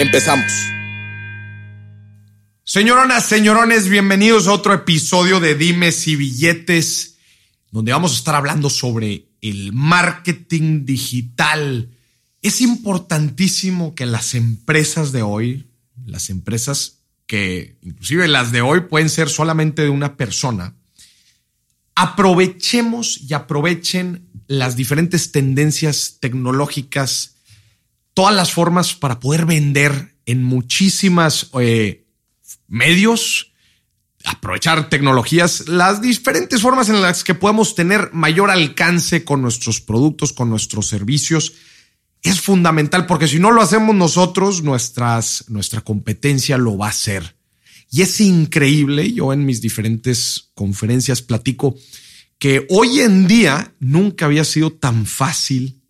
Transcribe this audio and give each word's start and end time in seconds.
Empezamos. 0.00 0.50
Señoronas, 2.64 3.26
señorones, 3.26 3.90
bienvenidos 3.90 4.46
a 4.46 4.54
otro 4.54 4.72
episodio 4.72 5.40
de 5.40 5.54
Dimes 5.54 6.08
y 6.08 6.16
Billetes, 6.16 7.18
donde 7.70 7.92
vamos 7.92 8.12
a 8.12 8.14
estar 8.14 8.34
hablando 8.34 8.70
sobre 8.70 9.28
el 9.42 9.74
marketing 9.74 10.86
digital. 10.86 11.90
Es 12.40 12.62
importantísimo 12.62 13.94
que 13.94 14.06
las 14.06 14.34
empresas 14.34 15.12
de 15.12 15.20
hoy, 15.20 15.66
las 16.06 16.30
empresas 16.30 17.02
que 17.26 17.76
inclusive 17.82 18.26
las 18.26 18.52
de 18.52 18.62
hoy 18.62 18.80
pueden 18.80 19.10
ser 19.10 19.28
solamente 19.28 19.82
de 19.82 19.90
una 19.90 20.16
persona, 20.16 20.76
aprovechemos 21.94 23.20
y 23.20 23.34
aprovechen 23.34 24.30
las 24.46 24.76
diferentes 24.76 25.30
tendencias 25.30 26.16
tecnológicas, 26.20 27.36
todas 28.14 28.34
las 28.34 28.52
formas 28.52 28.94
para 28.94 29.20
poder 29.20 29.46
vender 29.46 30.16
en 30.26 30.44
muchísimas 30.44 31.50
eh, 31.60 32.06
medios, 32.68 33.52
aprovechar 34.24 34.88
tecnologías, 34.88 35.68
las 35.68 36.00
diferentes 36.00 36.62
formas 36.62 36.88
en 36.88 37.00
las 37.00 37.24
que 37.24 37.34
podemos 37.34 37.74
tener 37.74 38.10
mayor 38.12 38.50
alcance 38.50 39.24
con 39.24 39.42
nuestros 39.42 39.80
productos, 39.80 40.32
con 40.32 40.50
nuestros 40.50 40.86
servicios, 40.86 41.54
es 42.22 42.40
fundamental 42.40 43.06
porque 43.06 43.28
si 43.28 43.38
no 43.38 43.50
lo 43.50 43.62
hacemos 43.62 43.94
nosotros, 43.94 44.62
nuestras, 44.62 45.46
nuestra 45.48 45.80
competencia 45.80 46.58
lo 46.58 46.76
va 46.76 46.86
a 46.86 46.90
hacer. 46.90 47.36
Y 47.90 48.02
es 48.02 48.20
increíble, 48.20 49.12
yo 49.12 49.32
en 49.32 49.44
mis 49.44 49.60
diferentes 49.60 50.50
conferencias 50.54 51.22
platico 51.22 51.74
que 52.38 52.66
hoy 52.70 53.00
en 53.00 53.26
día 53.26 53.74
nunca 53.80 54.26
había 54.26 54.44
sido 54.44 54.70
tan 54.70 55.06
fácil, 55.06 55.82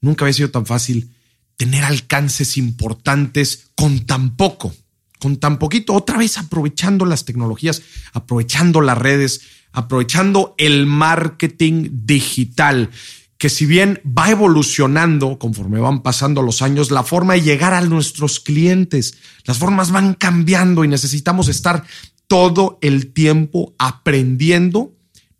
nunca 0.00 0.24
había 0.24 0.34
sido 0.34 0.50
tan 0.50 0.66
fácil 0.66 1.15
tener 1.56 1.84
alcances 1.84 2.56
importantes 2.56 3.70
con 3.74 4.06
tan 4.06 4.36
poco, 4.36 4.74
con 5.18 5.38
tan 5.38 5.58
poquito, 5.58 5.94
otra 5.94 6.18
vez 6.18 6.38
aprovechando 6.38 7.04
las 7.06 7.24
tecnologías, 7.24 7.82
aprovechando 8.12 8.80
las 8.80 8.98
redes, 8.98 9.40
aprovechando 9.72 10.54
el 10.58 10.86
marketing 10.86 11.88
digital 12.04 12.90
que 13.38 13.50
si 13.50 13.66
bien 13.66 14.00
va 14.06 14.30
evolucionando 14.30 15.38
conforme 15.38 15.78
van 15.78 16.02
pasando 16.02 16.42
los 16.42 16.62
años, 16.62 16.90
la 16.90 17.02
forma 17.02 17.34
de 17.34 17.42
llegar 17.42 17.74
a 17.74 17.82
nuestros 17.82 18.40
clientes, 18.40 19.18
las 19.44 19.58
formas 19.58 19.90
van 19.90 20.14
cambiando 20.14 20.84
y 20.84 20.88
necesitamos 20.88 21.48
estar 21.48 21.84
todo 22.26 22.78
el 22.80 23.12
tiempo 23.12 23.74
aprendiendo 23.78 24.92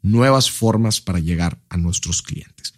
nuevas 0.02 0.50
formas 0.50 1.00
para 1.00 1.18
llegar 1.18 1.58
a 1.68 1.76
nuestros 1.76 2.22
clientes. 2.22 2.74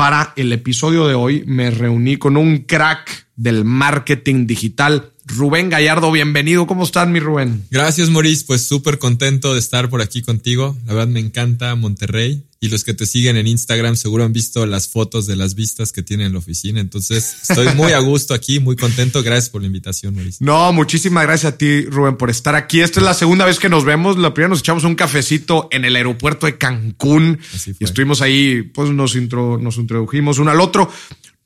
Para 0.00 0.32
el 0.36 0.50
episodio 0.54 1.06
de 1.08 1.14
hoy 1.14 1.44
me 1.46 1.70
reuní 1.70 2.16
con 2.16 2.38
un 2.38 2.60
crack 2.60 3.26
del 3.36 3.66
marketing 3.66 4.46
digital, 4.46 5.09
Rubén 5.36 5.70
Gallardo. 5.70 6.10
Bienvenido, 6.10 6.66
¿cómo 6.66 6.84
estás, 6.84 7.08
mi 7.08 7.20
Rubén? 7.20 7.64
Gracias, 7.70 8.10
Maurice. 8.10 8.44
Pues 8.46 8.66
súper 8.66 8.98
contento 8.98 9.52
de 9.54 9.60
estar 9.60 9.88
por 9.88 10.02
aquí 10.02 10.22
contigo. 10.22 10.76
La 10.86 10.94
verdad 10.94 11.08
me 11.08 11.20
encanta 11.20 11.74
Monterrey 11.74 12.44
y 12.62 12.68
los 12.68 12.84
que 12.84 12.92
te 12.92 13.06
siguen 13.06 13.36
en 13.36 13.46
Instagram 13.46 13.96
seguro 13.96 14.24
han 14.24 14.32
visto 14.32 14.66
las 14.66 14.88
fotos 14.88 15.26
de 15.26 15.34
las 15.34 15.54
vistas 15.54 15.92
que 15.92 16.02
tiene 16.02 16.26
en 16.26 16.32
la 16.32 16.40
oficina. 16.40 16.80
Entonces, 16.80 17.36
estoy 17.48 17.68
muy 17.74 17.92
a 17.92 18.00
gusto 18.00 18.34
aquí, 18.34 18.60
muy 18.60 18.76
contento. 18.76 19.22
Gracias 19.22 19.48
por 19.48 19.62
la 19.62 19.68
invitación, 19.68 20.14
Mauricio. 20.14 20.44
No, 20.44 20.72
muchísimas 20.72 21.24
gracias 21.24 21.54
a 21.54 21.56
ti, 21.56 21.86
Rubén, 21.86 22.16
por 22.16 22.28
estar 22.28 22.54
aquí. 22.54 22.80
Esta 22.80 23.00
es 23.00 23.06
la 23.06 23.14
segunda 23.14 23.46
vez 23.46 23.58
que 23.58 23.68
nos 23.68 23.84
vemos. 23.84 24.18
La 24.18 24.34
primera 24.34 24.50
nos 24.50 24.60
echamos 24.60 24.84
un 24.84 24.94
cafecito 24.94 25.68
en 25.70 25.84
el 25.84 25.96
aeropuerto 25.96 26.46
de 26.46 26.58
Cancún 26.58 27.38
y 27.78 27.84
estuvimos 27.84 28.20
ahí, 28.20 28.62
pues 28.62 28.90
nos, 28.90 29.16
intro, 29.16 29.58
nos 29.58 29.78
introdujimos 29.78 30.38
uno 30.38 30.50
al 30.50 30.60
otro. 30.60 30.90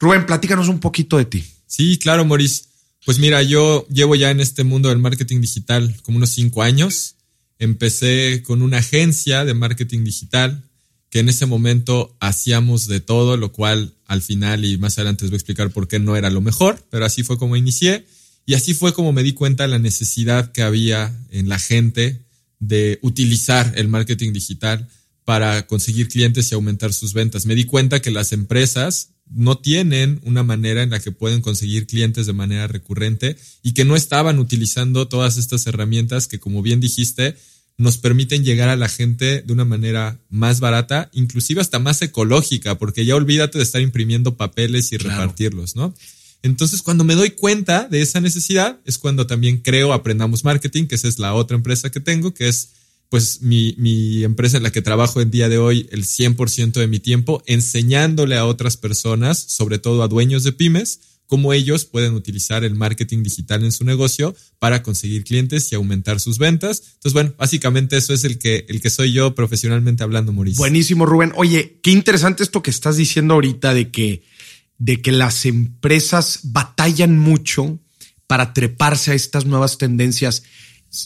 Rubén, 0.01 0.27
platícanos 0.27 0.69
un 0.69 0.81
poquito 0.81 1.17
de 1.17 1.27
ti. 1.27 1.45
Sí, 1.67 1.99
claro, 1.99 2.25
Maurice. 2.25 2.74
Pues 3.05 3.19
mira, 3.19 3.43
yo 3.43 3.87
llevo 3.89 4.15
ya 4.15 4.31
en 4.31 4.41
este 4.41 4.65
mundo 4.65 4.89
del 4.89 4.99
marketing 4.99 5.43
digital 5.43 5.95
como 6.03 6.17
unos 6.17 6.31
cinco 6.31 6.63
años. 6.63 7.17
Empecé 7.59 8.43
con 8.43 8.63
una 8.63 8.79
agencia 8.79 9.45
de 9.45 9.53
marketing 9.53 10.05
digital 10.05 10.65
que 11.11 11.21
en 11.21 11.29
ese 11.29 11.47
momento 11.47 12.17
hacíamos 12.19 12.89
de 12.89 13.01
todo, 13.01 13.37
lo 13.37 13.53
cual 13.53 13.95
al 14.07 14.23
final 14.23 14.65
y 14.65 14.79
más 14.79 14.99
adelante 14.99 15.25
les 15.25 15.31
voy 15.31 15.37
a 15.37 15.39
explicar 15.39 15.71
por 15.71 15.87
qué 15.87 15.99
no 15.99 16.17
era 16.17 16.31
lo 16.31 16.41
mejor, 16.41 16.83
pero 16.91 17.05
así 17.05 17.23
fue 17.23 17.39
como 17.39 17.57
inicié 17.57 18.07
y 18.47 18.55
así 18.55 18.75
fue 18.75 18.93
como 18.93 19.13
me 19.13 19.23
di 19.23 19.33
cuenta 19.33 19.65
de 19.65 19.69
la 19.69 19.79
necesidad 19.79 20.51
que 20.51 20.63
había 20.63 21.15
en 21.31 21.49
la 21.49 21.59
gente 21.59 22.25
de 22.59 22.99
utilizar 23.03 23.73
el 23.77 23.89
marketing 23.89 24.33
digital 24.33 24.89
para 25.25 25.67
conseguir 25.67 26.09
clientes 26.09 26.51
y 26.51 26.55
aumentar 26.55 26.93
sus 26.93 27.13
ventas. 27.13 27.47
Me 27.47 27.55
di 27.55 27.65
cuenta 27.65 28.03
que 28.03 28.11
las 28.11 28.33
empresas 28.33 29.11
no 29.31 29.59
tienen 29.59 30.21
una 30.25 30.43
manera 30.43 30.83
en 30.83 30.91
la 30.91 31.01
que 31.01 31.13
pueden 31.13 31.41
conseguir 31.41 31.87
clientes 31.87 32.27
de 32.27 32.33
manera 32.33 32.67
recurrente 32.67 33.37
y 33.63 33.73
que 33.73 33.85
no 33.85 33.97
estaban 33.97 34.39
utilizando 34.39 35.09
todas 35.09 35.37
estas 35.37 35.67
herramientas 35.67 36.29
que, 36.29 36.39
como 36.39 36.63
bien 36.63 36.81
dijiste, 36.81 37.37
nos 37.77 37.99
permiten 37.99 38.45
llegar 38.45 38.69
a 38.69 38.77
la 38.77 38.89
gente 38.89 39.43
de 39.43 39.53
una 39.53 39.65
manera 39.65 40.21
más 40.31 40.61
barata, 40.61 41.11
inclusive 41.13 41.61
hasta 41.61 41.79
más 41.79 42.01
ecológica, 42.03 42.79
porque 42.79 43.05
ya 43.05 43.17
olvídate 43.17 43.59
de 43.59 43.65
estar 43.65 43.81
imprimiendo 43.81 44.37
papeles 44.37 44.93
y 44.93 44.99
repartirlos, 44.99 45.75
¿no? 45.75 45.95
Entonces, 46.43 46.83
cuando 46.83 47.05
me 47.05 47.15
doy 47.15 47.31
cuenta 47.31 47.89
de 47.89 48.03
esa 48.03 48.21
necesidad, 48.21 48.79
es 48.85 48.99
cuando 48.99 49.27
también 49.27 49.59
creo 49.59 49.95
Aprendamos 49.95 50.45
Marketing, 50.45 50.87
que 50.87 50.95
esa 50.95 51.09
es 51.09 51.19
la 51.19 51.33
otra 51.35 51.57
empresa 51.57 51.91
que 51.91 52.01
tengo, 52.01 52.35
que 52.35 52.49
es 52.49 52.69
pues 53.15 53.43
mi, 53.43 53.77
mi 53.79 54.25
empresa 54.25 54.57
en 54.57 54.65
la 54.65 54.73
que 54.73 54.83
trabajo 54.83 55.21
en 55.21 55.31
día 55.31 55.49
de 55.49 55.57
hoy 55.57 55.89
el 55.93 56.03
100% 56.03 56.73
de 56.73 56.89
mi 56.89 56.99
tiempo, 56.99 57.45
enseñándole 57.47 58.37
a 58.37 58.45
otras 58.45 58.77
personas, 58.77 59.39
sobre 59.39 59.79
todo 59.79 60.03
a 60.03 60.09
dueños 60.09 60.43
de 60.43 60.51
pymes, 60.51 60.99
cómo 61.29 61.53
ellos 61.53 61.85
pueden 61.85 62.15
utilizar 62.15 62.65
el 62.65 62.75
marketing 62.75 63.23
digital 63.23 63.63
en 63.63 63.71
su 63.71 63.85
negocio 63.85 64.35
para 64.59 64.83
conseguir 64.83 65.23
clientes 65.23 65.71
y 65.71 65.77
aumentar 65.77 66.19
sus 66.19 66.39
ventas. 66.39 66.83
Entonces, 66.95 67.13
bueno, 67.13 67.35
básicamente 67.39 67.97
eso 67.97 68.13
es 68.15 68.25
el 68.25 68.37
que, 68.37 68.67
el 68.69 68.81
que 68.81 68.91
soy 68.91 69.13
yo 69.13 69.33
profesionalmente 69.37 70.03
hablando, 70.03 70.33
Mauricio. 70.33 70.59
Buenísimo, 70.59 71.07
Rubén. 71.07 71.31
Oye, 71.37 71.79
qué 71.85 71.93
interesante 71.93 72.43
esto 72.43 72.65
que 72.65 72.71
estás 72.71 72.97
diciendo 72.97 73.35
ahorita 73.35 73.75
de 73.75 73.93
que, 73.93 74.25
de 74.79 75.01
que 75.01 75.13
las 75.13 75.47
empresas 75.47 76.41
batallan 76.43 77.17
mucho 77.17 77.79
para 78.27 78.53
treparse 78.53 79.13
a 79.13 79.15
estas 79.15 79.47
nuevas 79.47 79.79
tendencias. 79.79 80.43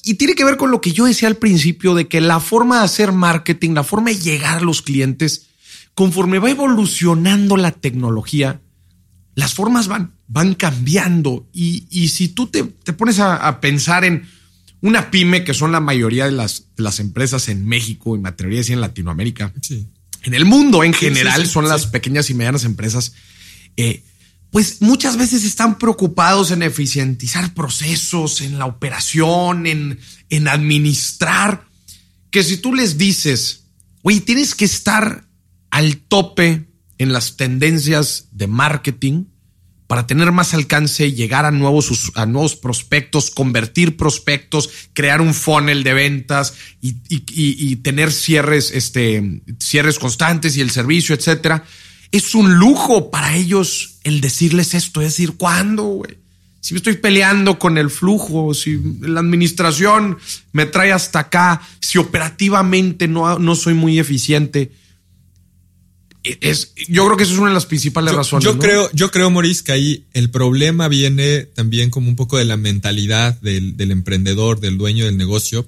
Y 0.04 0.14
tiene 0.14 0.34
que 0.34 0.44
ver 0.44 0.56
con 0.56 0.70
lo 0.70 0.80
que 0.80 0.92
yo 0.92 1.06
decía 1.06 1.28
al 1.28 1.36
principio 1.36 1.94
de 1.94 2.08
que 2.08 2.20
la 2.20 2.40
forma 2.40 2.78
de 2.78 2.84
hacer 2.84 3.12
marketing, 3.12 3.72
la 3.72 3.84
forma 3.84 4.10
de 4.10 4.18
llegar 4.18 4.58
a 4.58 4.62
los 4.62 4.82
clientes, 4.82 5.46
conforme 5.94 6.38
va 6.38 6.50
evolucionando 6.50 7.56
la 7.56 7.72
tecnología, 7.72 8.60
las 9.34 9.54
formas 9.54 9.88
van, 9.88 10.14
van 10.26 10.54
cambiando. 10.54 11.48
Y, 11.52 12.08
si 12.08 12.28
tú 12.28 12.48
te, 12.48 12.64
pones 12.64 13.18
a, 13.18 13.60
pensar 13.60 14.04
en 14.04 14.28
una 14.80 15.10
pyme, 15.10 15.44
que 15.44 15.54
son 15.54 15.72
la 15.72 15.80
mayoría 15.80 16.26
de 16.26 16.32
las, 16.32 16.66
las 16.76 17.00
empresas 17.00 17.48
en 17.48 17.66
México 17.66 18.16
y 18.16 18.18
me 18.18 18.28
atrevería 18.28 18.74
en 18.74 18.80
Latinoamérica, 18.80 19.52
en 20.22 20.34
el 20.34 20.44
mundo 20.44 20.84
en 20.84 20.92
general 20.92 21.46
son 21.46 21.68
las 21.68 21.86
pequeñas 21.86 22.30
y 22.30 22.34
medianas 22.34 22.64
empresas, 22.64 23.14
eh, 23.76 24.02
pues 24.50 24.80
muchas 24.80 25.16
veces 25.16 25.44
están 25.44 25.78
preocupados 25.78 26.50
en 26.50 26.62
eficientizar 26.62 27.54
procesos, 27.54 28.40
en 28.40 28.58
la 28.58 28.66
operación, 28.66 29.66
en, 29.66 29.98
en 30.30 30.48
administrar, 30.48 31.66
que 32.30 32.42
si 32.42 32.56
tú 32.56 32.74
les 32.74 32.98
dices, 32.98 33.64
oye, 34.02 34.20
tienes 34.20 34.54
que 34.54 34.64
estar 34.64 35.28
al 35.70 35.98
tope 35.98 36.68
en 36.98 37.12
las 37.12 37.36
tendencias 37.36 38.28
de 38.32 38.46
marketing 38.46 39.24
para 39.88 40.06
tener 40.06 40.30
más 40.32 40.52
alcance, 40.52 41.12
llegar 41.12 41.46
a 41.46 41.50
nuevos, 41.50 42.12
a 42.14 42.26
nuevos 42.26 42.56
prospectos, 42.56 43.30
convertir 43.30 43.96
prospectos, 43.96 44.68
crear 44.92 45.22
un 45.22 45.32
funnel 45.32 45.82
de 45.82 45.94
ventas 45.94 46.54
y, 46.82 47.76
tener 47.76 48.12
cierres, 48.12 48.70
este, 48.70 49.42
cierres 49.58 49.98
constantes 49.98 50.58
y 50.58 50.60
el 50.60 50.70
servicio, 50.70 51.14
etcétera. 51.14 51.64
Es 52.10 52.34
un 52.34 52.54
lujo 52.54 53.10
para 53.10 53.36
ellos 53.36 53.98
el 54.04 54.20
decirles 54.20 54.74
esto, 54.74 55.00
es 55.02 55.08
decir, 55.08 55.32
¿cuándo, 55.36 56.02
Si 56.60 56.74
me 56.74 56.78
estoy 56.78 56.96
peleando 56.96 57.58
con 57.58 57.76
el 57.78 57.90
flujo, 57.90 58.54
si 58.54 58.80
la 59.00 59.20
administración 59.20 60.18
me 60.52 60.66
trae 60.66 60.92
hasta 60.92 61.20
acá, 61.20 61.60
si 61.80 61.98
operativamente 61.98 63.08
no, 63.08 63.38
no 63.38 63.54
soy 63.54 63.74
muy 63.74 63.98
eficiente, 63.98 64.72
Es, 66.22 66.72
yo 66.88 67.06
creo 67.06 67.16
que 67.16 67.24
eso 67.24 67.32
es 67.32 67.38
una 67.38 67.50
de 67.50 67.54
las 67.54 67.66
principales 67.66 68.14
razones. 68.14 68.44
Yo 68.44 68.58
creo, 68.58 68.90
yo 68.92 69.10
creo, 69.10 69.30
Maurice, 69.30 69.62
que 69.64 69.72
ahí 69.72 70.04
el 70.12 70.30
problema 70.30 70.88
viene 70.88 71.44
también 71.44 71.90
como 71.90 72.08
un 72.08 72.16
poco 72.16 72.38
de 72.38 72.44
la 72.44 72.56
mentalidad 72.56 73.40
del, 73.40 73.76
del 73.76 73.90
emprendedor, 73.92 74.60
del 74.60 74.76
dueño 74.76 75.04
del 75.04 75.16
negocio. 75.16 75.66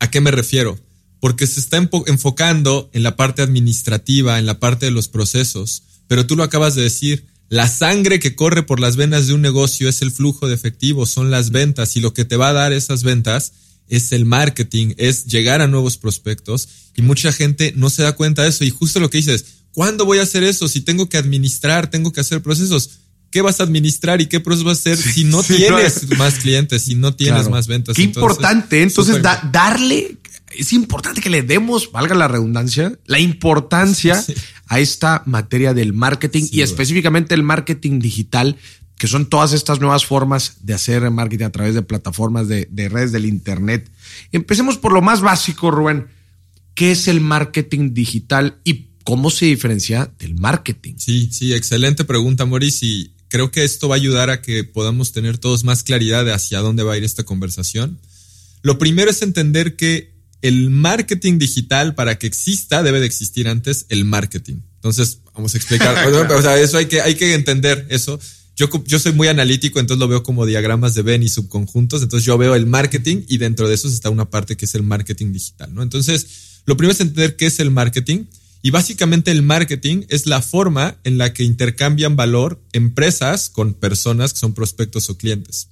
¿A 0.00 0.10
qué 0.10 0.20
me 0.20 0.30
refiero? 0.30 0.78
Porque 1.20 1.46
se 1.46 1.60
está 1.60 1.76
enfocando 2.06 2.90
en 2.92 3.02
la 3.02 3.16
parte 3.16 3.42
administrativa, 3.42 4.38
en 4.38 4.46
la 4.46 4.60
parte 4.60 4.86
de 4.86 4.92
los 4.92 5.08
procesos. 5.08 5.82
Pero 6.06 6.26
tú 6.26 6.36
lo 6.36 6.42
acabas 6.42 6.74
de 6.74 6.82
decir, 6.82 7.26
la 7.48 7.66
sangre 7.66 8.20
que 8.20 8.36
corre 8.36 8.62
por 8.62 8.78
las 8.78 8.96
venas 8.96 9.26
de 9.26 9.32
un 9.32 9.40
negocio 9.40 9.88
es 9.88 10.02
el 10.02 10.10
flujo 10.10 10.48
de 10.48 10.54
efectivo, 10.54 11.06
son 11.06 11.30
las 11.30 11.50
ventas 11.50 11.96
y 11.96 12.00
lo 12.00 12.12
que 12.12 12.26
te 12.26 12.36
va 12.36 12.50
a 12.50 12.52
dar 12.52 12.72
esas 12.72 13.02
ventas 13.02 13.52
es 13.88 14.12
el 14.12 14.26
marketing, 14.26 14.94
es 14.98 15.24
llegar 15.24 15.62
a 15.62 15.66
nuevos 15.66 15.96
prospectos 15.96 16.68
y 16.94 17.00
mucha 17.00 17.32
gente 17.32 17.72
no 17.74 17.88
se 17.88 18.02
da 18.02 18.12
cuenta 18.12 18.42
de 18.42 18.50
eso 18.50 18.64
y 18.64 18.70
justo 18.70 19.00
lo 19.00 19.08
que 19.08 19.18
dices, 19.18 19.46
¿cuándo 19.72 20.04
voy 20.04 20.18
a 20.18 20.24
hacer 20.24 20.42
eso? 20.42 20.68
Si 20.68 20.82
tengo 20.82 21.08
que 21.08 21.16
administrar, 21.16 21.90
tengo 21.90 22.12
que 22.12 22.20
hacer 22.20 22.42
procesos. 22.42 22.90
¿Qué 23.30 23.42
vas 23.42 23.60
a 23.60 23.64
administrar 23.64 24.20
y 24.20 24.26
qué 24.26 24.40
procesos 24.40 24.64
vas 24.64 24.78
a 24.78 24.92
hacer 24.92 24.96
si 24.96 25.24
no 25.24 25.42
tienes 25.42 26.08
más 26.16 26.34
clientes, 26.36 26.82
si 26.82 26.94
no 26.94 27.14
tienes 27.14 27.48
más 27.50 27.66
ventas? 27.66 27.94
Qué 27.94 28.02
importante. 28.02 28.82
Entonces, 28.82 29.20
darle, 29.52 30.16
es 30.56 30.72
importante 30.72 31.20
que 31.20 31.28
le 31.28 31.42
demos, 31.42 31.92
valga 31.92 32.14
la 32.14 32.28
redundancia, 32.28 32.98
la 33.06 33.18
importancia 33.18 34.24
a 34.66 34.80
esta 34.80 35.22
materia 35.26 35.74
del 35.74 35.92
marketing 35.92 36.44
y 36.50 36.62
específicamente 36.62 37.34
el 37.34 37.42
marketing 37.42 37.98
digital, 37.98 38.56
que 38.96 39.06
son 39.06 39.26
todas 39.26 39.52
estas 39.52 39.80
nuevas 39.80 40.06
formas 40.06 40.56
de 40.62 40.74
hacer 40.74 41.08
marketing 41.10 41.44
a 41.44 41.52
través 41.52 41.74
de 41.74 41.82
plataformas 41.82 42.48
de, 42.48 42.66
redes 42.90 43.12
del 43.12 43.26
Internet. 43.26 43.90
Empecemos 44.32 44.78
por 44.78 44.92
lo 44.92 45.02
más 45.02 45.20
básico, 45.20 45.70
Rubén. 45.70 46.08
¿Qué 46.74 46.92
es 46.92 47.08
el 47.08 47.20
marketing 47.20 47.92
digital 47.92 48.58
y 48.64 48.86
cómo 49.04 49.30
se 49.30 49.46
diferencia 49.46 50.10
del 50.18 50.34
marketing? 50.34 50.94
Sí, 50.96 51.28
sí, 51.30 51.52
excelente 51.52 52.04
pregunta, 52.04 52.46
Maurice. 52.46 52.86
Y 52.86 53.12
creo 53.28 53.50
que 53.50 53.64
esto 53.64 53.88
va 53.88 53.96
a 53.96 53.98
ayudar 53.98 54.30
a 54.30 54.42
que 54.42 54.64
podamos 54.64 55.12
tener 55.12 55.38
todos 55.38 55.64
más 55.64 55.82
claridad 55.82 56.24
de 56.24 56.32
hacia 56.32 56.60
dónde 56.60 56.82
va 56.82 56.94
a 56.94 56.96
ir 56.96 57.04
esta 57.04 57.24
conversación. 57.24 58.00
Lo 58.62 58.78
primero 58.78 59.10
es 59.10 59.22
entender 59.22 59.76
que 59.76 60.18
el 60.42 60.70
marketing 60.70 61.38
digital, 61.38 61.94
para 61.94 62.18
que 62.18 62.26
exista, 62.26 62.82
debe 62.82 63.00
de 63.00 63.06
existir 63.06 63.48
antes 63.48 63.86
el 63.88 64.04
marketing. 64.04 64.56
Entonces, 64.76 65.20
vamos 65.34 65.54
a 65.54 65.58
explicar. 65.58 66.06
o 66.32 66.42
sea, 66.42 66.60
eso 66.60 66.78
hay 66.78 66.86
que, 66.86 67.00
hay 67.00 67.14
que 67.14 67.34
entender 67.34 67.86
eso. 67.90 68.18
Yo, 68.56 68.68
yo 68.86 68.98
soy 68.98 69.12
muy 69.12 69.28
analítico, 69.28 69.78
entonces 69.78 70.00
lo 70.00 70.08
veo 70.08 70.22
como 70.22 70.46
diagramas 70.46 70.94
de 70.94 71.02
Venn 71.02 71.22
y 71.22 71.28
subconjuntos. 71.28 72.02
Entonces 72.02 72.26
yo 72.26 72.38
veo 72.38 72.54
el 72.54 72.66
marketing 72.66 73.22
y 73.28 73.38
dentro 73.38 73.68
de 73.68 73.74
eso 73.74 73.88
está 73.88 74.10
una 74.10 74.30
parte 74.30 74.56
que 74.56 74.64
es 74.64 74.74
el 74.74 74.82
marketing 74.82 75.32
digital, 75.32 75.72
¿no? 75.74 75.82
Entonces, 75.82 76.26
lo 76.66 76.76
primero 76.76 76.92
es 76.92 77.00
entender 77.00 77.36
qué 77.36 77.46
es 77.46 77.60
el 77.60 77.70
marketing. 77.70 78.24
Y 78.60 78.70
básicamente 78.70 79.30
el 79.30 79.42
marketing 79.42 80.02
es 80.08 80.26
la 80.26 80.42
forma 80.42 80.96
en 81.04 81.16
la 81.16 81.32
que 81.32 81.44
intercambian 81.44 82.16
valor 82.16 82.60
empresas 82.72 83.50
con 83.50 83.74
personas 83.74 84.32
que 84.32 84.40
son 84.40 84.52
prospectos 84.52 85.08
o 85.10 85.16
clientes. 85.16 85.68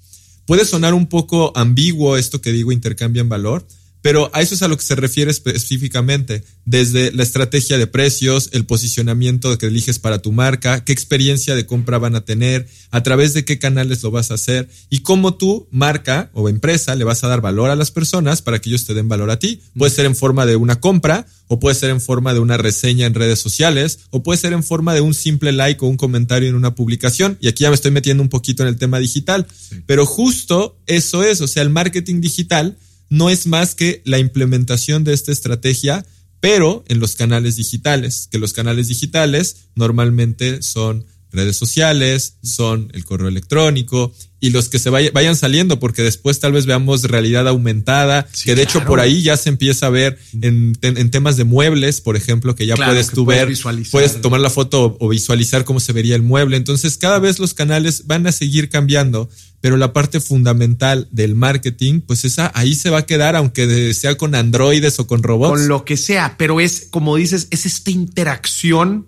Puede 0.46 0.64
sonar 0.64 0.94
un 0.94 1.08
poco 1.08 1.52
ambiguo 1.56 2.16
esto 2.16 2.40
que 2.40 2.52
digo 2.52 2.70
intercambian 2.70 3.28
valor, 3.28 3.66
pero 4.06 4.30
a 4.32 4.40
eso 4.40 4.54
es 4.54 4.62
a 4.62 4.68
lo 4.68 4.76
que 4.76 4.84
se 4.84 4.94
refiere 4.94 5.32
específicamente, 5.32 6.44
desde 6.64 7.10
la 7.10 7.24
estrategia 7.24 7.76
de 7.76 7.88
precios, 7.88 8.50
el 8.52 8.64
posicionamiento 8.64 9.58
que 9.58 9.66
eliges 9.66 9.98
para 9.98 10.22
tu 10.22 10.30
marca, 10.30 10.84
qué 10.84 10.92
experiencia 10.92 11.56
de 11.56 11.66
compra 11.66 11.98
van 11.98 12.14
a 12.14 12.24
tener, 12.24 12.68
a 12.92 13.02
través 13.02 13.34
de 13.34 13.44
qué 13.44 13.58
canales 13.58 14.04
lo 14.04 14.12
vas 14.12 14.30
a 14.30 14.34
hacer 14.34 14.68
y 14.90 15.00
cómo 15.00 15.34
tu 15.34 15.66
marca 15.72 16.30
o 16.34 16.48
empresa 16.48 16.94
le 16.94 17.02
vas 17.02 17.24
a 17.24 17.26
dar 17.26 17.40
valor 17.40 17.68
a 17.68 17.74
las 17.74 17.90
personas 17.90 18.42
para 18.42 18.60
que 18.60 18.68
ellos 18.68 18.84
te 18.84 18.94
den 18.94 19.08
valor 19.08 19.28
a 19.28 19.40
ti. 19.40 19.60
Puede 19.76 19.90
ser 19.90 20.06
en 20.06 20.14
forma 20.14 20.46
de 20.46 20.54
una 20.54 20.78
compra 20.78 21.26
o 21.48 21.58
puede 21.58 21.74
ser 21.74 21.90
en 21.90 22.00
forma 22.00 22.32
de 22.32 22.38
una 22.38 22.58
reseña 22.58 23.06
en 23.06 23.14
redes 23.14 23.40
sociales 23.40 23.98
o 24.10 24.22
puede 24.22 24.38
ser 24.38 24.52
en 24.52 24.62
forma 24.62 24.94
de 24.94 25.00
un 25.00 25.14
simple 25.14 25.50
like 25.50 25.84
o 25.84 25.88
un 25.88 25.96
comentario 25.96 26.48
en 26.48 26.54
una 26.54 26.76
publicación. 26.76 27.38
Y 27.40 27.48
aquí 27.48 27.64
ya 27.64 27.70
me 27.70 27.74
estoy 27.74 27.90
metiendo 27.90 28.22
un 28.22 28.28
poquito 28.28 28.62
en 28.62 28.68
el 28.68 28.76
tema 28.76 29.00
digital, 29.00 29.48
pero 29.84 30.06
justo 30.06 30.78
eso 30.86 31.24
es, 31.24 31.40
o 31.40 31.48
sea, 31.48 31.64
el 31.64 31.70
marketing 31.70 32.20
digital 32.20 32.78
no 33.08 33.30
es 33.30 33.46
más 33.46 33.74
que 33.74 34.02
la 34.04 34.18
implementación 34.18 35.04
de 35.04 35.12
esta 35.12 35.32
estrategia, 35.32 36.04
pero 36.40 36.84
en 36.88 37.00
los 37.00 37.16
canales 37.16 37.56
digitales, 37.56 38.28
que 38.30 38.38
los 38.38 38.52
canales 38.52 38.88
digitales 38.88 39.68
normalmente 39.74 40.62
son 40.62 41.06
redes 41.32 41.56
sociales, 41.56 42.36
son 42.42 42.90
el 42.94 43.04
correo 43.04 43.28
electrónico 43.28 44.12
y 44.38 44.50
los 44.50 44.68
que 44.68 44.78
se 44.78 44.90
vayan 44.90 45.34
saliendo, 45.34 45.80
porque 45.80 46.02
después 46.02 46.38
tal 46.38 46.52
vez 46.52 46.66
veamos 46.66 47.04
realidad 47.04 47.48
aumentada, 47.48 48.28
que 48.44 48.54
de 48.54 48.62
hecho 48.62 48.84
por 48.84 49.00
ahí 49.00 49.22
ya 49.22 49.36
se 49.36 49.48
empieza 49.48 49.86
a 49.86 49.90
ver 49.90 50.18
en, 50.42 50.74
temas 51.10 51.36
de 51.36 51.44
muebles, 51.44 52.00
por 52.00 52.16
ejemplo, 52.16 52.54
que 52.54 52.66
ya 52.66 52.76
puedes 52.76 53.10
tú 53.10 53.24
ver, 53.24 53.52
puedes 53.90 54.20
tomar 54.20 54.40
la 54.40 54.50
foto 54.50 54.96
o 55.00 55.08
visualizar 55.08 55.64
cómo 55.64 55.80
se 55.80 55.92
vería 55.92 56.14
el 56.16 56.22
mueble. 56.22 56.58
Entonces 56.58 56.98
cada 56.98 57.18
vez 57.18 57.38
los 57.38 57.54
canales 57.54 58.06
van 58.06 58.26
a 58.26 58.32
seguir 58.32 58.68
cambiando, 58.68 59.28
pero 59.60 59.78
la 59.78 59.92
parte 59.94 60.20
fundamental 60.20 61.08
del 61.10 61.34
marketing, 61.34 62.00
pues 62.02 62.24
esa 62.24 62.52
ahí 62.54 62.74
se 62.74 62.90
va 62.90 62.98
a 62.98 63.06
quedar, 63.06 63.36
aunque 63.36 63.94
sea 63.94 64.16
con 64.16 64.34
androides 64.34 65.00
o 65.00 65.06
con 65.06 65.22
robots. 65.22 65.58
Con 65.58 65.68
lo 65.68 65.84
que 65.84 65.96
sea, 65.96 66.36
pero 66.36 66.60
es, 66.60 66.88
como 66.90 67.16
dices, 67.16 67.48
es 67.50 67.64
esta 67.64 67.90
interacción 67.90 69.06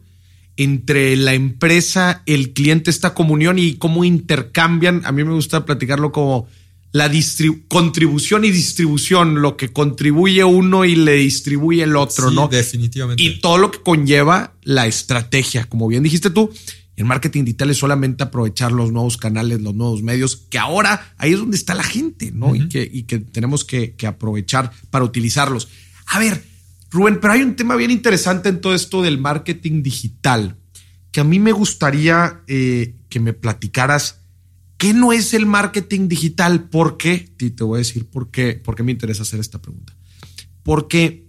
entre 0.58 1.16
la 1.16 1.34
empresa, 1.34 2.24
el 2.26 2.52
cliente, 2.52 2.90
esta 2.90 3.14
comunión 3.14 3.60
y 3.60 3.76
cómo 3.76 4.04
intercambian. 4.04 5.02
A 5.04 5.12
mí 5.12 5.22
me 5.22 5.32
gusta 5.32 5.64
platicarlo 5.64 6.10
como 6.10 6.48
la 6.90 7.08
contribución 7.68 8.44
y 8.44 8.50
distribución, 8.50 9.40
lo 9.40 9.56
que 9.56 9.72
contribuye 9.72 10.42
uno 10.42 10.84
y 10.84 10.96
le 10.96 11.14
distribuye 11.14 11.84
el 11.84 11.94
otro, 11.94 12.32
¿no? 12.32 12.48
Definitivamente. 12.48 13.22
Y 13.22 13.40
todo 13.40 13.56
lo 13.56 13.70
que 13.70 13.80
conlleva 13.82 14.54
la 14.64 14.88
estrategia, 14.88 15.64
como 15.64 15.86
bien 15.86 16.02
dijiste 16.02 16.28
tú. 16.28 16.50
El 16.96 17.04
marketing 17.04 17.44
digital 17.44 17.70
es 17.70 17.76
solamente 17.76 18.24
aprovechar 18.24 18.72
los 18.72 18.90
nuevos 18.90 19.16
canales, 19.16 19.60
los 19.60 19.76
nuevos 19.76 20.02
medios, 20.02 20.34
que 20.50 20.58
ahora 20.58 21.14
ahí 21.18 21.34
es 21.34 21.38
donde 21.38 21.56
está 21.56 21.72
la 21.74 21.84
gente, 21.84 22.32
¿no? 22.32 22.56
y, 22.56 22.68
que, 22.68 22.90
y 22.92 23.04
que 23.04 23.20
tenemos 23.20 23.64
que, 23.64 23.94
que 23.94 24.08
aprovechar 24.08 24.72
para 24.90 25.04
utilizarlos. 25.04 25.68
A 26.06 26.18
ver, 26.18 26.42
Rubén, 26.90 27.18
pero 27.20 27.34
hay 27.34 27.42
un 27.42 27.54
tema 27.54 27.76
bien 27.76 27.90
interesante 27.90 28.48
en 28.48 28.60
todo 28.60 28.74
esto 28.74 29.02
del 29.02 29.18
marketing 29.18 29.82
digital, 29.82 30.56
que 31.12 31.20
a 31.20 31.24
mí 31.24 31.38
me 31.38 31.52
gustaría 31.52 32.42
eh, 32.46 32.94
que 33.08 33.20
me 33.20 33.32
platicaras 33.32 34.22
qué 34.78 34.94
no 34.94 35.12
es 35.12 35.34
el 35.34 35.44
marketing 35.44 36.08
digital, 36.08 36.68
por 36.68 36.96
qué, 36.96 37.34
y 37.38 37.50
te 37.50 37.64
voy 37.64 37.76
a 37.76 37.78
decir 37.78 38.08
por 38.08 38.30
qué, 38.30 38.54
por 38.54 38.76
qué 38.76 38.82
me 38.82 38.92
interesa 38.92 39.22
hacer 39.22 39.40
esta 39.40 39.60
pregunta. 39.60 39.94
Porque 40.62 41.26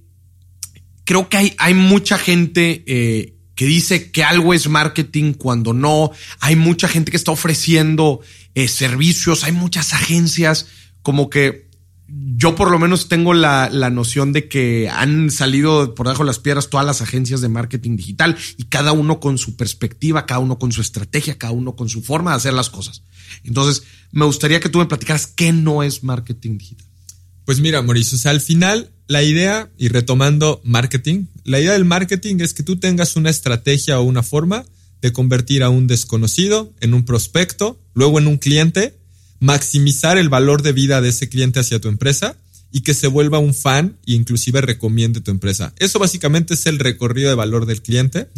creo 1.03 1.27
que 1.27 1.37
hay, 1.37 1.55
hay 1.57 1.73
mucha 1.73 2.17
gente 2.17 2.83
eh, 2.85 3.35
que 3.55 3.65
dice 3.65 4.11
que 4.11 4.23
algo 4.23 4.53
es 4.53 4.69
marketing 4.69 5.33
cuando 5.33 5.73
no, 5.73 6.11
hay 6.39 6.55
mucha 6.55 6.87
gente 6.87 7.11
que 7.11 7.17
está 7.17 7.31
ofreciendo 7.31 8.21
eh, 8.53 8.67
servicios, 8.67 9.43
hay 9.43 9.51
muchas 9.51 9.93
agencias 9.93 10.67
como 11.01 11.29
que 11.29 11.68
yo 12.11 12.55
por 12.55 12.71
lo 12.71 12.79
menos 12.79 13.07
tengo 13.07 13.33
la, 13.33 13.69
noción 13.91 14.33
de 14.33 14.47
que 14.47 14.89
han 14.89 15.29
salido 15.29 15.93
por 15.95 16.07
debajo 16.07 16.23
de 16.23 16.27
las 16.27 16.39
piedras 16.39 16.69
todas 16.69 16.85
las 16.85 17.01
agencias 17.01 17.41
de 17.41 17.49
marketing 17.49 17.97
digital 17.97 18.37
y 18.57 18.65
cada 18.65 18.91
uno 18.91 19.19
con 19.19 19.37
su 19.37 19.55
perspectiva, 19.55 20.25
cada 20.25 20.39
uno 20.39 20.57
con 20.57 20.71
su 20.71 20.81
estrategia, 20.81 21.37
cada 21.37 21.53
uno 21.53 21.75
con 21.75 21.89
su 21.89 22.01
forma 22.01 22.31
de 22.31 22.37
hacer 22.37 22.53
las 22.53 22.69
cosas. 22.69 23.03
Entonces, 23.43 23.83
me 24.11 24.25
gustaría 24.25 24.59
que 24.59 24.69
tú 24.69 24.79
me 24.79 24.85
platicaras 24.85 25.27
qué 25.27 25.51
no 25.51 25.83
es 25.83 26.03
marketing 26.03 26.57
digital. 26.57 26.87
Pues 27.45 27.59
mira, 27.59 27.81
Mauricio, 27.81 28.17
sea, 28.17 28.31
al 28.31 28.41
final 28.41 28.91
la 29.07 29.23
idea, 29.23 29.71
y 29.77 29.87
retomando 29.87 30.61
marketing, 30.63 31.25
la 31.43 31.59
idea 31.59 31.73
del 31.73 31.83
marketing 31.85 32.37
es 32.41 32.53
que 32.53 32.61
tú 32.61 32.77
tengas 32.77 33.15
una 33.15 33.31
estrategia 33.31 33.99
o 33.99 34.03
una 34.03 34.21
forma 34.21 34.65
de 35.01 35.11
convertir 35.11 35.63
a 35.63 35.69
un 35.69 35.87
desconocido 35.87 36.73
en 36.79 36.93
un 36.93 37.05
prospecto, 37.05 37.79
luego 37.93 38.19
en 38.19 38.27
un 38.27 38.37
cliente 38.37 38.98
maximizar 39.39 40.17
el 40.17 40.29
valor 40.29 40.61
de 40.61 40.73
vida 40.73 41.01
de 41.01 41.09
ese 41.09 41.29
cliente 41.29 41.59
hacia 41.59 41.79
tu 41.79 41.87
empresa 41.87 42.37
y 42.71 42.81
que 42.81 42.93
se 42.93 43.07
vuelva 43.07 43.39
un 43.39 43.53
fan 43.53 43.97
e 44.05 44.13
inclusive 44.13 44.61
recomiende 44.61 45.21
tu 45.21 45.31
empresa. 45.31 45.73
Eso 45.77 45.99
básicamente 45.99 46.53
es 46.53 46.65
el 46.65 46.79
recorrido 46.79 47.29
de 47.29 47.35
valor 47.35 47.65
del 47.65 47.81
cliente. 47.81 48.29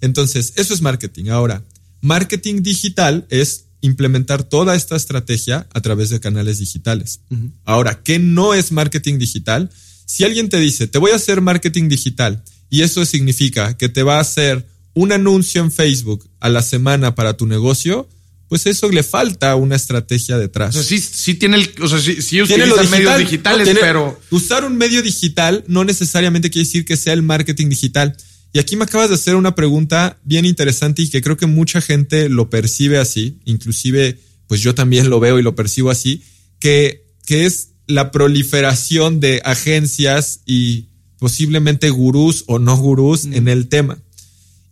Entonces, 0.00 0.52
eso 0.56 0.74
es 0.74 0.82
marketing. 0.82 1.30
Ahora, 1.30 1.64
marketing 2.00 2.62
digital 2.62 3.26
es 3.30 3.64
implementar 3.80 4.44
toda 4.44 4.76
esta 4.76 4.96
estrategia 4.96 5.66
a 5.72 5.80
través 5.80 6.10
de 6.10 6.20
canales 6.20 6.58
digitales. 6.58 7.20
Ahora, 7.64 8.02
¿qué 8.02 8.18
no 8.18 8.54
es 8.54 8.72
marketing 8.72 9.18
digital? 9.18 9.70
Si 10.04 10.24
alguien 10.24 10.48
te 10.48 10.58
dice, 10.58 10.86
te 10.86 10.98
voy 10.98 11.12
a 11.12 11.16
hacer 11.16 11.40
marketing 11.40 11.88
digital 11.88 12.42
y 12.68 12.82
eso 12.82 13.04
significa 13.04 13.76
que 13.76 13.88
te 13.88 14.02
va 14.02 14.18
a 14.18 14.20
hacer 14.20 14.66
un 14.94 15.12
anuncio 15.12 15.62
en 15.62 15.72
Facebook 15.72 16.28
a 16.40 16.48
la 16.48 16.62
semana 16.62 17.14
para 17.14 17.36
tu 17.36 17.46
negocio, 17.46 18.08
pues 18.50 18.66
eso 18.66 18.90
le 18.90 19.04
falta 19.04 19.54
una 19.54 19.76
estrategia 19.76 20.36
detrás. 20.36 20.74
O 20.74 20.82
sea, 20.82 20.98
sí, 20.98 20.98
sí 20.98 21.34
tiene 21.34 21.58
el, 21.58 21.70
o 21.80 21.86
sea, 21.86 22.00
sí, 22.00 22.20
sí 22.20 22.42
tiene 22.48 22.66
los 22.66 22.90
medios 22.90 23.16
digitales, 23.16 23.78
pero 23.80 24.20
usar 24.30 24.64
un 24.64 24.76
medio 24.76 25.02
digital 25.02 25.62
no 25.68 25.84
necesariamente 25.84 26.50
quiere 26.50 26.66
decir 26.66 26.84
que 26.84 26.96
sea 26.96 27.12
el 27.12 27.22
marketing 27.22 27.68
digital. 27.68 28.16
Y 28.52 28.58
aquí 28.58 28.74
me 28.74 28.82
acabas 28.82 29.08
de 29.08 29.14
hacer 29.14 29.36
una 29.36 29.54
pregunta 29.54 30.18
bien 30.24 30.44
interesante 30.44 31.00
y 31.00 31.08
que 31.08 31.22
creo 31.22 31.36
que 31.36 31.46
mucha 31.46 31.80
gente 31.80 32.28
lo 32.28 32.50
percibe 32.50 32.98
así, 32.98 33.38
inclusive 33.44 34.18
pues 34.48 34.60
yo 34.60 34.74
también 34.74 35.10
lo 35.10 35.20
veo 35.20 35.38
y 35.38 35.44
lo 35.44 35.54
percibo 35.54 35.88
así, 35.88 36.24
que, 36.58 37.06
que 37.26 37.46
es 37.46 37.68
la 37.86 38.10
proliferación 38.10 39.20
de 39.20 39.42
agencias 39.44 40.40
y 40.44 40.88
posiblemente 41.20 41.88
gurús 41.90 42.42
o 42.48 42.58
no 42.58 42.76
gurús 42.76 43.26
mm. 43.26 43.34
en 43.34 43.46
el 43.46 43.68
tema. 43.68 44.02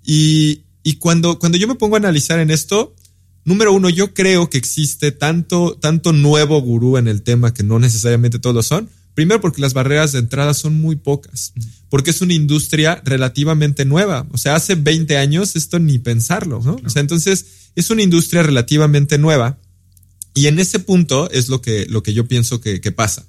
Y, 0.04 0.62
y 0.82 0.94
cuando, 0.94 1.38
cuando 1.38 1.58
yo 1.58 1.68
me 1.68 1.76
pongo 1.76 1.94
a 1.94 1.99
analizar 1.99 2.40
en 2.40 2.50
esto, 2.50 2.97
número 3.48 3.72
uno, 3.72 3.88
yo 3.88 4.14
creo 4.14 4.50
que 4.50 4.58
existe 4.58 5.10
tanto, 5.10 5.76
tanto 5.80 6.12
nuevo 6.12 6.60
gurú 6.60 6.98
en 6.98 7.08
el 7.08 7.22
tema 7.22 7.52
que 7.52 7.62
no 7.62 7.78
necesariamente 7.78 8.38
todos 8.38 8.54
lo 8.54 8.62
son. 8.62 8.88
Primero 9.14 9.40
porque 9.40 9.60
las 9.60 9.74
barreras 9.74 10.12
de 10.12 10.20
entrada 10.20 10.54
son 10.54 10.80
muy 10.80 10.94
pocas, 10.94 11.52
porque 11.88 12.10
es 12.10 12.20
una 12.20 12.34
industria 12.34 13.02
relativamente 13.04 13.84
nueva. 13.84 14.28
O 14.30 14.38
sea, 14.38 14.54
hace 14.54 14.76
20 14.76 15.16
años 15.16 15.56
esto 15.56 15.80
ni 15.80 15.98
pensarlo, 15.98 16.60
¿no? 16.62 16.76
O 16.84 16.90
sea, 16.90 17.00
entonces 17.00 17.46
es 17.74 17.90
una 17.90 18.02
industria 18.02 18.44
relativamente 18.44 19.18
nueva 19.18 19.58
y 20.34 20.46
en 20.46 20.60
ese 20.60 20.78
punto 20.78 21.28
es 21.32 21.48
lo 21.48 21.60
que, 21.60 21.86
lo 21.86 22.04
que 22.04 22.14
yo 22.14 22.28
pienso 22.28 22.60
que, 22.60 22.80
que 22.80 22.92
pasa. 22.92 23.26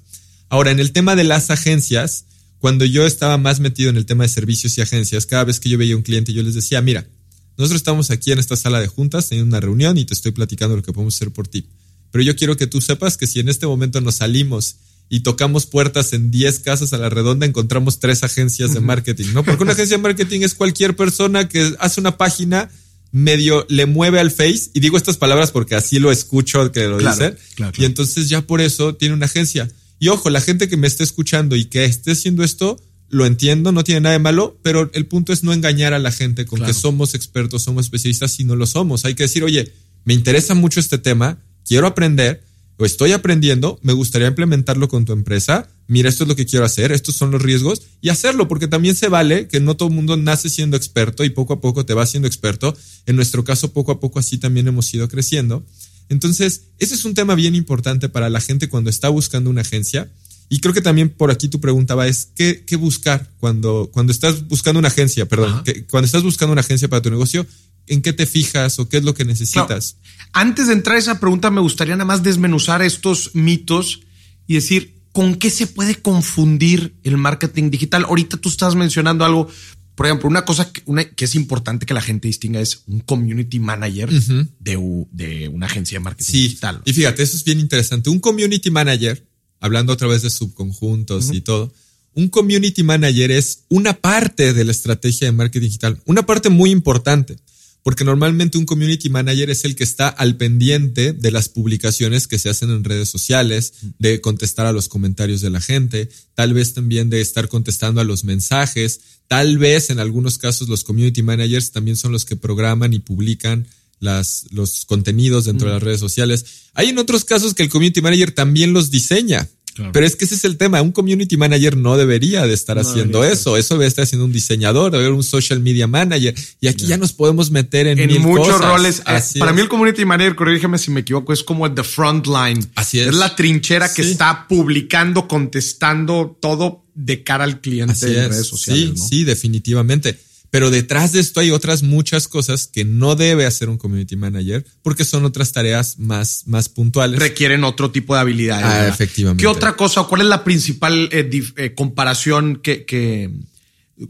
Ahora, 0.48 0.70
en 0.70 0.78
el 0.78 0.92
tema 0.92 1.16
de 1.16 1.24
las 1.24 1.50
agencias, 1.50 2.26
cuando 2.58 2.84
yo 2.84 3.04
estaba 3.06 3.36
más 3.38 3.58
metido 3.58 3.90
en 3.90 3.96
el 3.96 4.06
tema 4.06 4.24
de 4.24 4.28
servicios 4.28 4.78
y 4.78 4.82
agencias, 4.82 5.26
cada 5.26 5.44
vez 5.44 5.58
que 5.58 5.70
yo 5.70 5.78
veía 5.78 5.96
un 5.96 6.02
cliente, 6.02 6.32
yo 6.32 6.42
les 6.42 6.54
decía, 6.54 6.80
mira, 6.82 7.08
nosotros 7.56 7.80
estamos 7.80 8.10
aquí 8.10 8.32
en 8.32 8.38
esta 8.38 8.56
sala 8.56 8.80
de 8.80 8.86
juntas, 8.86 9.28
teniendo 9.28 9.48
una 9.48 9.60
reunión 9.60 9.98
y 9.98 10.04
te 10.04 10.14
estoy 10.14 10.32
platicando 10.32 10.76
lo 10.76 10.82
que 10.82 10.92
podemos 10.92 11.14
hacer 11.14 11.30
por 11.30 11.48
ti. 11.48 11.66
Pero 12.10 12.24
yo 12.24 12.36
quiero 12.36 12.56
que 12.56 12.66
tú 12.66 12.80
sepas 12.80 13.16
que 13.16 13.26
si 13.26 13.40
en 13.40 13.48
este 13.48 13.66
momento 13.66 14.00
nos 14.00 14.16
salimos 14.16 14.76
y 15.08 15.20
tocamos 15.20 15.66
puertas 15.66 16.12
en 16.12 16.30
10 16.30 16.60
casas 16.60 16.92
a 16.92 16.98
la 16.98 17.08
redonda, 17.08 17.46
encontramos 17.46 17.98
tres 17.98 18.22
agencias 18.22 18.74
de 18.74 18.80
marketing, 18.80 19.32
¿no? 19.34 19.44
Porque 19.44 19.62
una 19.62 19.72
agencia 19.72 19.96
de 19.96 20.02
marketing 20.02 20.40
es 20.40 20.54
cualquier 20.54 20.96
persona 20.96 21.48
que 21.48 21.74
hace 21.80 22.00
una 22.00 22.16
página 22.16 22.70
medio 23.12 23.66
le 23.68 23.86
mueve 23.86 24.20
al 24.20 24.30
face 24.30 24.70
y 24.72 24.80
digo 24.80 24.96
estas 24.96 25.16
palabras 25.16 25.50
porque 25.50 25.74
así 25.74 25.98
lo 25.98 26.12
escucho 26.12 26.70
que 26.70 26.86
lo 26.86 26.98
dicen 26.98 27.36
y 27.76 27.84
entonces 27.84 28.28
ya 28.28 28.42
por 28.42 28.60
eso 28.60 28.94
tiene 28.94 29.14
una 29.14 29.26
agencia 29.26 29.68
y 29.98 30.08
ojo 30.08 30.30
la 30.30 30.40
gente 30.40 30.68
que 30.68 30.76
me 30.76 30.86
esté 30.86 31.02
escuchando 31.02 31.56
y 31.56 31.64
que 31.64 31.84
esté 31.84 32.12
haciendo 32.12 32.44
esto 32.44 32.80
lo 33.10 33.26
entiendo 33.26 33.72
no 33.72 33.84
tiene 33.84 34.00
nada 34.00 34.14
de 34.14 34.18
malo 34.18 34.58
pero 34.62 34.90
el 34.94 35.06
punto 35.06 35.32
es 35.32 35.44
no 35.44 35.52
engañar 35.52 35.92
a 35.92 35.98
la 35.98 36.12
gente 36.12 36.46
con 36.46 36.64
que 36.64 36.72
somos 36.72 37.14
expertos 37.14 37.62
somos 37.62 37.86
especialistas 37.86 38.32
si 38.32 38.44
no 38.44 38.56
lo 38.56 38.66
somos 38.66 39.04
hay 39.04 39.14
que 39.14 39.24
decir 39.24 39.44
oye 39.44 39.72
me 40.04 40.14
interesa 40.14 40.54
mucho 40.54 40.80
este 40.80 40.98
tema 40.98 41.38
quiero 41.64 41.86
aprender 41.86 42.42
o 42.80 42.86
estoy 42.86 43.12
aprendiendo, 43.12 43.78
me 43.82 43.92
gustaría 43.92 44.26
implementarlo 44.26 44.88
con 44.88 45.04
tu 45.04 45.12
empresa, 45.12 45.68
mira, 45.86 46.08
esto 46.08 46.24
es 46.24 46.28
lo 46.28 46.34
que 46.34 46.46
quiero 46.46 46.64
hacer, 46.64 46.92
estos 46.92 47.14
son 47.14 47.30
los 47.30 47.42
riesgos 47.42 47.82
y 48.00 48.08
hacerlo, 48.08 48.48
porque 48.48 48.68
también 48.68 48.94
se 48.94 49.08
vale 49.08 49.48
que 49.48 49.60
no 49.60 49.76
todo 49.76 49.90
el 49.90 49.94
mundo 49.94 50.16
nace 50.16 50.48
siendo 50.48 50.78
experto 50.78 51.22
y 51.22 51.28
poco 51.28 51.52
a 51.52 51.60
poco 51.60 51.84
te 51.84 51.92
va 51.92 52.06
siendo 52.06 52.26
experto. 52.26 52.74
En 53.04 53.16
nuestro 53.16 53.44
caso, 53.44 53.74
poco 53.74 53.92
a 53.92 54.00
poco 54.00 54.18
así 54.18 54.38
también 54.38 54.66
hemos 54.66 54.94
ido 54.94 55.08
creciendo. 55.08 55.62
Entonces, 56.08 56.68
ese 56.78 56.94
es 56.94 57.04
un 57.04 57.12
tema 57.12 57.34
bien 57.34 57.54
importante 57.54 58.08
para 58.08 58.30
la 58.30 58.40
gente 58.40 58.70
cuando 58.70 58.88
está 58.88 59.10
buscando 59.10 59.50
una 59.50 59.60
agencia. 59.60 60.10
Y 60.52 60.58
creo 60.58 60.74
que 60.74 60.82
también 60.82 61.08
por 61.08 61.30
aquí 61.30 61.48
tu 61.48 61.60
pregunta 61.60 61.94
va 61.94 62.08
es, 62.08 62.32
¿qué, 62.34 62.64
qué 62.66 62.74
buscar 62.74 63.30
cuando, 63.38 63.88
cuando 63.92 64.12
estás 64.12 64.48
buscando 64.48 64.80
una 64.80 64.88
agencia? 64.88 65.26
Perdón, 65.26 65.62
cuando 65.88 66.06
estás 66.06 66.24
buscando 66.24 66.52
una 66.52 66.60
agencia 66.60 66.88
para 66.88 67.00
tu 67.00 67.08
negocio, 67.08 67.46
¿en 67.86 68.02
qué 68.02 68.12
te 68.12 68.26
fijas 68.26 68.78
o 68.80 68.88
qué 68.88 68.96
es 68.96 69.04
lo 69.04 69.14
que 69.14 69.24
necesitas? 69.24 69.96
Antes 70.32 70.66
de 70.66 70.72
entrar 70.72 70.96
a 70.96 70.98
esa 70.98 71.20
pregunta, 71.20 71.52
me 71.52 71.60
gustaría 71.60 71.94
nada 71.94 72.04
más 72.04 72.24
desmenuzar 72.24 72.82
estos 72.82 73.30
mitos 73.34 74.00
y 74.48 74.54
decir, 74.54 75.00
¿con 75.12 75.36
qué 75.36 75.50
se 75.50 75.68
puede 75.68 75.94
confundir 75.94 76.96
el 77.04 77.16
marketing 77.16 77.70
digital? 77.70 78.04
Ahorita 78.04 78.36
tú 78.36 78.48
estás 78.48 78.74
mencionando 78.74 79.24
algo, 79.24 79.48
por 79.94 80.06
ejemplo, 80.06 80.28
una 80.28 80.44
cosa 80.44 80.72
que, 80.72 80.82
que 81.14 81.24
es 81.24 81.34
importante 81.36 81.86
que 81.86 81.94
la 81.94 82.00
gente 82.00 82.26
distinga 82.26 82.60
es 82.60 82.82
un 82.86 83.00
community 83.00 83.60
manager 83.60 84.10
de, 84.10 85.06
de, 85.12 85.48
una 85.48 85.66
agencia 85.66 85.98
de 85.98 86.04
marketing 86.04 86.32
digital. 86.32 86.82
Y 86.84 86.92
fíjate, 86.92 87.22
eso 87.22 87.36
es 87.36 87.44
bien 87.44 87.60
interesante. 87.60 88.10
Un 88.10 88.18
community 88.18 88.70
manager, 88.70 89.24
hablando 89.60 89.92
otra 89.92 90.08
vez 90.08 90.22
de 90.22 90.30
subconjuntos 90.30 91.32
y 91.32 91.40
todo, 91.40 91.72
un 92.14 92.28
community 92.28 92.82
manager 92.82 93.30
es 93.30 93.60
una 93.68 93.92
parte 93.94 94.52
de 94.52 94.64
la 94.64 94.72
estrategia 94.72 95.26
de 95.26 95.32
marketing 95.32 95.66
digital, 95.66 96.02
una 96.06 96.26
parte 96.26 96.48
muy 96.48 96.70
importante 96.70 97.36
porque 97.82 98.04
normalmente 98.04 98.58
un 98.58 98.66
community 98.66 99.08
manager 99.08 99.50
es 99.50 99.64
el 99.64 99.74
que 99.74 99.84
está 99.84 100.08
al 100.08 100.36
pendiente 100.36 101.12
de 101.12 101.30
las 101.30 101.48
publicaciones 101.48 102.26
que 102.26 102.38
se 102.38 102.50
hacen 102.50 102.70
en 102.70 102.84
redes 102.84 103.08
sociales, 103.08 103.72
de 103.98 104.20
contestar 104.20 104.66
a 104.66 104.72
los 104.72 104.88
comentarios 104.88 105.40
de 105.40 105.50
la 105.50 105.60
gente, 105.60 106.10
tal 106.34 106.52
vez 106.52 106.74
también 106.74 107.08
de 107.10 107.20
estar 107.20 107.48
contestando 107.48 108.00
a 108.00 108.04
los 108.04 108.24
mensajes, 108.24 109.00
tal 109.28 109.58
vez 109.58 109.90
en 109.90 109.98
algunos 109.98 110.38
casos 110.38 110.68
los 110.68 110.84
community 110.84 111.22
managers 111.22 111.70
también 111.70 111.96
son 111.96 112.12
los 112.12 112.24
que 112.24 112.36
programan 112.36 112.92
y 112.92 112.98
publican 112.98 113.66
las, 114.00 114.46
los 114.50 114.86
contenidos 114.86 115.44
dentro 115.44 115.68
de 115.68 115.74
las 115.74 115.82
redes 115.82 116.00
sociales. 116.00 116.44
Hay 116.74 116.88
en 116.88 116.98
otros 116.98 117.24
casos 117.24 117.54
que 117.54 117.62
el 117.62 117.68
community 117.68 118.00
manager 118.00 118.32
también 118.32 118.72
los 118.72 118.90
diseña. 118.90 119.48
Pero 119.92 120.04
es 120.04 120.16
que 120.16 120.24
ese 120.24 120.34
es 120.34 120.44
el 120.44 120.56
tema. 120.56 120.82
Un 120.82 120.92
community 120.92 121.36
manager 121.36 121.76
no 121.76 121.96
debería 121.96 122.46
de 122.46 122.52
estar 122.52 122.78
haciendo 122.78 123.24
eso. 123.24 123.56
Eso 123.56 123.74
debe 123.74 123.86
estar 123.86 124.02
haciendo 124.02 124.26
un 124.26 124.32
diseñador, 124.32 124.90
debe 124.90 125.04
haber 125.04 125.16
un 125.16 125.22
social 125.22 125.60
media 125.60 125.86
manager. 125.86 126.34
Y 126.60 126.68
aquí 126.68 126.86
ya 126.86 126.98
nos 126.98 127.12
podemos 127.12 127.50
meter 127.50 127.86
en, 127.86 127.98
en 127.98 128.20
muchos 128.20 128.60
roles. 128.60 129.02
Eh, 129.06 129.38
para 129.38 129.52
mí 129.52 129.60
el 129.60 129.68
community 129.68 130.04
manager, 130.04 130.34
corrígeme 130.34 130.76
si 130.76 130.90
me 130.90 131.00
equivoco, 131.00 131.32
es 131.32 131.42
como 131.42 131.72
the 131.72 131.84
front 131.84 132.26
line. 132.26 132.60
Así 132.74 133.00
es. 133.00 133.08
Es 133.08 133.14
la 133.14 133.34
trinchera 133.34 133.92
que 133.92 134.02
está 134.02 134.46
publicando, 134.48 135.26
contestando 135.26 136.36
todo 136.40 136.84
de 136.94 137.22
cara 137.22 137.44
al 137.44 137.60
cliente 137.60 138.06
en 138.06 138.30
redes 138.30 138.46
sociales. 138.46 139.00
Sí, 139.00 139.08
sí, 139.08 139.24
definitivamente. 139.24 140.18
Pero 140.50 140.70
detrás 140.70 141.12
de 141.12 141.20
esto 141.20 141.40
hay 141.40 141.52
otras 141.52 141.82
muchas 141.82 142.26
cosas 142.26 142.66
que 142.66 142.84
no 142.84 143.14
debe 143.14 143.46
hacer 143.46 143.68
un 143.68 143.78
community 143.78 144.16
manager 144.16 144.64
porque 144.82 145.04
son 145.04 145.24
otras 145.24 145.52
tareas 145.52 145.98
más, 145.98 146.42
más 146.46 146.68
puntuales. 146.68 147.20
Requieren 147.20 147.62
otro 147.64 147.90
tipo 147.92 148.14
de 148.14 148.20
habilidades. 148.20 148.66
Ah, 148.66 148.88
efectivamente. 148.88 149.40
¿Qué 149.40 149.46
otra 149.46 149.76
cosa? 149.76 150.04
¿Cuál 150.04 150.22
es 150.22 150.26
la 150.26 150.42
principal 150.42 151.08
eh, 151.12 151.30
eh, 151.56 151.74
comparación 151.74 152.56
que, 152.56 152.84
que, 152.84 153.30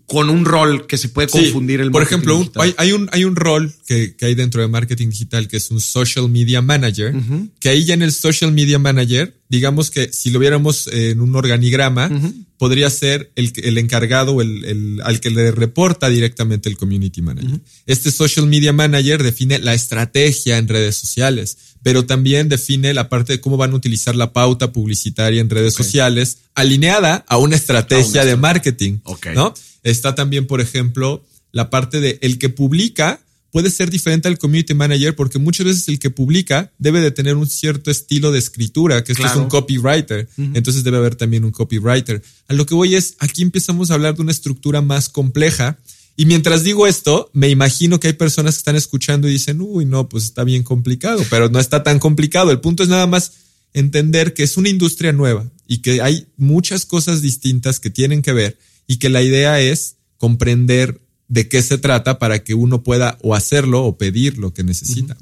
con 0.07 0.31
un 0.31 0.45
rol 0.45 0.87
que 0.87 0.97
se 0.97 1.09
puede 1.09 1.29
confundir 1.29 1.81
el 1.81 1.91
Por 1.91 2.03
ejemplo, 2.03 2.49
hay, 2.57 2.75
hay, 2.77 2.93
un, 2.93 3.09
hay 3.13 3.25
un 3.25 3.35
rol 3.35 3.75
que, 3.87 4.15
que, 4.15 4.27
hay 4.27 4.35
dentro 4.35 4.63
de 4.63 4.69
marketing 4.69 5.09
digital 5.09 5.49
que 5.49 5.57
es 5.57 5.71
un 5.71 5.81
social 5.81 6.29
media 6.29 6.63
manager, 6.63 7.15
que 7.59 7.71
ahí 7.71 7.85
ya 7.85 7.95
en 7.95 8.03
el 8.03 8.13
social 8.13 8.53
media 8.53 8.79
manager, 8.79 9.37
digamos 9.49 9.91
que 9.91 10.13
si 10.13 10.31
lo 10.31 10.39
viéramos 10.39 10.87
en 10.87 11.21
un 11.21 11.35
organigrama, 11.35 12.09
podría 12.57 12.89
ser 12.89 13.33
el, 13.35 13.53
el 13.57 13.79
encargado 13.79 14.33
o 14.35 14.43
el, 14.43 14.65
el, 14.65 15.01
al 15.03 15.19
que 15.19 15.31
le 15.31 15.51
reporta 15.51 16.09
directamente 16.09 16.69
el 16.69 16.77
community 16.77 17.21
manager. 17.21 17.59
Este 17.87 18.13
social 18.13 18.47
media 18.47 18.73
manager 18.73 19.23
define 19.23 19.59
la 19.59 19.75
estrategia 19.75 20.59
en 20.59 20.69
redes 20.69 20.95
sociales, 20.95 21.57
pero 21.83 22.07
también 22.07 22.49
define 22.49 22.95
la 22.95 23.09
parte 23.09 23.33
de 23.33 23.41
cómo 23.41 23.57
van 23.57 23.73
a 23.73 23.77
utilizar 23.77 24.15
la 24.15 24.33
pauta 24.33 24.73
publicitaria 24.73 25.41
en 25.41 25.51
redes 25.51 25.75
sociales 25.75 26.39
alineada 26.55 27.25
a 27.27 27.39
una 27.39 27.57
estrategia 27.57 28.25
de 28.25 28.37
marketing. 28.37 28.99
¿no? 29.35 29.55
Está 29.83 30.15
también, 30.15 30.47
por 30.47 30.61
ejemplo, 30.61 31.25
la 31.53 31.71
parte 31.71 32.01
de 32.01 32.19
el 32.23 32.39
que 32.39 32.49
publica 32.49 33.21
puede 33.51 33.71
ser 33.71 33.91
diferente 33.91 34.29
al 34.29 34.39
community 34.39 34.75
manager 34.75 35.15
porque 35.17 35.39
muchas 35.39 35.67
veces 35.67 35.89
el 35.89 35.99
que 35.99 36.11
publica 36.11 36.73
debe 36.79 37.01
de 37.01 37.11
tener 37.11 37.37
un 37.37 37.49
cierto 37.49 37.91
estilo 37.91 38.31
de 38.31 38.39
escritura, 38.39 39.03
que 39.03 39.13
esto 39.13 39.27
es 39.27 39.37
un 39.37 39.49
copywriter. 39.49 40.29
Entonces 40.55 40.85
debe 40.85 40.99
haber 40.99 41.17
también 41.17 41.45
un 41.45 41.51
copywriter. 41.51 42.23
A 42.49 42.55
lo 42.55 42.67
que 42.67 42.75
voy 42.75 42.95
es, 42.95 43.17
aquí 43.19 43.43
empezamos 43.43 43.91
a 43.91 43.95
hablar 43.95 44.15
de 44.15 44.23
una 44.23 44.33
estructura 44.33 44.81
más 44.81 45.09
compleja. 45.09 45.79
Y 46.17 46.27
mientras 46.27 46.63
digo 46.65 46.87
esto, 46.87 47.31
me 47.33 47.49
imagino 47.49 47.99
que 47.99 48.09
hay 48.09 48.13
personas 48.13 48.55
que 48.55 48.59
están 48.59 48.77
escuchando 48.77 49.29
y 49.29 49.33
dicen, 49.33 49.61
uy, 49.61 49.85
no, 49.85 50.09
pues 50.09 50.25
está 50.25 50.45
bien 50.45 50.63
complicado, 50.63 51.25
pero 51.31 51.49
no 51.49 51.59
está 51.59 51.83
tan 51.83 51.99
complicado. 51.99 52.51
El 52.51 52.61
punto 52.61 52.83
es 52.83 52.89
nada 52.89 53.07
más 53.07 53.33
entender 53.73 54.35
que 54.35 54.43
es 54.43 54.57
una 54.57 54.69
industria 54.69 55.13
nueva 55.13 55.49
y 55.67 55.79
que 55.79 56.03
hay 56.03 56.27
muchas 56.37 56.85
cosas 56.85 57.23
distintas 57.23 57.81
que 57.81 57.91
tienen 57.91 58.23
que 58.23 58.33
ver 58.33 58.59
y 58.91 58.97
que 58.97 59.09
la 59.09 59.23
idea 59.23 59.61
es 59.61 59.99
comprender 60.19 61.01
de 61.29 61.49
qué 61.49 61.63
se 61.63 61.79
trata 61.79 62.19
para 62.19 62.43
que 62.43 62.55
uno 62.55 62.83
pueda 62.83 63.19
o 63.23 63.37
hacerlo 63.37 63.85
o 63.85 63.97
pedir 63.97 64.37
lo 64.37 64.53
que 64.53 64.65
necesita. 64.65 65.17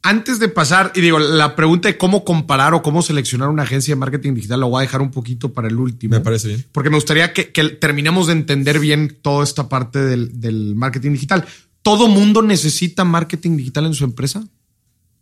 Antes 0.00 0.38
de 0.38 0.48
pasar, 0.48 0.90
y 0.94 1.02
digo, 1.02 1.18
la 1.18 1.54
pregunta 1.54 1.88
de 1.88 1.98
cómo 1.98 2.24
comparar 2.24 2.72
o 2.72 2.80
cómo 2.80 3.02
seleccionar 3.02 3.50
una 3.50 3.64
agencia 3.64 3.94
de 3.94 4.00
marketing 4.00 4.32
digital 4.32 4.60
la 4.60 4.66
voy 4.66 4.78
a 4.78 4.86
dejar 4.86 5.02
un 5.02 5.10
poquito 5.10 5.52
para 5.52 5.68
el 5.68 5.76
último. 5.76 6.16
Me 6.16 6.22
parece 6.22 6.48
bien. 6.48 6.64
Porque 6.72 6.88
me 6.88 6.96
gustaría 6.96 7.34
que, 7.34 7.44
terminemos 7.44 8.26
de 8.28 8.32
entender 8.32 8.78
bien 8.78 9.18
toda 9.20 9.44
esta 9.44 9.68
parte 9.68 9.98
del, 9.98 10.40
del 10.40 10.74
marketing 10.74 11.12
digital. 11.12 11.44
¿Todo 11.82 12.08
mundo 12.08 12.40
necesita 12.40 13.04
marketing 13.04 13.58
digital 13.58 13.84
en 13.84 13.92
su 13.92 14.04
empresa? 14.04 14.48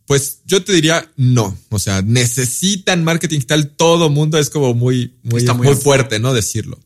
Pues 0.05 0.39
yo 0.45 0.63
te 0.63 0.71
diría 0.71 1.11
no. 1.17 1.57
O 1.67 1.79
sea, 1.79 2.01
necesitan 2.01 3.03
marketing 3.03 3.39
digital 3.39 3.71
todo 3.75 4.09
mundo. 4.09 4.37
Es 4.37 4.49
como 4.49 4.73
muy, 4.73 5.15
muy, 5.21 5.43
muy 5.43 5.75
fuerte, 5.75 6.19
¿no? 6.19 6.33
Decirlo. 6.33 6.79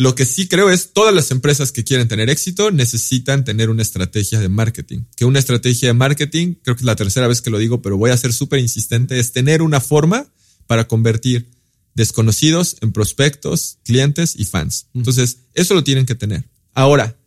Lo 0.00 0.14
que 0.14 0.24
sí 0.24 0.48
creo 0.48 0.70
es 0.70 0.94
todas 0.94 1.14
las 1.14 1.30
empresas 1.30 1.72
que 1.72 1.84
quieren 1.84 2.08
tener 2.08 2.30
éxito 2.30 2.70
necesitan 2.70 3.44
tener 3.44 3.68
una 3.68 3.82
estrategia 3.82 4.40
de 4.40 4.48
marketing. 4.48 5.00
Que 5.14 5.26
una 5.26 5.38
estrategia 5.38 5.88
de 5.88 5.92
marketing, 5.92 6.54
creo 6.62 6.74
que 6.74 6.80
es 6.80 6.86
la 6.86 6.96
tercera 6.96 7.28
vez 7.28 7.42
que 7.42 7.50
lo 7.50 7.58
digo, 7.58 7.82
pero 7.82 7.98
voy 7.98 8.10
a 8.10 8.16
ser 8.16 8.32
súper 8.32 8.60
insistente, 8.60 9.20
es 9.20 9.32
tener 9.32 9.60
una 9.60 9.78
forma 9.78 10.24
para 10.66 10.88
convertir 10.88 11.50
desconocidos 11.94 12.78
en 12.80 12.92
prospectos, 12.92 13.76
clientes 13.84 14.36
y 14.38 14.46
fans. 14.46 14.86
Entonces, 14.94 15.40
eso 15.52 15.74
lo 15.74 15.84
tienen 15.84 16.06
que 16.06 16.14
tener. 16.14 16.44
Ahora, 16.72 17.18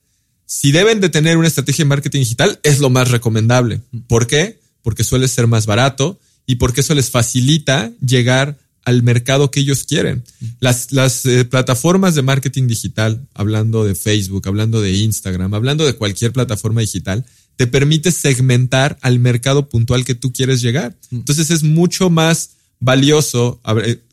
si 0.47 0.71
deben 0.71 0.99
de 0.99 1.09
tener 1.09 1.37
una 1.37 1.49
estrategia 1.49 1.85
de 1.85 1.89
marketing 1.89 2.21
digital, 2.21 2.59
es 2.63 2.79
lo 2.79 2.89
más 2.89 3.11
recomendable. 3.11 3.81
¿Por 4.07 4.25
qué? 4.25 4.59
Porque 4.81 5.03
suele 5.03 5.27
ser 5.27 5.45
más 5.45 5.67
barato 5.67 6.19
y 6.47 6.55
porque 6.55 6.81
eso 6.81 6.95
les 6.95 7.11
facilita 7.11 7.91
llegar 8.03 8.57
al 8.85 9.03
mercado 9.03 9.51
que 9.51 9.61
ellos 9.61 9.83
quieren. 9.83 10.23
Las, 10.59 10.91
las 10.91 11.25
eh, 11.25 11.45
plataformas 11.45 12.15
de 12.15 12.21
marketing 12.21 12.67
digital, 12.67 13.25
hablando 13.33 13.83
de 13.85 13.95
Facebook, 13.95 14.47
hablando 14.47 14.81
de 14.81 14.91
Instagram, 14.91 15.53
hablando 15.53 15.85
de 15.85 15.93
cualquier 15.93 16.33
plataforma 16.33 16.81
digital, 16.81 17.25
te 17.55 17.67
permite 17.67 18.11
segmentar 18.11 18.97
al 19.01 19.19
mercado 19.19 19.69
puntual 19.69 20.05
que 20.05 20.15
tú 20.15 20.33
quieres 20.33 20.61
llegar. 20.61 20.97
Entonces 21.11 21.51
es 21.51 21.63
mucho 21.63 22.09
más 22.09 22.51
valioso. 22.79 23.61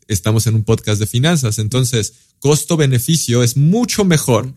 Estamos 0.07 0.47
en 0.47 0.55
un 0.55 0.63
podcast 0.63 0.99
de 0.99 1.07
finanzas, 1.07 1.59
entonces 1.59 2.13
costo-beneficio 2.39 3.43
es 3.43 3.55
mucho 3.57 4.03
mejor 4.03 4.53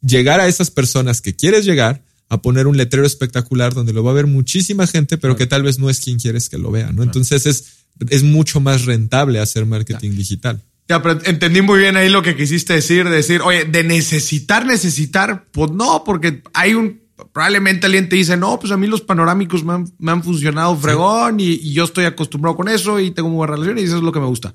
llegar 0.00 0.40
a 0.40 0.48
esas 0.48 0.70
personas 0.70 1.20
que 1.20 1.34
quieres 1.34 1.64
llegar 1.64 2.02
a 2.28 2.42
poner 2.42 2.66
un 2.66 2.76
letrero 2.76 3.06
espectacular 3.06 3.74
donde 3.74 3.92
lo 3.92 4.02
va 4.02 4.10
a 4.10 4.14
ver 4.14 4.26
muchísima 4.26 4.86
gente, 4.86 5.18
pero 5.18 5.36
que 5.36 5.46
tal 5.46 5.62
vez 5.62 5.78
no 5.78 5.90
es 5.90 6.00
quien 6.00 6.18
quieres 6.18 6.48
que 6.48 6.58
lo 6.58 6.70
vea, 6.70 6.92
¿no? 6.92 7.02
Entonces 7.02 7.46
es, 7.46 7.84
es 8.08 8.22
mucho 8.22 8.60
más 8.60 8.84
rentable 8.84 9.40
hacer 9.40 9.66
marketing 9.66 10.12
digital. 10.12 10.62
Ya, 10.88 11.02
pero 11.02 11.18
entendí 11.24 11.62
muy 11.62 11.78
bien 11.78 11.96
ahí 11.96 12.10
lo 12.10 12.22
que 12.22 12.36
quisiste 12.36 12.74
decir, 12.74 13.08
decir, 13.08 13.40
oye, 13.40 13.64
de 13.64 13.84
necesitar, 13.84 14.66
necesitar, 14.66 15.46
pues 15.50 15.70
no, 15.70 16.04
porque 16.04 16.42
hay 16.52 16.74
un, 16.74 17.00
probablemente 17.32 17.86
alguien 17.86 18.08
te 18.08 18.16
dice, 18.16 18.36
no, 18.36 18.58
pues 18.58 18.70
a 18.70 18.76
mí 18.76 18.86
los 18.86 19.00
panorámicos 19.00 19.64
me 19.64 20.10
han, 20.10 20.22
funcionado 20.22 20.76
fregón 20.76 21.40
y, 21.40 21.72
yo 21.72 21.84
estoy 21.84 22.04
acostumbrado 22.04 22.56
con 22.56 22.68
eso 22.68 23.00
y 23.00 23.12
tengo 23.12 23.30
muy 23.30 23.38
buena 23.38 23.54
relación 23.54 23.78
y 23.78 23.82
eso 23.82 23.96
es 23.96 24.02
lo 24.02 24.12
que 24.12 24.20
me 24.20 24.26
gusta. 24.26 24.54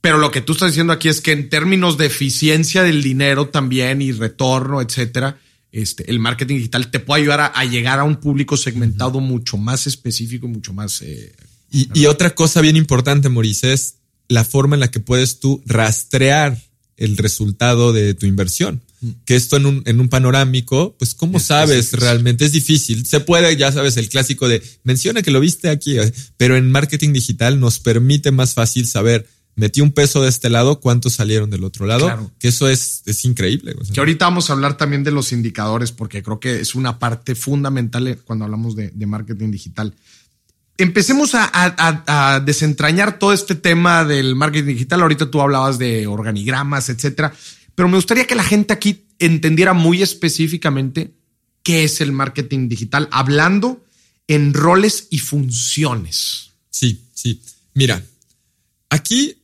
Pero 0.00 0.18
lo 0.18 0.30
que 0.30 0.40
tú 0.40 0.52
estás 0.52 0.70
diciendo 0.70 0.92
aquí 0.92 1.08
es 1.08 1.20
que 1.20 1.32
en 1.32 1.48
términos 1.48 1.98
de 1.98 2.06
eficiencia 2.06 2.82
del 2.82 3.02
dinero 3.02 3.48
también 3.48 4.00
y 4.02 4.12
retorno, 4.12 4.80
etcétera, 4.80 5.38
este, 5.72 6.10
el 6.10 6.18
marketing 6.18 6.56
digital 6.56 6.90
te 6.90 7.00
puede 7.00 7.22
ayudar 7.22 7.52
a, 7.54 7.64
llegar 7.64 8.00
a 8.00 8.04
un 8.04 8.16
público 8.16 8.56
segmentado 8.56 9.20
mucho 9.20 9.56
más 9.56 9.86
específico 9.86 10.46
y 10.46 10.50
mucho 10.50 10.72
más. 10.72 11.02
Eh, 11.02 11.32
y, 11.70 12.06
otra 12.06 12.34
cosa 12.34 12.60
bien 12.60 12.76
importante, 12.76 13.28
Maurice, 13.28 13.72
es 13.72 13.96
la 14.28 14.44
forma 14.44 14.74
en 14.76 14.80
la 14.80 14.90
que 14.90 15.00
puedes 15.00 15.38
tú 15.38 15.62
rastrear 15.66 16.60
el 16.96 17.16
resultado 17.16 17.92
de 17.92 18.14
tu 18.14 18.26
inversión. 18.26 18.82
Que 19.24 19.34
esto 19.34 19.56
en 19.56 19.64
un, 19.64 19.82
en 19.86 19.98
un 19.98 20.10
panorámico, 20.10 20.94
pues, 20.98 21.14
¿cómo 21.14 21.40
sabes 21.40 21.92
realmente? 21.92 22.44
Es 22.44 22.52
difícil. 22.52 23.06
Se 23.06 23.20
puede, 23.20 23.56
ya 23.56 23.72
sabes, 23.72 23.96
el 23.96 24.10
clásico 24.10 24.46
de 24.46 24.62
menciona 24.82 25.22
que 25.22 25.30
lo 25.30 25.40
viste 25.40 25.70
aquí, 25.70 25.96
pero 26.36 26.56
en 26.56 26.70
marketing 26.70 27.14
digital 27.14 27.60
nos 27.60 27.78
permite 27.78 28.30
más 28.30 28.52
fácil 28.52 28.86
saber 28.86 29.26
metí 29.60 29.82
un 29.82 29.92
peso 29.92 30.22
de 30.22 30.30
este 30.30 30.48
lado, 30.48 30.80
¿cuántos 30.80 31.12
salieron 31.12 31.50
del 31.50 31.64
otro 31.64 31.84
lado? 31.84 32.32
Que 32.38 32.48
eso 32.48 32.66
es, 32.66 33.02
es 33.04 33.24
increíble. 33.26 33.76
Que 33.92 34.00
ahorita 34.00 34.24
vamos 34.24 34.48
a 34.48 34.54
hablar 34.54 34.78
también 34.78 35.04
de 35.04 35.10
los 35.10 35.32
indicadores, 35.32 35.92
porque 35.92 36.22
creo 36.22 36.40
que 36.40 36.60
es 36.60 36.74
una 36.74 36.98
parte 36.98 37.34
fundamental 37.34 38.18
cuando 38.24 38.46
hablamos 38.46 38.74
de, 38.74 38.90
marketing 39.06 39.50
digital. 39.50 39.94
Empecemos 40.78 41.32
a, 41.34 42.42
desentrañar 42.44 43.18
todo 43.18 43.34
este 43.34 43.54
tema 43.54 44.04
del 44.06 44.34
marketing 44.34 44.72
digital. 44.72 45.02
Ahorita 45.02 45.30
tú 45.30 45.42
hablabas 45.42 45.78
de 45.78 46.06
organigramas, 46.06 46.88
etcétera, 46.88 47.34
pero 47.74 47.88
me 47.88 47.96
gustaría 47.96 48.26
que 48.26 48.34
la 48.34 48.44
gente 48.44 48.72
aquí 48.72 49.04
entendiera 49.18 49.74
muy 49.74 50.00
específicamente 50.00 51.12
qué 51.62 51.84
es 51.84 52.00
el 52.00 52.12
marketing 52.12 52.70
digital, 52.70 53.08
hablando 53.12 53.84
en 54.26 54.54
roles 54.54 55.06
y 55.10 55.18
funciones. 55.18 56.52
Sí, 56.70 57.04
sí. 57.12 57.42
Mira, 57.74 58.02
aquí 58.88 59.39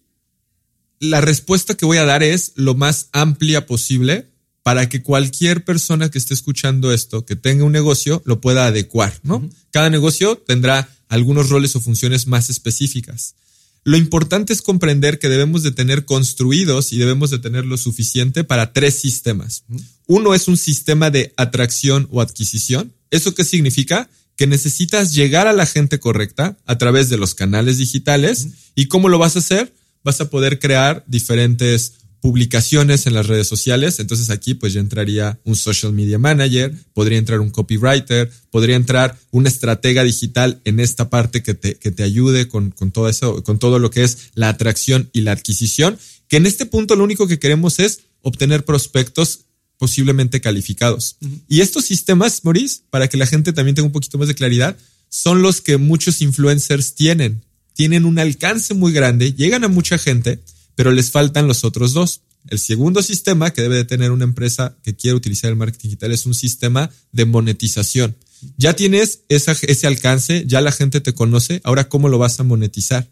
la 1.00 1.20
respuesta 1.20 1.74
que 1.74 1.86
voy 1.86 1.98
a 1.98 2.04
dar 2.04 2.22
es 2.22 2.52
lo 2.56 2.74
más 2.74 3.08
amplia 3.12 3.66
posible 3.66 4.30
para 4.62 4.88
que 4.88 5.02
cualquier 5.02 5.64
persona 5.64 6.10
que 6.10 6.18
esté 6.18 6.34
escuchando 6.34 6.92
esto, 6.92 7.24
que 7.24 7.36
tenga 7.36 7.64
un 7.64 7.72
negocio, 7.72 8.22
lo 8.24 8.40
pueda 8.40 8.66
adecuar, 8.66 9.20
¿no? 9.22 9.48
Cada 9.70 9.90
negocio 9.90 10.38
tendrá 10.38 10.88
algunos 11.08 11.50
roles 11.50 11.76
o 11.76 11.80
funciones 11.80 12.26
más 12.26 12.50
específicas. 12.50 13.36
Lo 13.84 13.96
importante 13.96 14.52
es 14.52 14.62
comprender 14.62 15.20
que 15.20 15.28
debemos 15.28 15.62
de 15.62 15.70
tener 15.70 16.04
construidos 16.04 16.92
y 16.92 16.98
debemos 16.98 17.30
de 17.30 17.38
tener 17.38 17.64
lo 17.64 17.76
suficiente 17.76 18.42
para 18.42 18.72
tres 18.72 18.94
sistemas. 18.94 19.62
Uno 20.08 20.34
es 20.34 20.48
un 20.48 20.56
sistema 20.56 21.12
de 21.12 21.32
atracción 21.36 22.08
o 22.10 22.20
adquisición. 22.20 22.92
¿Eso 23.12 23.32
qué 23.36 23.44
significa? 23.44 24.10
Que 24.34 24.48
necesitas 24.48 25.14
llegar 25.14 25.46
a 25.46 25.52
la 25.52 25.66
gente 25.66 26.00
correcta 26.00 26.58
a 26.66 26.78
través 26.78 27.08
de 27.08 27.16
los 27.16 27.36
canales 27.36 27.78
digitales. 27.78 28.48
¿Y 28.74 28.86
cómo 28.86 29.08
lo 29.08 29.18
vas 29.18 29.36
a 29.36 29.38
hacer? 29.38 29.72
Vas 30.06 30.20
a 30.20 30.30
poder 30.30 30.60
crear 30.60 31.02
diferentes 31.08 31.94
publicaciones 32.20 33.08
en 33.08 33.14
las 33.14 33.26
redes 33.26 33.48
sociales. 33.48 33.98
Entonces 33.98 34.30
aquí 34.30 34.54
pues 34.54 34.72
ya 34.72 34.78
entraría 34.78 35.40
un 35.42 35.56
social 35.56 35.92
media 35.92 36.16
manager, 36.16 36.72
podría 36.94 37.18
entrar 37.18 37.40
un 37.40 37.50
copywriter, 37.50 38.30
podría 38.52 38.76
entrar 38.76 39.18
una 39.32 39.48
estratega 39.48 40.04
digital 40.04 40.60
en 40.64 40.78
esta 40.78 41.10
parte 41.10 41.42
que 41.42 41.54
te, 41.54 41.74
que 41.74 41.90
te 41.90 42.04
ayude 42.04 42.46
con, 42.46 42.70
con 42.70 42.92
todo 42.92 43.08
eso, 43.08 43.42
con 43.42 43.58
todo 43.58 43.80
lo 43.80 43.90
que 43.90 44.04
es 44.04 44.30
la 44.34 44.48
atracción 44.48 45.10
y 45.12 45.22
la 45.22 45.32
adquisición, 45.32 45.98
que 46.28 46.36
en 46.36 46.46
este 46.46 46.66
punto 46.66 46.94
lo 46.94 47.02
único 47.02 47.26
que 47.26 47.40
queremos 47.40 47.80
es 47.80 48.02
obtener 48.22 48.64
prospectos 48.64 49.40
posiblemente 49.76 50.40
calificados. 50.40 51.16
Y 51.48 51.62
estos 51.62 51.84
sistemas, 51.84 52.44
Maurice, 52.44 52.82
para 52.90 53.08
que 53.08 53.16
la 53.16 53.26
gente 53.26 53.52
también 53.52 53.74
tenga 53.74 53.86
un 53.86 53.92
poquito 53.92 54.18
más 54.18 54.28
de 54.28 54.36
claridad, 54.36 54.76
son 55.08 55.42
los 55.42 55.60
que 55.60 55.78
muchos 55.78 56.22
influencers 56.22 56.94
tienen 56.94 57.45
tienen 57.76 58.06
un 58.06 58.18
alcance 58.18 58.72
muy 58.72 58.90
grande, 58.90 59.34
llegan 59.34 59.62
a 59.62 59.68
mucha 59.68 59.98
gente, 59.98 60.40
pero 60.74 60.90
les 60.90 61.10
faltan 61.10 61.46
los 61.46 61.62
otros 61.62 61.92
dos. 61.92 62.22
El 62.48 62.58
segundo 62.58 63.02
sistema 63.02 63.52
que 63.52 63.60
debe 63.60 63.76
de 63.76 63.84
tener 63.84 64.12
una 64.12 64.24
empresa 64.24 64.76
que 64.82 64.96
quiere 64.96 65.14
utilizar 65.14 65.50
el 65.50 65.56
marketing 65.56 65.90
digital 65.90 66.12
es 66.12 66.24
un 66.24 66.34
sistema 66.34 66.90
de 67.12 67.26
monetización. 67.26 68.16
Ya 68.56 68.74
tienes 68.74 69.20
ese 69.28 69.86
alcance, 69.86 70.44
ya 70.46 70.62
la 70.62 70.72
gente 70.72 71.02
te 71.02 71.12
conoce, 71.12 71.60
ahora 71.64 71.88
cómo 71.88 72.08
lo 72.08 72.16
vas 72.18 72.40
a 72.40 72.44
monetizar. 72.44 73.08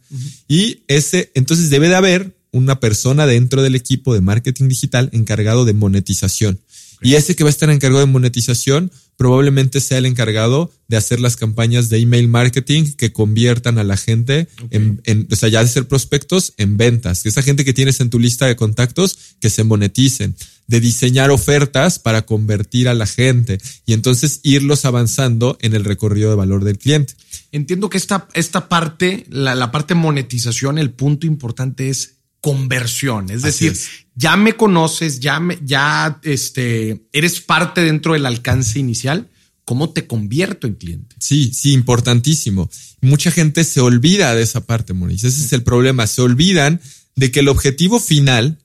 Y 0.48 0.82
ese, 0.88 1.30
entonces 1.34 1.68
debe 1.68 1.88
de 1.88 1.96
haber 1.96 2.34
una 2.50 2.80
persona 2.80 3.26
dentro 3.26 3.62
del 3.62 3.74
equipo 3.74 4.14
de 4.14 4.22
marketing 4.22 4.68
digital 4.68 5.10
encargado 5.12 5.66
de 5.66 5.74
monetización. 5.74 6.60
Y 7.04 7.16
ese 7.16 7.36
que 7.36 7.44
va 7.44 7.50
a 7.50 7.52
estar 7.52 7.68
encargado 7.68 8.00
de 8.00 8.10
monetización 8.10 8.90
probablemente 9.16 9.80
sea 9.80 9.98
el 9.98 10.06
encargado 10.06 10.72
de 10.88 10.96
hacer 10.96 11.20
las 11.20 11.36
campañas 11.36 11.90
de 11.90 11.98
email 11.98 12.28
marketing 12.28 12.94
que 12.96 13.12
conviertan 13.12 13.78
a 13.78 13.84
la 13.84 13.98
gente 13.98 14.48
en, 14.70 15.28
o 15.30 15.36
sea, 15.36 15.50
ya 15.50 15.62
de 15.62 15.68
ser 15.68 15.86
prospectos 15.86 16.54
en 16.56 16.78
ventas. 16.78 17.24
Esa 17.26 17.42
gente 17.42 17.64
que 17.64 17.74
tienes 17.74 18.00
en 18.00 18.08
tu 18.08 18.18
lista 18.18 18.46
de 18.46 18.56
contactos 18.56 19.18
que 19.38 19.50
se 19.50 19.64
moneticen, 19.64 20.34
de 20.66 20.80
diseñar 20.80 21.30
ofertas 21.30 21.98
para 21.98 22.22
convertir 22.22 22.88
a 22.88 22.94
la 22.94 23.06
gente 23.06 23.60
y 23.84 23.92
entonces 23.92 24.40
irlos 24.42 24.86
avanzando 24.86 25.58
en 25.60 25.74
el 25.74 25.84
recorrido 25.84 26.30
de 26.30 26.36
valor 26.36 26.64
del 26.64 26.78
cliente. 26.78 27.12
Entiendo 27.52 27.90
que 27.90 27.98
esta, 27.98 28.28
esta 28.32 28.68
parte, 28.70 29.26
la, 29.28 29.54
la 29.54 29.70
parte 29.70 29.94
monetización, 29.94 30.78
el 30.78 30.90
punto 30.90 31.26
importante 31.26 31.90
es 31.90 32.14
conversión. 32.44 33.30
Es 33.30 33.40
decir, 33.40 33.74
ya 34.14 34.36
me 34.36 34.52
conoces, 34.54 35.18
ya 35.18 35.40
me, 35.40 35.58
ya 35.62 36.20
este, 36.24 37.06
eres 37.10 37.40
parte 37.40 37.80
dentro 37.80 38.12
del 38.12 38.26
alcance 38.26 38.78
inicial. 38.78 39.30
¿Cómo 39.64 39.94
te 39.94 40.06
convierto 40.06 40.66
en 40.66 40.74
cliente? 40.74 41.16
Sí, 41.18 41.52
sí, 41.54 41.72
importantísimo. 41.72 42.68
Mucha 43.00 43.30
gente 43.30 43.64
se 43.64 43.80
olvida 43.80 44.34
de 44.34 44.42
esa 44.42 44.66
parte, 44.66 44.92
Mauricio. 44.92 45.26
Ese 45.26 45.42
es 45.42 45.54
el 45.54 45.62
problema. 45.62 46.06
Se 46.06 46.20
olvidan 46.20 46.82
de 47.16 47.30
que 47.30 47.40
el 47.40 47.48
objetivo 47.48 47.98
final 47.98 48.58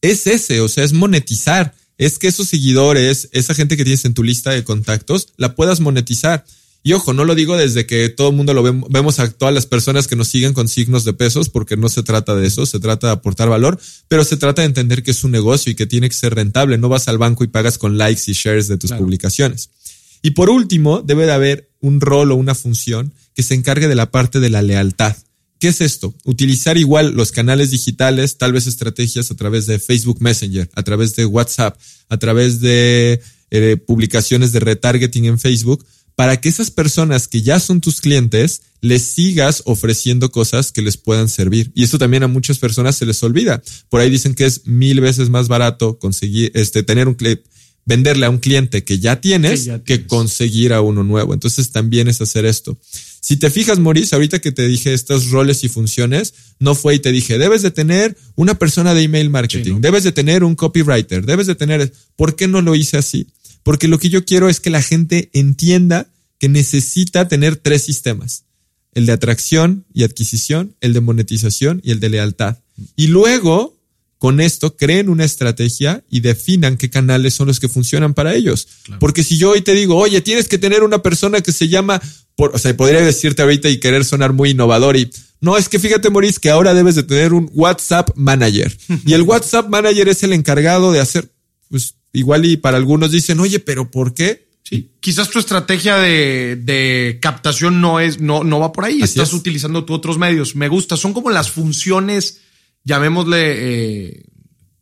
es 0.00 0.26
ese, 0.26 0.60
o 0.60 0.66
sea, 0.66 0.82
es 0.82 0.92
monetizar. 0.92 1.76
Es 1.98 2.18
que 2.18 2.26
esos 2.26 2.48
seguidores, 2.48 3.28
esa 3.30 3.54
gente 3.54 3.76
que 3.76 3.84
tienes 3.84 4.04
en 4.04 4.14
tu 4.14 4.24
lista 4.24 4.50
de 4.50 4.64
contactos, 4.64 5.28
la 5.36 5.54
puedas 5.54 5.78
monetizar. 5.78 6.44
Y 6.84 6.94
ojo, 6.94 7.12
no 7.12 7.24
lo 7.24 7.36
digo 7.36 7.56
desde 7.56 7.86
que 7.86 8.08
todo 8.08 8.30
el 8.30 8.36
mundo 8.36 8.54
lo 8.54 8.62
vemos, 8.62 8.90
vemos 8.90 9.20
a 9.20 9.30
todas 9.30 9.54
las 9.54 9.66
personas 9.66 10.08
que 10.08 10.16
nos 10.16 10.28
siguen 10.28 10.52
con 10.52 10.66
signos 10.66 11.04
de 11.04 11.12
pesos, 11.12 11.48
porque 11.48 11.76
no 11.76 11.88
se 11.88 12.02
trata 12.02 12.34
de 12.34 12.46
eso, 12.46 12.66
se 12.66 12.80
trata 12.80 13.06
de 13.06 13.12
aportar 13.12 13.48
valor, 13.48 13.78
pero 14.08 14.24
se 14.24 14.36
trata 14.36 14.62
de 14.62 14.66
entender 14.66 15.04
que 15.04 15.12
es 15.12 15.22
un 15.22 15.30
negocio 15.30 15.70
y 15.70 15.76
que 15.76 15.86
tiene 15.86 16.08
que 16.08 16.16
ser 16.16 16.34
rentable. 16.34 16.78
No 16.78 16.88
vas 16.88 17.06
al 17.06 17.18
banco 17.18 17.44
y 17.44 17.48
pagas 17.48 17.78
con 17.78 17.98
likes 17.98 18.22
y 18.26 18.32
shares 18.32 18.66
de 18.66 18.78
tus 18.78 18.92
publicaciones. 18.92 19.70
Y 20.22 20.32
por 20.32 20.50
último, 20.50 21.02
debe 21.02 21.26
de 21.26 21.32
haber 21.32 21.70
un 21.80 22.00
rol 22.00 22.32
o 22.32 22.36
una 22.36 22.54
función 22.54 23.12
que 23.34 23.42
se 23.42 23.54
encargue 23.54 23.88
de 23.88 23.94
la 23.94 24.10
parte 24.10 24.40
de 24.40 24.50
la 24.50 24.62
lealtad. 24.62 25.16
¿Qué 25.58 25.68
es 25.68 25.80
esto? 25.80 26.12
Utilizar 26.24 26.76
igual 26.76 27.12
los 27.12 27.30
canales 27.30 27.70
digitales, 27.70 28.36
tal 28.36 28.52
vez 28.52 28.66
estrategias 28.66 29.30
a 29.30 29.36
través 29.36 29.66
de 29.66 29.78
Facebook 29.78 30.20
Messenger, 30.20 30.68
a 30.74 30.82
través 30.82 31.14
de 31.14 31.24
WhatsApp, 31.24 31.78
a 32.08 32.16
través 32.18 32.60
de 32.60 33.20
eh, 33.52 33.76
publicaciones 33.76 34.50
de 34.50 34.58
retargeting 34.60 35.26
en 35.26 35.38
Facebook, 35.38 35.84
para 36.14 36.40
que 36.40 36.48
esas 36.48 36.70
personas 36.70 37.28
que 37.28 37.42
ya 37.42 37.58
son 37.60 37.80
tus 37.80 38.00
clientes 38.00 38.62
les 38.80 39.02
sigas 39.02 39.62
ofreciendo 39.64 40.30
cosas 40.30 40.72
que 40.72 40.82
les 40.82 40.96
puedan 40.96 41.28
servir. 41.28 41.70
Y 41.74 41.84
esto 41.84 41.98
también 41.98 42.24
a 42.24 42.28
muchas 42.28 42.58
personas 42.58 42.96
se 42.96 43.06
les 43.06 43.22
olvida. 43.22 43.62
Por 43.88 44.00
ahí 44.00 44.10
dicen 44.10 44.34
que 44.34 44.44
es 44.44 44.66
mil 44.66 45.00
veces 45.00 45.30
más 45.30 45.48
barato 45.48 45.98
conseguir, 45.98 46.50
este, 46.54 46.82
tener 46.82 47.08
un 47.08 47.14
clip, 47.14 47.44
venderle 47.84 48.26
a 48.26 48.30
un 48.30 48.38
cliente 48.38 48.84
que 48.84 48.98
ya 48.98 49.20
tienes 49.20 49.68
que, 49.84 50.06
conseguir 50.06 50.72
a 50.72 50.80
uno 50.80 51.02
nuevo. 51.04 51.34
Entonces 51.34 51.70
también 51.70 52.08
es 52.08 52.20
hacer 52.20 52.44
esto. 52.44 52.78
Si 53.20 53.36
te 53.36 53.50
fijas, 53.50 53.78
Maurice, 53.78 54.14
ahorita 54.14 54.40
que 54.40 54.50
te 54.50 54.66
dije 54.66 54.92
estos 54.92 55.30
roles 55.30 55.62
y 55.62 55.68
funciones, 55.68 56.34
no 56.58 56.74
fue 56.74 56.96
y 56.96 56.98
te 56.98 57.12
dije, 57.12 57.38
debes 57.38 57.62
de 57.62 57.70
tener 57.70 58.16
una 58.34 58.58
persona 58.58 58.94
de 58.94 59.02
email 59.02 59.30
marketing, 59.30 59.80
debes 59.80 60.02
de 60.02 60.10
tener 60.10 60.42
un 60.42 60.56
copywriter, 60.56 61.24
debes 61.24 61.46
de 61.46 61.54
tener, 61.54 61.92
¿por 62.16 62.34
qué 62.34 62.48
no 62.48 62.62
lo 62.62 62.74
hice 62.74 62.96
así? 62.96 63.28
Porque 63.62 63.88
lo 63.88 63.98
que 63.98 64.08
yo 64.08 64.24
quiero 64.24 64.48
es 64.48 64.60
que 64.60 64.70
la 64.70 64.82
gente 64.82 65.30
entienda 65.32 66.08
que 66.38 66.48
necesita 66.48 67.28
tener 67.28 67.56
tres 67.56 67.84
sistemas. 67.84 68.44
el 68.94 69.06
de 69.06 69.12
atracción 69.12 69.86
y 69.94 70.02
adquisición, 70.02 70.76
el 70.82 70.92
de 70.92 71.00
monetización 71.00 71.80
y 71.82 71.92
el 71.92 72.00
de 72.00 72.10
lealtad. 72.10 72.58
Y 72.94 73.06
luego, 73.06 73.78
con 74.18 74.38
esto, 74.38 74.76
creen 74.76 75.08
una 75.08 75.24
estrategia 75.24 76.04
y 76.10 76.20
definan 76.20 76.76
qué 76.76 76.90
canales 76.90 77.32
son 77.32 77.46
los 77.46 77.58
que 77.58 77.70
funcionan 77.70 78.12
para 78.12 78.34
ellos. 78.34 78.68
Porque 79.00 79.24
si 79.24 79.38
yo 79.38 79.50
hoy 79.50 79.62
te 79.62 79.72
digo, 79.72 79.96
oye, 79.96 80.20
tienes 80.20 80.46
que 80.46 80.58
tener 80.58 80.82
una 80.82 81.02
persona 81.02 81.40
que 81.40 81.52
se 81.52 81.68
llama, 81.68 82.02
por, 82.36 82.54
o 82.54 82.58
sea, 82.58 82.76
podría 82.76 83.00
decirte 83.00 83.40
ahorita 83.40 83.70
y 83.70 83.80
querer 83.80 84.04
sonar 84.04 84.34
muy 84.34 84.50
innovador 84.50 84.96
y 84.98 85.10
no, 85.40 85.56
es 85.56 85.68
que 85.68 85.80
fíjate, 85.80 86.08
Maurice, 86.08 86.38
que 86.38 86.50
ahora 86.50 86.72
debes 86.72 86.94
de 86.94 87.02
tener 87.02 87.32
un 87.32 87.50
WhatsApp 87.52 88.10
manager. 88.14 88.76
Y 89.06 89.14
el 89.14 89.22
WhatsApp 89.22 89.68
manager 89.68 90.08
es 90.08 90.22
el 90.22 90.32
encargado 90.32 90.92
de 90.92 91.00
hacer, 91.00 91.32
pues 91.68 91.96
igual 92.12 92.44
y 92.44 92.56
para 92.56 92.76
algunos 92.76 93.10
dicen, 93.10 93.40
oye, 93.40 93.58
pero 93.58 93.90
¿por 93.90 94.14
qué? 94.14 94.48
Sí, 94.62 94.90
quizás 95.00 95.28
tu 95.30 95.38
estrategia 95.38 95.96
de, 95.96 97.18
captación 97.20 97.80
no 97.80 98.00
es, 98.00 98.20
no, 98.20 98.44
no 98.44 98.60
va 98.60 98.72
por 98.72 98.84
ahí. 98.84 99.02
Estás 99.02 99.32
utilizando 99.32 99.84
tú 99.84 99.94
otros 99.94 100.18
medios. 100.18 100.54
Me 100.54 100.68
gusta. 100.68 100.96
Son 100.96 101.12
como 101.12 101.30
las 101.30 101.50
funciones, 101.50 102.38
llamémosle 102.84 103.38
eh, 103.40 104.24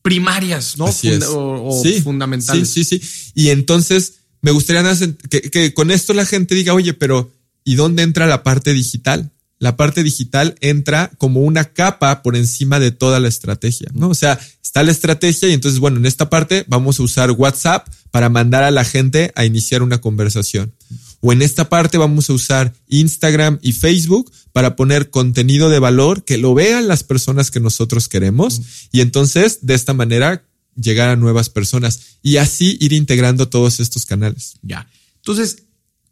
primarias, 0.02 0.76
¿no? 0.76 0.86
o, 0.86 1.82
fundamentales. 2.02 2.68
Sí, 2.68 2.84
sí, 2.84 3.00
sí. 3.00 3.32
Y 3.34 3.48
entonces 3.48 4.20
me 4.42 4.50
gustaría 4.50 4.84
que, 5.28 5.42
que 5.50 5.74
con 5.74 5.90
esto 5.90 6.12
la 6.12 6.26
gente 6.26 6.54
diga, 6.54 6.74
oye, 6.74 6.94
pero 6.94 7.32
¿y 7.64 7.74
dónde 7.74 8.02
entra 8.02 8.26
la 8.26 8.42
parte 8.42 8.72
digital? 8.72 9.32
La 9.60 9.76
parte 9.76 10.02
digital 10.02 10.56
entra 10.60 11.12
como 11.18 11.42
una 11.42 11.64
capa 11.64 12.22
por 12.22 12.34
encima 12.34 12.80
de 12.80 12.90
toda 12.90 13.20
la 13.20 13.28
estrategia, 13.28 13.88
¿no? 13.94 14.08
O 14.08 14.14
sea, 14.14 14.40
está 14.64 14.82
la 14.82 14.90
estrategia 14.90 15.48
y 15.48 15.52
entonces, 15.52 15.78
bueno, 15.78 15.98
en 15.98 16.06
esta 16.06 16.30
parte 16.30 16.64
vamos 16.66 16.98
a 16.98 17.02
usar 17.02 17.30
WhatsApp 17.30 17.86
para 18.10 18.30
mandar 18.30 18.64
a 18.64 18.70
la 18.70 18.84
gente 18.84 19.32
a 19.36 19.44
iniciar 19.44 19.82
una 19.82 20.00
conversación. 20.00 20.72
O 21.20 21.34
en 21.34 21.42
esta 21.42 21.68
parte 21.68 21.98
vamos 21.98 22.30
a 22.30 22.32
usar 22.32 22.72
Instagram 22.88 23.58
y 23.60 23.72
Facebook 23.72 24.32
para 24.52 24.76
poner 24.76 25.10
contenido 25.10 25.68
de 25.68 25.78
valor 25.78 26.24
que 26.24 26.38
lo 26.38 26.54
vean 26.54 26.88
las 26.88 27.04
personas 27.04 27.50
que 27.50 27.60
nosotros 27.60 28.08
queremos 28.08 28.62
y 28.90 29.02
entonces 29.02 29.58
de 29.60 29.74
esta 29.74 29.92
manera 29.92 30.42
llegar 30.74 31.10
a 31.10 31.16
nuevas 31.16 31.50
personas 31.50 32.00
y 32.22 32.38
así 32.38 32.78
ir 32.80 32.94
integrando 32.94 33.48
todos 33.50 33.78
estos 33.78 34.06
canales. 34.06 34.54
Ya. 34.62 34.88
Entonces, 35.16 35.64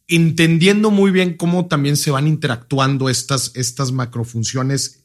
entendiendo 0.09 0.91
muy 0.91 1.11
bien 1.11 1.37
cómo 1.37 1.67
también 1.67 1.97
se 1.97 2.11
van 2.11 2.27
interactuando 2.27 3.09
estas, 3.09 3.53
estas 3.55 3.93
macrofunciones, 3.93 5.01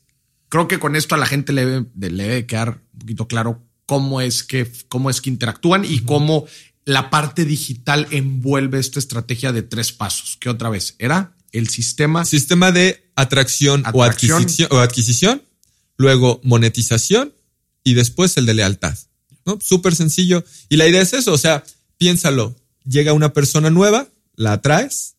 creo 0.49 0.67
que 0.67 0.79
con 0.79 0.95
esto 0.95 1.15
a 1.15 1.17
la 1.17 1.25
gente 1.25 1.53
le 1.53 1.65
debe, 1.65 1.85
debe 1.93 2.45
quedar 2.45 2.81
un 2.93 2.99
poquito 2.99 3.27
claro 3.27 3.61
cómo 3.85 4.21
es 4.21 4.43
que, 4.43 4.71
cómo 4.87 5.09
es 5.09 5.21
que 5.21 5.29
interactúan 5.29 5.85
y 5.85 5.99
cómo 5.99 6.45
la 6.85 7.09
parte 7.09 7.45
digital 7.45 8.07
envuelve 8.11 8.79
esta 8.79 8.99
estrategia 8.99 9.51
de 9.51 9.61
tres 9.61 9.91
pasos. 9.91 10.37
Que 10.39 10.49
otra 10.49 10.69
vez 10.69 10.95
era 10.99 11.35
el 11.51 11.69
sistema. 11.69 12.25
Sistema 12.25 12.71
de 12.71 13.09
atracción, 13.15 13.83
o, 13.93 14.03
adquisición, 14.03 14.69
o 14.71 14.77
adquisición, 14.77 15.43
luego 15.97 16.41
monetización 16.43 17.33
y 17.83 17.93
después 17.93 18.37
el 18.37 18.45
de 18.45 18.53
lealtad. 18.53 18.97
¿no? 19.45 19.59
Súper 19.61 19.95
sencillo. 19.95 20.43
Y 20.69 20.77
la 20.77 20.87
idea 20.87 21.01
es 21.01 21.13
eso, 21.13 21.33
o 21.33 21.37
sea, 21.37 21.63
piénsalo. 21.97 22.55
Llega 22.85 23.13
una 23.13 23.33
persona 23.33 23.69
nueva, 23.69 24.07
la 24.35 24.53
atraes, 24.53 25.15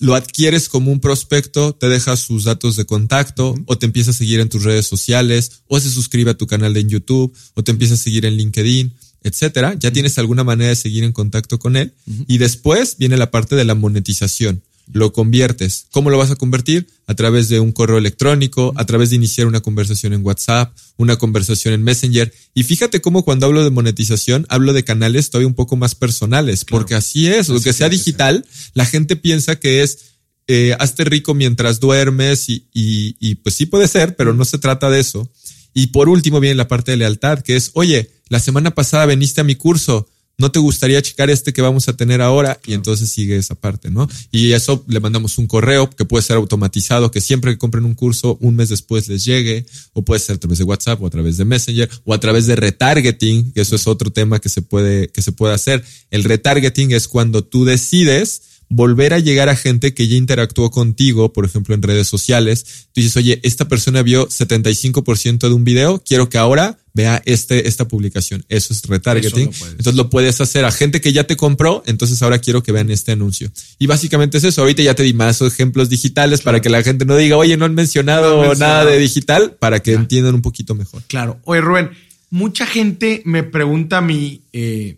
lo 0.00 0.14
adquieres 0.14 0.68
como 0.68 0.92
un 0.92 1.00
prospecto, 1.00 1.74
te 1.74 1.88
dejas 1.88 2.20
sus 2.20 2.44
datos 2.44 2.76
de 2.76 2.84
contacto 2.84 3.54
o 3.66 3.78
te 3.78 3.86
empieza 3.86 4.12
a 4.12 4.14
seguir 4.14 4.40
en 4.40 4.48
tus 4.48 4.62
redes 4.62 4.86
sociales 4.86 5.62
o 5.66 5.80
se 5.80 5.90
suscribe 5.90 6.30
a 6.30 6.36
tu 6.36 6.46
canal 6.46 6.72
de 6.72 6.84
YouTube 6.84 7.34
o 7.54 7.64
te 7.64 7.72
empieza 7.72 7.94
a 7.94 7.98
seguir 7.98 8.24
en 8.24 8.36
LinkedIn, 8.36 8.94
etcétera. 9.22 9.74
Ya 9.78 9.92
tienes 9.92 10.18
alguna 10.18 10.44
manera 10.44 10.70
de 10.70 10.76
seguir 10.76 11.04
en 11.04 11.12
contacto 11.12 11.58
con 11.58 11.76
él. 11.76 11.94
Y 12.28 12.38
después 12.38 12.96
viene 12.98 13.16
la 13.16 13.30
parte 13.30 13.56
de 13.56 13.64
la 13.64 13.74
monetización 13.74 14.62
lo 14.90 15.12
conviertes. 15.12 15.86
¿Cómo 15.90 16.10
lo 16.10 16.18
vas 16.18 16.30
a 16.30 16.36
convertir? 16.36 16.88
A 17.06 17.14
través 17.14 17.48
de 17.48 17.60
un 17.60 17.72
correo 17.72 17.98
electrónico, 17.98 18.72
a 18.76 18.86
través 18.86 19.10
de 19.10 19.16
iniciar 19.16 19.46
una 19.46 19.60
conversación 19.60 20.12
en 20.12 20.24
WhatsApp, 20.24 20.76
una 20.96 21.16
conversación 21.16 21.74
en 21.74 21.82
Messenger. 21.82 22.32
Y 22.54 22.62
fíjate 22.62 23.00
cómo 23.00 23.24
cuando 23.24 23.46
hablo 23.46 23.64
de 23.64 23.70
monetización, 23.70 24.46
hablo 24.48 24.72
de 24.72 24.84
canales 24.84 25.30
todavía 25.30 25.48
un 25.48 25.54
poco 25.54 25.76
más 25.76 25.94
personales, 25.94 26.64
porque 26.64 26.94
así 26.94 27.26
es, 27.26 27.48
lo 27.48 27.60
que 27.60 27.72
sea 27.72 27.88
digital, 27.88 28.46
la 28.74 28.86
gente 28.86 29.16
piensa 29.16 29.56
que 29.56 29.82
es 29.82 30.12
eh, 30.48 30.74
hazte 30.78 31.04
rico 31.04 31.34
mientras 31.34 31.80
duermes 31.80 32.48
y, 32.48 32.66
y, 32.72 33.16
y 33.20 33.36
pues 33.36 33.54
sí 33.54 33.66
puede 33.66 33.88
ser, 33.88 34.16
pero 34.16 34.34
no 34.34 34.44
se 34.44 34.58
trata 34.58 34.90
de 34.90 35.00
eso. 35.00 35.30
Y 35.74 35.88
por 35.88 36.08
último 36.08 36.40
viene 36.40 36.56
la 36.56 36.68
parte 36.68 36.90
de 36.90 36.98
lealtad, 36.98 37.40
que 37.40 37.56
es, 37.56 37.70
oye, 37.74 38.10
la 38.28 38.40
semana 38.40 38.72
pasada 38.72 39.06
veniste 39.06 39.40
a 39.40 39.44
mi 39.44 39.54
curso, 39.54 40.08
¿no 40.38 40.50
te 40.50 40.58
gustaría 40.58 41.00
checar 41.02 41.30
este 41.30 41.52
que 41.52 41.62
vamos 41.62 41.88
a 41.88 41.96
tener 41.96 42.20
ahora? 42.20 42.60
Y 42.66 42.74
entonces 42.74 43.10
sigue 43.10 43.36
esa 43.36 43.54
parte, 43.54 43.90
¿no? 43.90 44.08
Y 44.30 44.52
eso 44.52 44.84
le 44.88 45.00
mandamos 45.00 45.38
un 45.38 45.46
correo 45.46 45.90
que 45.90 46.04
puede 46.04 46.22
ser 46.22 46.36
automatizado, 46.36 47.10
que 47.10 47.20
siempre 47.20 47.52
que 47.52 47.58
compren 47.58 47.84
un 47.84 47.94
curso, 47.94 48.38
un 48.40 48.56
mes 48.56 48.68
después 48.68 49.08
les 49.08 49.24
llegue, 49.24 49.66
o 49.92 50.02
puede 50.02 50.20
ser 50.20 50.36
a 50.36 50.38
través 50.38 50.58
de 50.58 50.64
WhatsApp 50.64 51.02
o 51.02 51.06
a 51.06 51.10
través 51.10 51.36
de 51.36 51.44
Messenger 51.44 51.88
o 52.04 52.14
a 52.14 52.20
través 52.20 52.46
de 52.46 52.56
retargeting, 52.56 53.52
que 53.52 53.60
eso 53.60 53.76
es 53.76 53.86
otro 53.86 54.10
tema 54.10 54.40
que 54.40 54.48
se 54.48 54.62
puede, 54.62 55.08
que 55.08 55.22
se 55.22 55.32
puede 55.32 55.54
hacer. 55.54 55.84
El 56.10 56.24
retargeting 56.24 56.92
es 56.92 57.08
cuando 57.08 57.44
tú 57.44 57.64
decides 57.64 58.42
volver 58.68 59.12
a 59.12 59.18
llegar 59.18 59.50
a 59.50 59.56
gente 59.56 59.92
que 59.92 60.08
ya 60.08 60.16
interactuó 60.16 60.70
contigo, 60.70 61.32
por 61.32 61.44
ejemplo, 61.44 61.74
en 61.74 61.82
redes 61.82 62.08
sociales. 62.08 62.64
Tú 62.92 63.00
dices, 63.00 63.16
oye, 63.16 63.38
esta 63.42 63.68
persona 63.68 64.02
vio 64.02 64.28
75% 64.28 65.48
de 65.48 65.54
un 65.54 65.64
video, 65.64 66.02
quiero 66.02 66.30
que 66.30 66.38
ahora 66.38 66.78
vea 66.94 67.22
este, 67.24 67.68
esta 67.68 67.88
publicación. 67.88 68.44
Eso 68.48 68.72
es 68.72 68.82
retargeting. 68.82 69.50
entonces 69.70 69.94
lo 69.94 70.10
puedes 70.10 70.40
hacer 70.40 70.64
a 70.64 70.72
gente 70.72 71.00
que 71.00 71.12
ya 71.12 71.24
te 71.24 71.36
compró, 71.36 71.82
entonces 71.86 72.22
ahora 72.22 72.38
quiero 72.38 72.62
que 72.62 72.72
vean 72.72 72.90
este 72.90 73.12
anuncio. 73.12 73.50
Y 73.78 73.86
básicamente 73.86 74.38
es 74.38 74.44
eso. 74.44 74.62
Ahorita 74.62 74.82
ya 74.82 74.94
te 74.94 75.02
di 75.02 75.14
más 75.14 75.40
ejemplos 75.40 75.88
digitales 75.88 76.42
para 76.42 76.60
que 76.60 76.70
la 76.70 76.82
gente 76.82 77.04
no 77.04 77.16
diga, 77.16 77.36
oye, 77.36 77.56
no 77.56 77.64
han 77.64 77.74
mencionado, 77.74 78.54
nada 78.54 78.84
de 78.84 78.98
digital, 78.98 79.56
para 79.58 79.80
que 79.80 79.94
entiendan 79.94 80.34
un 80.34 80.42
poquito 80.42 80.74
mejor. 80.74 81.02
Claro. 81.06 81.40
Oye, 81.44 81.60
Rubén, 81.60 81.90
mucha 82.30 82.66
gente 82.66 83.22
me 83.24 83.42
pregunta 83.42 83.98
a 83.98 84.00
mí, 84.00 84.42
eh, 84.52 84.96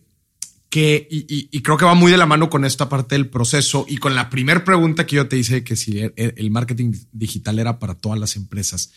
que, 0.70 1.06
y, 1.08 1.60
creo 1.60 1.76
que 1.76 1.84
va 1.84 1.94
muy 1.94 2.10
de 2.10 2.18
la 2.18 2.26
mano 2.26 2.50
con 2.50 2.64
esta 2.64 2.88
parte 2.88 3.14
del 3.14 3.28
proceso 3.28 3.86
y 3.88 3.98
con 3.98 4.16
la 4.16 4.28
primera 4.28 4.64
pregunta 4.64 5.06
que 5.06 5.14
yo 5.14 5.28
te 5.28 5.36
hice, 5.36 5.62
que 5.62 5.76
si 5.76 6.00
el 6.16 6.50
marketing 6.50 6.92
digital 7.12 7.60
era 7.60 7.78
para 7.78 7.94
todas 7.94 8.18
las 8.18 8.34
empresas. 8.34 8.90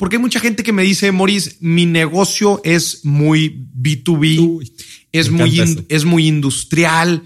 Porque 0.00 0.16
hay 0.16 0.22
mucha 0.22 0.40
gente 0.40 0.62
que 0.62 0.72
me 0.72 0.82
dice, 0.82 1.12
Maurice, 1.12 1.56
mi 1.60 1.84
negocio 1.84 2.62
es 2.64 3.04
muy 3.04 3.66
B2B, 3.78 4.72
es, 5.12 5.30
muy 5.30 5.84
es 5.90 6.06
muy 6.06 6.26
industrial, 6.26 7.24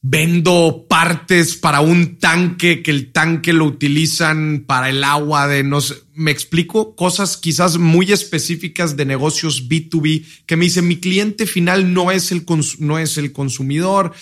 vendo 0.00 0.86
partes 0.88 1.54
para 1.54 1.80
un 1.80 2.16
tanque, 2.18 2.82
que 2.82 2.90
el 2.90 3.12
tanque 3.12 3.52
lo 3.52 3.66
utilizan 3.66 4.64
para 4.66 4.90
el 4.90 5.04
agua 5.04 5.46
de 5.46 5.62
no 5.62 5.80
sé, 5.80 5.94
me 6.12 6.32
explico 6.32 6.96
cosas 6.96 7.36
quizás 7.36 7.78
muy 7.78 8.10
específicas 8.10 8.96
de 8.96 9.04
negocios 9.04 9.68
B2B 9.68 10.24
que 10.44 10.56
me 10.56 10.64
dicen 10.64 10.88
mi 10.88 10.96
cliente 10.96 11.46
final 11.46 11.94
no 11.94 12.10
es 12.10 12.32
el, 12.32 12.44
no 12.80 12.98
es 12.98 13.16
el 13.16 13.30
consumidor. 13.30 14.12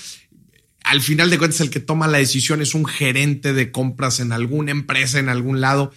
Al 0.84 1.00
final 1.00 1.30
de 1.30 1.38
cuentas, 1.38 1.62
el 1.62 1.70
que 1.70 1.80
toma 1.80 2.08
la 2.08 2.18
decisión 2.18 2.60
es 2.60 2.74
un 2.74 2.84
gerente 2.84 3.54
de 3.54 3.72
compras 3.72 4.20
en 4.20 4.32
alguna 4.32 4.70
empresa, 4.70 5.18
en 5.18 5.30
algún 5.30 5.62
lado. 5.62 5.92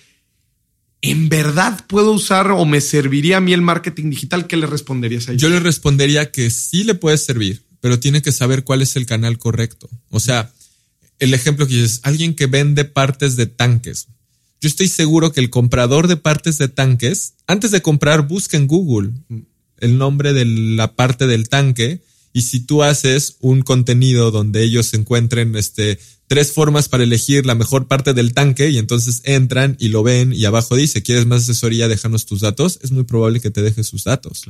¿En 1.04 1.30
verdad 1.30 1.86
puedo 1.86 2.12
usar 2.12 2.50
o 2.50 2.66
me 2.66 2.82
serviría 2.82 3.38
a 3.38 3.42
mí 3.42 3.54
el 3.54 3.62
marketing 3.62 4.10
digital? 4.10 4.48
¿Qué 4.48 4.58
le 4.58 4.66
responderías 4.66 5.28
a 5.28 5.34
ellos? 5.34 5.42
Yo 5.44 5.50
le 5.50 5.60
respondería 5.60 6.32
que 6.32 6.50
sí 6.50 6.84
le 6.84 6.96
puede 6.96 7.20
servir 7.20 7.62
pero 7.84 8.00
tiene 8.00 8.22
que 8.22 8.32
saber 8.32 8.64
cuál 8.64 8.82
es 8.82 8.96
el 8.96 9.06
canal 9.06 9.38
correcto. 9.38 9.90
O 10.10 10.22
sea, 10.22 10.54
el 11.20 11.34
ejemplo 11.34 11.68
que 11.68 11.74
dices, 11.74 12.00
alguien 12.04 12.34
que 12.34 12.46
vende 12.46 12.86
partes 12.86 13.36
de 13.36 13.46
tanques. 13.46 14.08
Yo 14.62 14.70
estoy 14.70 14.88
seguro 14.88 15.34
que 15.34 15.42
el 15.42 15.50
comprador 15.50 16.08
de 16.08 16.16
partes 16.16 16.58
de 16.58 16.70
tanques, 16.70 17.34
antes 17.46 17.72
de 17.72 17.82
comprar, 17.82 18.26
busca 18.26 18.56
en 18.56 18.68
Google 18.68 19.12
el 19.80 19.98
nombre 19.98 20.32
de 20.32 20.46
la 20.46 20.96
parte 20.96 21.28
del 21.28 21.50
tanque 21.50 22.02
y 22.34 22.42
si 22.42 22.62
tú 22.62 22.82
haces 22.84 23.38
un 23.40 23.62
contenido 23.62 24.32
donde 24.32 24.64
ellos 24.64 24.94
encuentren 24.96 25.56
este, 25.56 26.00
tres 26.28 26.52
formas 26.52 26.90
para 26.90 27.04
elegir 27.04 27.46
la 27.46 27.54
mejor 27.54 27.88
parte 27.88 28.14
del 28.14 28.34
tanque 28.34 28.72
y 28.72 28.80
entonces 28.80 29.22
entran 29.24 29.78
y 29.80 29.90
lo 29.90 30.02
ven 30.02 30.34
y 30.34 30.46
abajo 30.46 30.76
dice, 30.76 31.04
¿quieres 31.04 31.28
más 31.28 31.44
asesoría? 31.44 31.88
Déjanos 31.88 32.26
tus 32.26 32.42
datos. 32.42 32.80
Es 32.82 32.92
muy 32.92 33.04
probable 33.04 33.40
que 33.40 33.52
te 33.52 33.62
deje 33.62 33.84
sus 33.84 34.04
datos. 34.04 34.46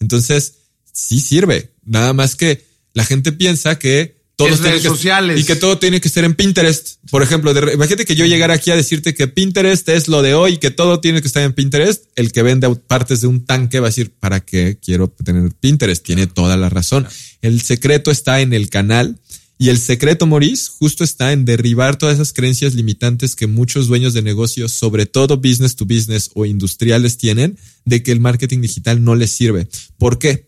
Entonces, 0.00 0.54
sí 0.92 1.20
sirve. 1.20 1.74
Nada 1.84 2.14
más 2.14 2.36
que 2.36 2.64
la 2.94 3.04
gente 3.04 3.32
piensa 3.32 3.78
que 3.78 4.15
todo 4.36 4.48
redes 4.48 4.82
sociales. 4.82 5.40
y 5.40 5.44
que 5.44 5.56
todo 5.56 5.78
tiene 5.78 6.00
que 6.00 6.10
ser 6.10 6.24
en 6.24 6.34
Pinterest. 6.34 6.98
Por 7.10 7.22
ejemplo, 7.22 7.54
de, 7.54 7.72
imagínate 7.72 8.04
que 8.04 8.14
yo 8.14 8.26
llegara 8.26 8.54
aquí 8.54 8.70
a 8.70 8.76
decirte 8.76 9.14
que 9.14 9.28
Pinterest 9.28 9.88
es 9.88 10.08
lo 10.08 10.20
de 10.20 10.34
hoy, 10.34 10.58
que 10.58 10.70
todo 10.70 11.00
tiene 11.00 11.22
que 11.22 11.26
estar 11.26 11.42
en 11.42 11.54
Pinterest. 11.54 12.04
El 12.16 12.32
que 12.32 12.42
vende 12.42 12.68
partes 12.74 13.22
de 13.22 13.28
un 13.28 13.46
tanque 13.46 13.80
va 13.80 13.86
a 13.86 13.90
decir, 13.90 14.12
¿para 14.20 14.40
qué 14.40 14.78
quiero 14.80 15.08
tener 15.08 15.50
Pinterest? 15.58 16.04
Tiene 16.04 16.26
toda 16.26 16.56
la 16.58 16.68
razón. 16.68 17.06
El 17.40 17.62
secreto 17.62 18.10
está 18.10 18.40
en 18.42 18.52
el 18.52 18.68
canal. 18.68 19.18
Y 19.58 19.70
el 19.70 19.78
secreto, 19.78 20.26
Maurice, 20.26 20.68
justo 20.78 21.02
está 21.02 21.32
en 21.32 21.46
derribar 21.46 21.96
todas 21.96 22.16
esas 22.16 22.34
creencias 22.34 22.74
limitantes 22.74 23.34
que 23.34 23.46
muchos 23.46 23.86
dueños 23.86 24.12
de 24.12 24.20
negocios, 24.20 24.72
sobre 24.72 25.06
todo 25.06 25.38
business 25.38 25.76
to 25.76 25.86
business 25.86 26.30
o 26.34 26.44
industriales, 26.44 27.16
tienen 27.16 27.58
de 27.86 28.02
que 28.02 28.12
el 28.12 28.20
marketing 28.20 28.60
digital 28.60 29.02
no 29.02 29.14
les 29.14 29.30
sirve. 29.30 29.66
¿Por 29.96 30.18
qué? 30.18 30.44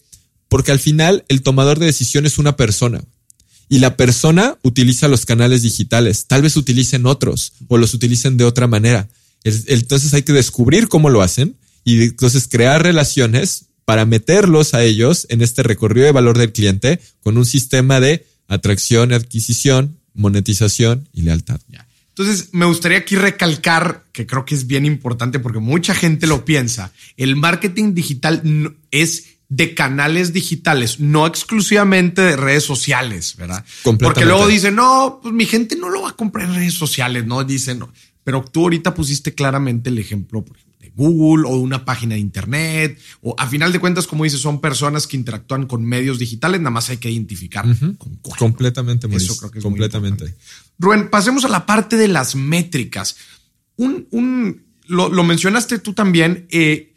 Porque 0.49 0.73
al 0.73 0.79
final 0.79 1.25
el 1.29 1.41
tomador 1.41 1.79
de 1.79 1.87
decisión 1.87 2.27
es 2.27 2.37
una 2.37 2.57
persona. 2.57 3.03
Y 3.69 3.79
la 3.79 3.97
persona 3.97 4.59
utiliza 4.63 5.09
los 5.09 5.27
canales 5.27 5.63
digitales. 5.63 6.27
Tal 6.27 6.43
vez 6.43 6.57
utilicen 6.57 7.07
otros 7.07 7.53
o 7.69 7.79
los 7.79 7.95
utilicen 7.95 8.37
de 8.37 8.45
otra 8.45 8.67
manera. 8.67 9.09
Entonces 9.45 10.15
hay 10.15 10.23
que 10.23 10.33
descubrir 10.33 10.89
cómo 10.89 11.11
lo 11.11 11.23
hacen 11.23 11.57
y 11.85 12.03
entonces 12.03 12.49
crear 12.49 12.83
relaciones 12.83 13.67
para 13.85 14.05
meterlos 14.05 14.75
a 14.75 14.83
ellos 14.83 15.27
en 15.31 15.41
este 15.41 15.63
recorrido 15.63 16.07
de 16.07 16.13
valor 16.13 16.37
del 16.37 16.53
cliente 16.53 17.01
con 17.23 17.39
un 17.39 17.47
sistema 17.47 18.01
de 18.01 18.27
atracción, 18.47 19.13
adquisición, 19.13 19.99
monetización 20.15 21.09
y 21.13 21.23
lealtad. 21.23 21.61
Entonces, 22.09 22.49
me 22.51 22.67
gustaría 22.67 22.99
aquí 22.99 23.15
recalcar 23.15 24.05
que 24.13 24.27
creo 24.27 24.45
que 24.45 24.57
es 24.57 24.67
bien 24.67 24.85
importante 24.85 25.39
porque 25.39 25.61
mucha 25.61 25.95
gente 25.95 26.27
lo 26.27 26.45
piensa. 26.45 26.93
El 27.17 27.37
marketing 27.37 27.95
digital 27.95 28.43
es 28.91 29.38
de 29.49 29.75
canales 29.75 30.33
digitales, 30.33 31.01
no 31.01 31.27
exclusivamente 31.27 32.21
de 32.21 32.37
redes 32.37 32.65
sociales, 32.65 33.35
¿verdad? 33.37 33.65
Porque 33.83 34.27
luego 34.27 34.47
dicen, 34.47 34.75
no, 34.75 35.21
pues 35.23 35.35
mi 35.35 35.47
gente 35.47 35.77
no 35.77 35.89
lo 35.89 36.03
va 36.03 36.11
a 36.11 36.17
comprar 36.17 36.49
en 36.49 36.55
redes 36.55 36.75
sociales, 36.75 37.25
no 37.25 37.43
dicen, 37.45 37.79
no. 37.79 37.93
Pero 38.25 38.45
tú 38.45 38.65
ahorita 38.65 38.95
pusiste 38.95 39.35
claramente 39.35 39.89
el 39.89 39.99
ejemplo, 39.99 40.45
por 40.45 40.59
ejemplo, 40.59 40.77
de 40.81 40.91
Google 40.91 41.49
o 41.49 41.57
de 41.57 41.63
una 41.63 41.87
página 41.87 42.15
de 42.15 42.21
Internet, 42.21 42.99
o 43.23 43.35
a 43.39 43.47
final 43.47 43.73
de 43.73 43.81
cuentas, 43.81 44.07
como 44.07 44.25
dices, 44.25 44.41
son 44.41 44.61
personas 44.61 45.07
que 45.07 45.17
interactúan 45.17 45.67
con 45.67 45.83
medios 45.83 46.19
digitales, 46.19 46.61
nada 46.61 46.71
más 46.71 46.91
hay 46.91 46.99
que 46.99 47.11
identificar 47.11 47.65
con 47.97 48.17
cuál. 48.21 48.39
Completamente, 48.39 49.09
Eso 49.17 49.39
creo 49.39 49.51
que 49.51 49.61
es 49.61 49.65
completamente. 49.65 50.35
Rubén, 50.79 51.09
pasemos 51.09 51.47
a 51.47 51.49
la 51.49 51.65
parte 51.65 51.97
de 51.97 52.09
las 52.09 52.35
métricas. 52.35 53.17
Un, 53.77 54.07
un 54.11 54.63
lo, 54.89 55.09
lo 55.09 55.25
mencionaste 55.25 55.79
tú 55.79 55.95
también, 55.95 56.47
eh, 56.51 56.95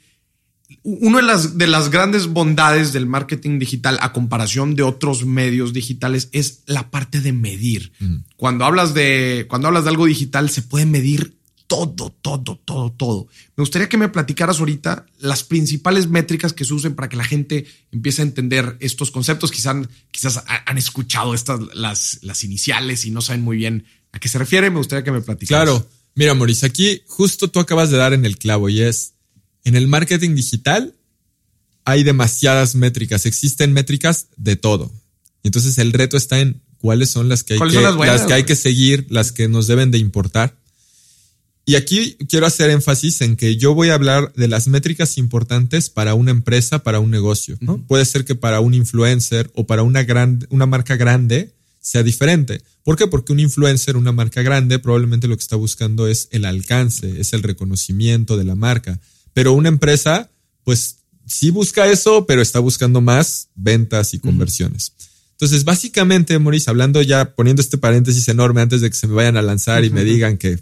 una 0.84 1.18
de 1.18 1.24
las, 1.24 1.58
de 1.58 1.68
las 1.68 1.90
grandes 1.90 2.28
bondades 2.28 2.92
del 2.92 3.06
marketing 3.06 3.60
digital 3.60 3.98
a 4.02 4.14
comparación 4.14 4.76
de 4.76 4.84
otros 4.84 5.26
medios 5.26 5.74
digitales 5.74 6.30
es 6.32 6.62
la 6.66 6.90
parte 6.90 7.22
de 7.22 7.34
medir. 7.34 7.92
Cuando 8.36 8.66
hablas 8.66 8.94
de, 8.94 9.46
cuando 9.48 9.68
hablas 9.68 9.84
de 9.84 9.92
algo 9.92 10.06
digital, 10.06 10.50
se 10.50 10.64
puede 10.64 10.86
medir 10.86 11.38
todo, 11.68 12.14
todo, 12.22 12.60
todo, 12.66 12.92
todo. 12.92 13.28
Me 13.56 13.62
gustaría 13.62 13.88
que 13.88 13.98
me 13.98 14.10
platicaras 14.10 14.60
ahorita 14.60 15.06
las 15.20 15.44
principales 15.44 16.08
métricas 16.08 16.52
que 16.52 16.66
se 16.66 16.74
usen 16.74 16.96
para 16.96 17.08
que 17.08 17.16
la 17.16 17.24
gente 17.24 17.66
empiece 17.92 18.22
a 18.22 18.26
entender 18.26 18.76
estos 18.80 19.12
conceptos. 19.12 19.52
Quizás, 19.52 19.88
quizás 20.12 20.44
han 20.48 20.78
escuchado 20.78 21.34
estas, 21.34 21.60
las, 21.74 22.20
las 22.24 22.44
iniciales 22.44 23.06
y 23.06 23.12
no 23.12 23.22
saben 23.22 23.42
muy 23.42 23.56
bien 23.56 23.86
a 24.12 24.20
qué 24.20 24.28
se 24.28 24.38
refiere. 24.38 24.70
Me 24.70 24.80
gustaría 24.80 25.04
que 25.04 25.12
me 25.12 25.22
platicaras. 25.22 25.64
Claro. 25.64 25.88
Mira, 26.14 26.34
Maurice, 26.34 26.66
aquí 26.66 27.04
justo 27.08 27.48
tú 27.48 27.60
acabas 27.60 27.90
de 27.90 27.98
dar 27.98 28.12
en 28.12 28.26
el 28.26 28.38
clavo 28.38 28.68
y 28.68 28.82
es 28.82 29.14
en 29.64 29.76
el 29.76 29.88
marketing 29.88 30.36
digital 30.36 30.96
hay 31.86 32.04
demasiadas 32.04 32.76
métricas, 32.76 33.26
existen 33.26 33.74
métricas 33.74 34.28
de 34.38 34.56
todo. 34.56 34.92
Y 35.44 35.48
entonces 35.48 35.78
el 35.78 35.94
reto 35.94 36.18
está 36.18 36.40
en 36.40 36.62
cuáles 36.78 37.10
son 37.10 37.30
las 37.30 37.44
que 37.44 37.54
hay, 37.54 37.60
que, 37.60 37.82
las, 37.82 38.26
que, 38.26 38.34
hay 38.34 38.44
que 38.44 38.56
seguir, 38.56 39.08
las 39.10 39.32
que 39.32 39.48
nos 39.48 39.68
deben 39.68 39.92
de 39.92 39.98
importar. 39.98 40.56
Y 41.66 41.76
aquí 41.76 42.18
quiero 42.28 42.48
hacer 42.48 42.70
énfasis 42.72 43.22
en 43.22 43.36
que 43.36 43.56
yo 43.56 43.76
voy 43.76 43.90
a 43.90 43.94
hablar 43.94 44.34
de 44.36 44.48
las 44.48 44.68
métricas 44.68 45.18
importantes 45.18 45.90
para 45.90 46.16
una 46.16 46.32
empresa, 46.32 46.84
para 46.84 47.00
un 47.00 47.12
negocio. 47.12 47.58
¿no? 47.62 47.78
Puede 47.86 48.06
ser 48.06 48.26
que 48.26 48.36
para 48.36 48.60
un 48.60 48.74
influencer 48.74 49.52
o 49.54 49.68
para 49.68 49.84
una, 49.84 50.04
gran, 50.04 50.46
una 50.50 50.66
marca 50.66 50.96
grande 50.96 51.54
sea 51.80 52.04
diferente. 52.04 52.62
¿Por 52.84 52.98
qué? 52.98 53.08
Porque 53.08 53.32
un 53.32 53.40
influencer, 53.40 53.96
una 53.96 54.12
marca 54.12 54.42
grande, 54.42 54.80
probablemente 54.80 55.28
lo 55.28 55.38
que 55.38 55.44
está 55.44 55.56
buscando 55.56 56.08
es 56.08 56.28
el 56.32 56.46
alcance, 56.46 57.20
es 57.20 57.34
el 57.34 57.44
reconocimiento 57.44 58.38
de 58.38 58.44
la 58.44 58.56
marca. 58.56 59.00
Pero 59.34 59.54
una 59.54 59.70
empresa, 59.70 60.30
pues 60.64 60.98
sí 61.26 61.50
busca 61.50 61.88
eso, 61.88 62.26
pero 62.26 62.42
está 62.42 62.60
buscando 62.60 63.02
más 63.02 63.50
ventas 63.56 64.14
y 64.14 64.20
conversiones. 64.20 64.94
Entonces, 65.32 65.64
básicamente, 65.64 66.38
Maurice, 66.38 66.70
hablando 66.70 67.02
ya, 67.02 67.34
poniendo 67.34 67.62
este 67.62 67.78
paréntesis 67.78 68.28
enorme 68.28 68.62
antes 68.62 68.82
de 68.82 68.90
que 68.90 68.96
se 68.96 69.08
me 69.08 69.16
vayan 69.16 69.38
a 69.38 69.42
lanzar 69.42 69.84
y 69.84 69.90
me 69.90 70.04
digan 70.04 70.38
que 70.38 70.60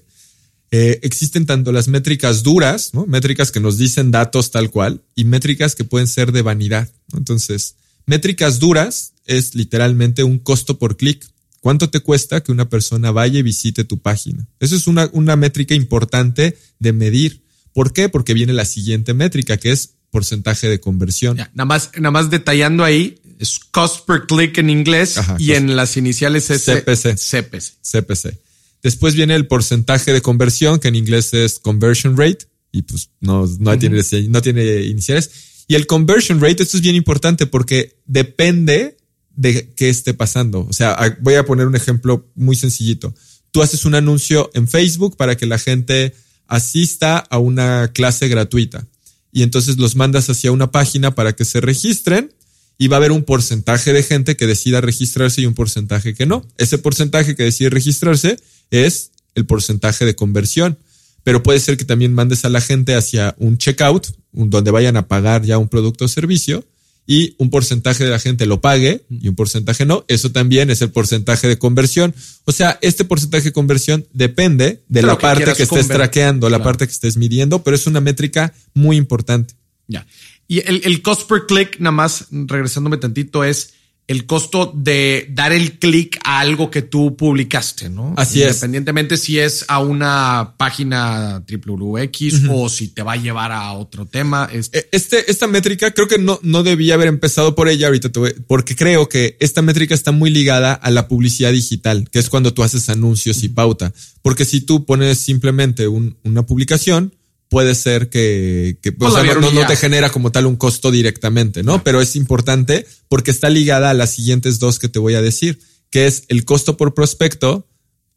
eh, 0.71 0.99
existen 1.01 1.45
tanto 1.45 1.71
las 1.71 1.87
métricas 1.87 2.43
duras, 2.43 2.93
¿no? 2.93 3.05
métricas 3.07 3.51
que 3.51 3.59
nos 3.59 3.77
dicen 3.77 4.11
datos 4.11 4.51
tal 4.51 4.69
cual, 4.69 5.01
y 5.15 5.25
métricas 5.25 5.75
que 5.75 5.83
pueden 5.83 6.07
ser 6.07 6.31
de 6.31 6.43
vanidad. 6.43 6.89
Entonces, 7.13 7.75
métricas 8.05 8.59
duras 8.59 9.13
es 9.25 9.55
literalmente 9.55 10.23
un 10.23 10.39
costo 10.39 10.77
por 10.77 10.95
clic. 10.95 11.25
¿Cuánto 11.59 11.89
te 11.89 11.99
cuesta 11.99 12.41
que 12.41 12.51
una 12.51 12.69
persona 12.69 13.11
vaya 13.11 13.39
y 13.39 13.43
visite 13.43 13.83
tu 13.83 13.99
página? 13.99 14.47
Eso 14.59 14.75
es 14.75 14.87
una, 14.87 15.09
una 15.11 15.35
métrica 15.35 15.75
importante 15.75 16.57
de 16.79 16.93
medir. 16.93 17.43
¿Por 17.79 17.93
qué? 17.93 18.09
Porque 18.09 18.33
viene 18.33 18.51
la 18.51 18.65
siguiente 18.65 19.13
métrica, 19.13 19.55
que 19.55 19.71
es 19.71 19.91
porcentaje 20.11 20.67
de 20.67 20.81
conversión. 20.81 21.37
nada 21.37 21.63
más, 21.63 21.91
nada 21.95 22.11
más 22.11 22.29
detallando 22.29 22.83
ahí, 22.83 23.21
es 23.39 23.57
cost 23.57 24.05
per 24.05 24.27
click 24.27 24.57
en 24.57 24.69
inglés 24.69 25.15
y 25.37 25.53
en 25.53 25.77
las 25.77 25.95
iniciales 25.95 26.49
es 26.49 26.65
CPC. 26.65 27.15
CPC. 27.15 27.77
CPC. 27.81 28.37
Después 28.83 29.15
viene 29.15 29.33
el 29.33 29.47
porcentaje 29.47 30.11
de 30.11 30.21
conversión, 30.21 30.81
que 30.81 30.89
en 30.89 30.95
inglés 30.95 31.33
es 31.33 31.57
conversion 31.59 32.17
rate, 32.17 32.47
y 32.73 32.81
pues 32.81 33.11
no, 33.21 33.47
no, 33.59 33.79
tiene, 33.79 34.01
no 34.27 34.41
tiene 34.41 34.81
iniciales. 34.81 35.31
Y 35.69 35.75
el 35.75 35.87
conversion 35.87 36.41
rate, 36.41 36.63
esto 36.63 36.75
es 36.75 36.83
bien 36.83 36.97
importante 36.97 37.45
porque 37.45 37.95
depende 38.05 38.97
de 39.37 39.71
qué 39.73 39.87
esté 39.87 40.13
pasando. 40.13 40.67
O 40.69 40.73
sea, 40.73 41.17
voy 41.21 41.35
a 41.35 41.45
poner 41.45 41.65
un 41.65 41.77
ejemplo 41.77 42.29
muy 42.35 42.57
sencillito. 42.57 43.15
Tú 43.51 43.61
haces 43.61 43.85
un 43.85 43.95
anuncio 43.95 44.51
en 44.53 44.67
Facebook 44.67 45.15
para 45.15 45.37
que 45.37 45.45
la 45.45 45.57
gente 45.57 46.13
asista 46.49 47.17
a 47.17 47.37
una 47.37 47.91
clase 47.93 48.27
gratuita 48.27 48.85
y 49.31 49.43
entonces 49.43 49.77
los 49.77 49.95
mandas 49.95 50.29
hacia 50.29 50.51
una 50.51 50.71
página 50.71 51.15
para 51.15 51.33
que 51.33 51.45
se 51.45 51.61
registren 51.61 52.33
y 52.77 52.87
va 52.87 52.97
a 52.97 52.99
haber 52.99 53.11
un 53.11 53.23
porcentaje 53.23 53.93
de 53.93 54.03
gente 54.03 54.35
que 54.35 54.47
decida 54.47 54.81
registrarse 54.81 55.41
y 55.41 55.45
un 55.45 55.53
porcentaje 55.53 56.13
que 56.13 56.25
no. 56.25 56.45
Ese 56.57 56.77
porcentaje 56.77 57.35
que 57.35 57.43
decide 57.43 57.69
registrarse 57.69 58.37
es 58.71 59.11
el 59.35 59.45
porcentaje 59.45 60.05
de 60.05 60.15
conversión. 60.15 60.79
Pero 61.23 61.43
puede 61.43 61.59
ser 61.59 61.75
que 61.75 61.83
también 61.83 62.13
mandes 62.13 62.45
a 62.45 62.49
la 62.49 62.61
gente 62.61 62.95
hacia 62.95 63.35
un 63.37 63.57
checkout, 63.57 64.07
donde 64.31 64.71
vayan 64.71 64.95
a 64.95 65.07
pagar 65.07 65.43
ya 65.43 65.57
un 65.57 65.67
producto 65.67 66.05
o 66.05 66.07
servicio, 66.07 66.65
y 67.09 67.33
un 67.39 67.49
porcentaje 67.49 68.03
de 68.03 68.11
la 68.11 68.19
gente 68.19 68.45
lo 68.45 68.61
pague 68.61 69.03
y 69.09 69.29
un 69.29 69.35
porcentaje 69.35 69.83
no. 69.83 70.05
Eso 70.07 70.31
también 70.31 70.69
es 70.69 70.83
el 70.83 70.91
porcentaje 70.91 71.47
de 71.47 71.57
conversión. 71.57 72.13
O 72.45 72.51
sea, 72.51 72.77
este 72.83 73.03
porcentaje 73.03 73.45
de 73.45 73.51
conversión 73.51 74.05
depende 74.13 74.83
de 74.87 75.01
la 75.01 75.17
parte 75.17 75.51
que, 75.55 75.63
estés 75.63 75.87
traqueando, 75.87 76.51
la 76.51 76.61
parte 76.61 76.85
que 76.85 76.93
estés 76.93 77.17
midiendo, 77.17 77.63
pero 77.63 77.75
es 77.75 77.87
una 77.87 77.99
métrica 77.99 78.53
muy 78.75 78.95
importante. 78.95 79.55
Ya. 79.87 80.05
Y 80.47 80.59
el, 80.59 80.81
el 80.83 81.01
cost 81.01 81.27
per 81.27 81.47
click, 81.47 81.79
nada 81.79 81.93
más 81.93 82.27
regresándome 82.29 82.97
tantito, 82.97 83.43
es 83.43 83.73
el 84.09 84.25
costo 84.25 84.73
de 84.75 85.27
dar 85.29 85.51
el 85.51 85.77
clic 85.77 86.19
a 86.23 86.39
algo 86.39 86.71
que 86.71 86.81
tú 86.81 87.15
publicaste, 87.15 87.91
¿no? 87.91 88.15
Así 88.17 88.41
es. 88.41 88.55
Independientemente 88.55 89.17
si 89.17 89.37
es 89.37 89.65
a 89.67 89.77
una 89.77 90.55
página 90.57 91.43
WX 91.47 92.49
o 92.49 92.69
si 92.69 92.87
te 92.87 93.03
va 93.03 93.13
a 93.13 93.17
llevar 93.17 93.51
a 93.51 93.71
otro 93.73 94.07
tema. 94.07 94.49
E, 94.51 94.89
este, 94.91 95.29
esta 95.29 95.45
métrica 95.45 95.91
creo 95.91 96.07
que 96.07 96.17
no, 96.17 96.39
no 96.41 96.63
debía 96.63 96.95
haber 96.95 97.07
empezado 97.07 97.53
por 97.53 97.69
ella 97.69 97.85
ahorita, 97.85 98.09
porque 98.47 98.75
creo 98.75 99.07
que 99.07 99.37
esta 99.39 99.61
métrica 99.61 99.93
está 99.93 100.11
muy 100.11 100.31
ligada 100.31 100.73
a 100.73 100.89
la 100.89 101.07
publicidad 101.07 101.51
digital, 101.51 102.09
que 102.09 102.17
es 102.17 102.31
cuando 102.31 102.51
tú 102.51 102.63
haces 102.63 102.89
anuncios 102.89 103.43
y 103.43 103.49
pauta. 103.49 103.93
Porque 104.23 104.43
si 104.43 104.61
tú 104.61 104.85
pones 104.85 105.19
simplemente 105.19 105.87
una 105.87 106.47
publicación, 106.47 107.13
puede 107.49 107.75
ser 107.75 108.09
que, 108.09 108.77
no, 108.99 109.67
te 109.67 109.75
genera 109.75 110.09
como 110.11 110.31
tal 110.31 110.45
un 110.45 110.55
costo 110.55 110.91
directamente, 110.91 111.63
¿no? 111.63 111.83
Pero 111.83 111.99
es 111.99 112.15
importante 112.15 112.85
porque 113.09 113.31
está 113.31 113.49
ligada 113.49 113.89
a 113.89 113.95
las 113.95 114.13
siguientes 114.13 114.59
dos 114.59 114.79
que 114.79 114.87
te 114.87 114.99
voy 114.99 115.15
a 115.15 115.21
decir, 115.21 115.59
que 115.89 116.05
es 116.05 116.23
el 116.27 116.45
costo 116.45 116.77
por 116.77 116.93
prospecto, 116.93 117.67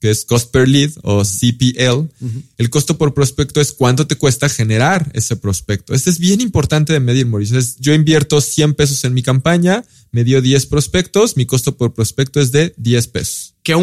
que 0.00 0.10
es 0.10 0.24
cost 0.24 0.50
per 0.50 0.68
lead 0.68 0.90
o 1.02 1.22
CPL. 1.22 2.10
El 2.58 2.70
costo 2.70 2.98
por 2.98 3.14
prospecto 3.14 3.60
es 3.60 3.72
cuánto 3.72 4.06
te 4.06 4.16
cuesta 4.16 4.48
generar 4.48 5.10
ese 5.14 5.36
prospecto. 5.36 5.94
Este 5.94 6.10
es 6.10 6.18
bien 6.18 6.40
importante 6.40 6.92
de 6.92 7.00
medir, 7.00 7.26
Mauricio. 7.26 7.58
yo 7.78 7.94
invierto 7.94 8.40
100 8.40 8.74
pesos 8.74 9.04
en 9.04 9.14
mi 9.14 9.22
campaña, 9.22 9.84
me 10.10 10.24
dio 10.24 10.42
10 10.42 10.66
prospectos, 10.66 11.36
mi 11.36 11.46
costo 11.46 11.76
por 11.76 11.94
prospecto 11.94 12.40
es 12.40 12.52
de 12.52 12.74
10 12.76 13.06
pesos. 13.08 13.54
Que 13.62 13.74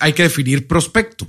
hay 0.00 0.12
que 0.12 0.24
definir 0.24 0.66
prospecto. 0.66 1.26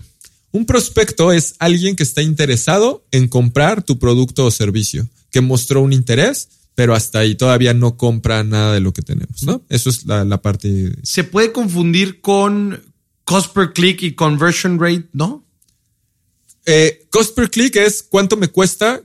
Un 0.53 0.67
prospecto 0.67 1.33
es 1.33 1.55
alguien 1.57 1.95
que 1.95 2.03
está 2.03 2.21
interesado 2.21 3.03
en 3.09 3.27
comprar 3.27 3.81
tu 3.81 3.97
producto 3.97 4.45
o 4.45 4.51
servicio, 4.51 5.09
que 5.31 5.41
mostró 5.41 5.81
un 5.81 5.93
interés, 5.93 6.47
pero 6.75 6.93
hasta 6.93 7.19
ahí 7.19 7.33
todavía 7.33 7.73
no 7.73 7.97
compra 7.97 8.43
nada 8.43 8.75
de 8.75 8.79
lo 8.79 8.93
que 8.93 9.01
tenemos, 9.01 9.41
¿no? 9.41 9.65
Eso 9.69 9.89
es 9.89 10.05
la, 10.05 10.41
parte. 10.43 10.93
Se 11.01 11.23
puede 11.23 11.51
confundir 11.51 12.21
con 12.21 12.83
cost 13.23 13.51
per 13.51 13.73
click 13.73 14.03
y 14.03 14.13
conversion 14.13 14.79
rate, 14.79 15.09
¿no? 15.11 15.43
Eh, 16.67 17.07
cost 17.09 17.35
per 17.35 17.49
click 17.49 17.75
es 17.75 18.03
cuánto 18.03 18.37
me 18.37 18.47
cuesta, 18.47 19.01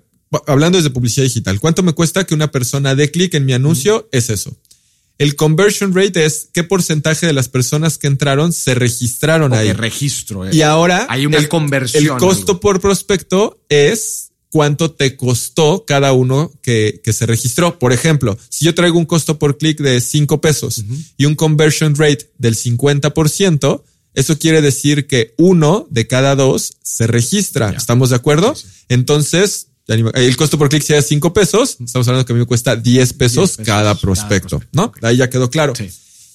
hablando 0.47 0.77
desde 0.77 0.91
publicidad 0.91 1.25
digital, 1.25 1.61
cuánto 1.61 1.83
me 1.83 1.95
cuesta 1.95 2.25
que 2.25 2.35
una 2.35 2.51
persona 2.51 2.95
dé 2.95 3.11
clic 3.11 3.33
en 3.33 3.47
mi 3.47 3.55
anuncio, 3.55 4.07
es 4.13 4.29
eso. 4.29 4.55
El 5.19 5.35
conversion 5.35 5.95
rate 5.95 6.25
es 6.25 6.49
qué 6.53 6.63
porcentaje 6.63 7.27
de 7.27 7.33
las 7.33 7.49
personas 7.49 7.99
que 7.99 8.07
entraron 8.07 8.53
se 8.53 8.75
registraron 8.75 9.53
ahí. 9.53 9.73
registro. 9.73 10.47
Eh. 10.47 10.51
Y 10.53 10.63
ahora 10.63 11.07
hay 11.11 11.27
una 11.27 11.47
conversión. 11.49 12.05
El 12.05 12.11
costo 12.21 12.61
por 12.61 12.81
prospecto 12.81 13.61
es 13.69 14.31
cuánto 14.51 14.93
te 14.93 15.17
costó 15.17 15.85
cada 15.85 16.13
uno 16.13 16.53
que, 16.63 17.01
que 17.03 17.13
se 17.13 17.27
registró. 17.27 17.79
Por 17.81 17.93
ejemplo, 17.93 18.39
si 18.49 18.65
yo 18.65 18.75
traigo 18.75 18.97
un 18.97 19.07
costo 19.07 19.39
por 19.39 19.59
clic 19.59 19.81
de 19.81 20.01
5 20.01 20.41
pesos 20.41 20.85
y 21.17 21.25
un 21.25 21.35
conversion 21.35 21.97
rate 21.97 22.31
del 22.39 22.57
50%, 22.57 23.83
eso 24.15 24.39
quiere 24.39 24.63
decir 24.63 25.07
que 25.07 25.35
uno 25.37 25.87
de 25.91 26.07
cada 26.07 26.35
dos 26.35 26.75
se 26.83 27.07
registra. 27.07 27.71
¿Estamos 27.71 28.11
de 28.11 28.17
acuerdo? 28.17 28.55
Entonces, 28.89 29.69
el 29.89 30.37
costo 30.37 30.59
por 30.59 30.69
clic 30.69 30.83
sea 30.83 31.01
5 31.01 31.33
pesos. 31.33 31.79
Estamos 31.81 32.07
hablando 32.09 32.27
que 32.27 32.33
a 32.33 32.35
mí 32.35 32.41
me 32.41 32.47
cuesta 32.47 32.77
10 32.77 33.13
pesos, 33.15 33.57
cada, 33.65 33.95
prospecto, 33.95 34.63
¿no? 34.73 34.93
Ahí 35.03 35.17
ya 35.17 35.31
quedó 35.31 35.51
claro. 35.51 35.73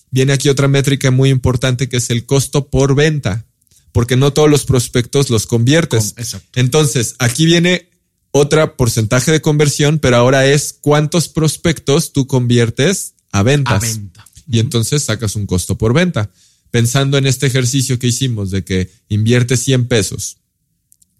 Viene 0.09 0.33
aquí 0.33 0.49
otra 0.49 0.67
métrica 0.67 1.11
muy 1.11 1.29
importante 1.29 1.87
que 1.89 1.97
es 1.97 2.09
el 2.09 2.25
costo 2.25 2.67
por 2.67 2.95
venta, 2.95 3.45
porque 3.91 4.15
no 4.15 4.33
todos 4.33 4.49
los 4.49 4.65
prospectos 4.65 5.29
los 5.29 5.45
conviertes. 5.45 6.15
Entonces, 6.55 7.15
aquí 7.19 7.45
viene 7.45 7.89
otra 8.31 8.75
porcentaje 8.75 9.31
de 9.31 9.41
conversión, 9.41 9.99
pero 9.99 10.17
ahora 10.17 10.47
es 10.47 10.75
cuántos 10.79 11.29
prospectos 11.29 12.11
tú 12.11 12.25
conviertes 12.25 13.13
a 13.31 13.43
ventas. 13.43 13.73
A 13.73 13.79
venta. 13.79 14.27
Y 14.49 14.59
entonces 14.59 15.03
sacas 15.03 15.35
un 15.35 15.45
costo 15.45 15.77
por 15.77 15.93
venta. 15.93 16.31
Pensando 16.71 17.19
en 17.19 17.27
este 17.27 17.45
ejercicio 17.45 17.99
que 17.99 18.07
hicimos 18.07 18.49
de 18.49 18.63
que 18.63 18.91
inviertes 19.09 19.59
100 19.61 19.87
pesos, 19.87 20.37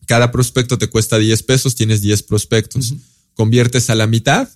cada 0.06 0.32
prospecto 0.32 0.78
te 0.78 0.88
cuesta 0.88 1.18
10 1.18 1.44
pesos, 1.44 1.76
tienes 1.76 2.02
10 2.02 2.24
prospectos. 2.24 2.94
Conviertes 3.36 3.89
a 3.89 3.96
la 3.96 4.08
mitad, 4.08 4.48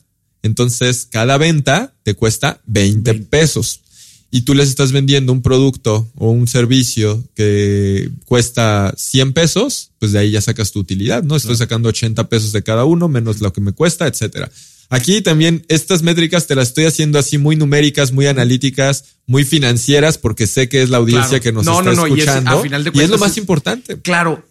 entonces 0.44 1.08
cada 1.10 1.38
venta 1.38 1.94
te 2.04 2.14
cuesta 2.14 2.62
20, 2.66 3.14
pesos. 3.16 3.82
Y 4.30 4.42
tú 4.42 4.54
les 4.54 4.68
estás 4.70 4.92
vendiendo 4.92 5.32
un 5.32 5.42
producto 5.42 6.12
o 6.16 6.32
un 6.32 6.48
servicio 6.48 7.24
que 7.34 8.10
cuesta 8.26 8.94
100 8.98 9.34
pesos, 9.34 9.92
pues 10.00 10.12
de 10.12 10.20
ahí 10.20 10.32
ya 10.32 10.42
sacas 10.42 10.72
tu 10.72 10.80
utilidad, 10.80 11.24
¿no? 11.24 11.38
Estoy 11.38 11.56
sacando 11.56 11.90
80 11.90 12.28
pesos 12.28 12.52
de 12.52 12.62
cada 12.62 12.84
uno, 12.84 13.08
menos 13.08 13.40
lo 13.40 13.54
que 13.54 13.62
me 13.62 13.72
cuesta, 13.72 14.06
etcétera. 14.06 14.52
Aquí 14.90 15.22
también 15.22 15.66
estas 15.68 16.02
métricas 16.02 16.48
te 16.48 16.56
las 16.56 16.70
estoy 16.70 16.86
haciendo 16.86 17.20
así 17.20 17.38
muy 17.38 17.58
numéricas, 17.58 18.14
muy 18.14 18.28
analíticas, 18.28 19.04
muy 19.26 19.44
financieras, 19.44 20.18
porque 20.18 20.48
sé 20.48 20.70
que 20.70 20.82
es 20.82 20.90
la 20.90 20.98
audiencia 20.98 21.42
que 21.42 21.52
nos 21.52 21.68
está 21.68 21.92
escuchando. 21.92 22.64
y 22.94 23.02
es 23.02 23.10
lo 23.10 23.18
más 23.18 23.38
importante. 23.38 24.00
Claro, 24.00 24.47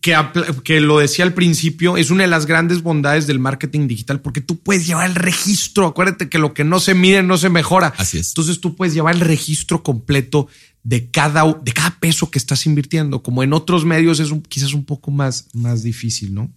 que, 0.00 0.16
que, 0.64 0.80
lo 0.80 0.98
decía 0.98 1.24
al 1.24 1.34
principio, 1.34 1.96
es 1.96 2.10
una 2.10 2.22
de 2.22 2.28
las 2.28 2.46
grandes 2.46 2.82
bondades 2.82 3.26
del 3.26 3.38
marketing 3.38 3.86
digital, 3.86 4.20
porque 4.20 4.40
tú 4.40 4.58
puedes 4.58 4.86
llevar 4.86 5.08
el 5.08 5.14
registro. 5.14 5.86
Acuérdate 5.86 6.28
que 6.28 6.38
lo 6.38 6.54
que 6.54 6.64
no 6.64 6.80
se 6.80 6.94
mide 6.94 7.22
no 7.22 7.36
se 7.36 7.50
mejora. 7.50 7.92
Así 7.98 8.18
es. 8.18 8.28
Entonces 8.28 8.60
tú 8.60 8.76
puedes 8.76 8.94
llevar 8.94 9.14
el 9.14 9.20
registro 9.20 9.82
completo 9.82 10.48
de 10.82 11.10
cada, 11.10 11.44
de 11.62 11.72
cada 11.72 11.98
peso 12.00 12.30
que 12.30 12.38
estás 12.38 12.64
invirtiendo. 12.66 13.22
Como 13.22 13.42
en 13.42 13.52
otros 13.52 13.84
medios 13.84 14.20
es 14.20 14.30
quizás 14.48 14.72
un 14.72 14.84
poco 14.84 15.10
más, 15.10 15.48
más 15.52 15.82
difícil, 15.82 16.34
¿no? 16.34 16.50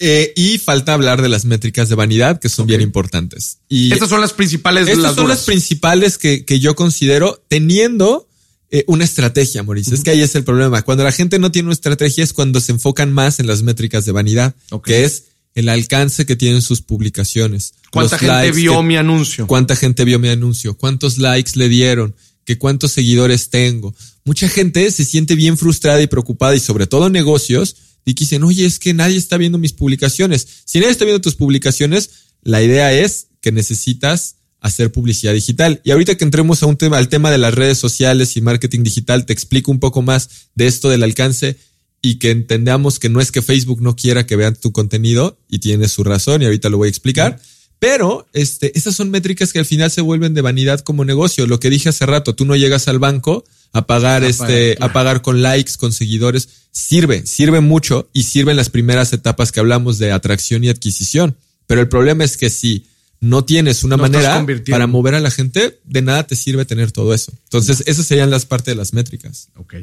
Eh, 0.00 0.32
y 0.36 0.58
falta 0.58 0.94
hablar 0.94 1.22
de 1.22 1.28
las 1.28 1.44
métricas 1.44 1.88
de 1.88 1.96
vanidad, 1.96 2.38
que 2.38 2.48
son 2.48 2.68
bien 2.68 2.80
importantes. 2.80 3.58
Y 3.68 3.92
estas 3.92 4.08
son 4.08 4.20
las 4.20 4.32
principales. 4.32 4.86
Estas 4.86 5.16
son 5.16 5.26
las 5.26 5.44
principales 5.44 6.18
que, 6.18 6.44
que 6.44 6.60
yo 6.60 6.76
considero 6.76 7.42
teniendo 7.48 8.27
eh, 8.70 8.84
una 8.86 9.04
estrategia, 9.04 9.62
Mauricio. 9.62 9.94
Es 9.94 10.02
que 10.02 10.10
ahí 10.10 10.20
es 10.20 10.34
el 10.34 10.44
problema. 10.44 10.82
Cuando 10.82 11.04
la 11.04 11.12
gente 11.12 11.38
no 11.38 11.50
tiene 11.50 11.66
una 11.66 11.74
estrategia 11.74 12.22
es 12.22 12.32
cuando 12.32 12.60
se 12.60 12.72
enfocan 12.72 13.12
más 13.12 13.40
en 13.40 13.46
las 13.46 13.62
métricas 13.62 14.04
de 14.04 14.12
vanidad, 14.12 14.54
que 14.84 15.04
es 15.04 15.24
el 15.54 15.68
alcance 15.68 16.26
que 16.26 16.36
tienen 16.36 16.60
sus 16.60 16.82
publicaciones. 16.82 17.74
¿Cuánta 17.90 18.18
gente 18.18 18.52
vio 18.52 18.82
mi 18.82 18.96
anuncio? 18.96 19.46
¿Cuánta 19.46 19.74
gente 19.74 20.04
vio 20.04 20.18
mi 20.18 20.28
anuncio? 20.28 20.76
¿Cuántos 20.76 21.18
likes 21.18 21.52
le 21.54 21.68
dieron? 21.68 22.14
¿Qué 22.44 22.58
cuántos 22.58 22.92
seguidores 22.92 23.50
tengo? 23.50 23.94
Mucha 24.24 24.48
gente 24.48 24.90
se 24.90 25.04
siente 25.04 25.34
bien 25.34 25.56
frustrada 25.56 26.00
y 26.02 26.06
preocupada 26.06 26.54
y 26.54 26.60
sobre 26.60 26.86
todo 26.86 27.08
negocios 27.08 27.76
y 28.04 28.14
que 28.14 28.24
dicen, 28.24 28.42
oye, 28.42 28.66
es 28.66 28.78
que 28.78 28.94
nadie 28.94 29.16
está 29.16 29.36
viendo 29.36 29.58
mis 29.58 29.72
publicaciones. 29.72 30.46
Si 30.64 30.78
nadie 30.78 30.92
está 30.92 31.04
viendo 31.04 31.20
tus 31.20 31.34
publicaciones, 31.34 32.10
la 32.42 32.62
idea 32.62 32.92
es 32.92 33.28
que 33.40 33.52
necesitas 33.52 34.36
hacer 34.60 34.90
publicidad 34.92 35.32
digital. 35.32 35.80
Y 35.84 35.90
ahorita 35.90 36.16
que 36.16 36.24
entremos 36.24 36.62
a 36.62 36.66
un 36.66 36.76
tema, 36.76 36.98
al 36.98 37.08
tema 37.08 37.30
de 37.30 37.38
las 37.38 37.54
redes 37.54 37.78
sociales 37.78 38.36
y 38.36 38.40
marketing 38.40 38.82
digital, 38.82 39.26
te 39.26 39.32
explico 39.32 39.70
un 39.70 39.80
poco 39.80 40.02
más 40.02 40.48
de 40.54 40.66
esto 40.66 40.88
del 40.88 41.02
alcance 41.02 41.56
y 42.00 42.16
que 42.16 42.30
entendamos 42.30 42.98
que 42.98 43.08
no 43.08 43.20
es 43.20 43.32
que 43.32 43.42
Facebook 43.42 43.80
no 43.82 43.96
quiera 43.96 44.26
que 44.26 44.36
vean 44.36 44.56
tu 44.56 44.72
contenido 44.72 45.38
y 45.48 45.58
tiene 45.58 45.88
su 45.88 46.04
razón 46.04 46.42
y 46.42 46.44
ahorita 46.44 46.68
lo 46.68 46.78
voy 46.78 46.86
a 46.86 46.90
explicar. 46.90 47.40
Pero 47.78 48.26
este, 48.32 48.76
esas 48.76 48.96
son 48.96 49.10
métricas 49.10 49.52
que 49.52 49.60
al 49.60 49.66
final 49.66 49.90
se 49.90 50.00
vuelven 50.00 50.34
de 50.34 50.40
vanidad 50.40 50.80
como 50.80 51.04
negocio. 51.04 51.46
Lo 51.46 51.60
que 51.60 51.70
dije 51.70 51.88
hace 51.88 52.06
rato, 52.06 52.34
tú 52.34 52.44
no 52.44 52.56
llegas 52.56 52.88
al 52.88 52.98
banco 52.98 53.44
a 53.72 53.86
pagar, 53.86 54.24
este, 54.24 54.76
a 54.80 54.92
pagar 54.92 55.22
con 55.22 55.42
likes, 55.42 55.72
con 55.78 55.92
seguidores. 55.92 56.48
Sirve, 56.72 57.24
sirve 57.26 57.60
mucho 57.60 58.08
y 58.12 58.24
sirve 58.24 58.50
en 58.50 58.56
las 58.56 58.70
primeras 58.70 59.12
etapas 59.12 59.52
que 59.52 59.60
hablamos 59.60 59.98
de 59.98 60.10
atracción 60.10 60.64
y 60.64 60.68
adquisición. 60.68 61.36
Pero 61.66 61.80
el 61.80 61.88
problema 61.88 62.24
es 62.24 62.36
que 62.36 62.50
si 62.50 62.86
no 63.20 63.44
tienes 63.44 63.84
una 63.84 63.96
manera 63.96 64.44
para 64.70 64.86
mover 64.86 65.14
a 65.14 65.20
la 65.20 65.30
gente, 65.30 65.80
de 65.84 66.02
nada 66.02 66.26
te 66.26 66.36
sirve 66.36 66.64
tener 66.64 66.92
todo 66.92 67.14
eso. 67.14 67.32
Entonces, 67.44 67.82
esas 67.86 68.06
serían 68.06 68.30
las 68.30 68.46
partes 68.46 68.72
de 68.72 68.76
las 68.76 68.92
métricas. 68.92 69.48
Ok. 69.56 69.74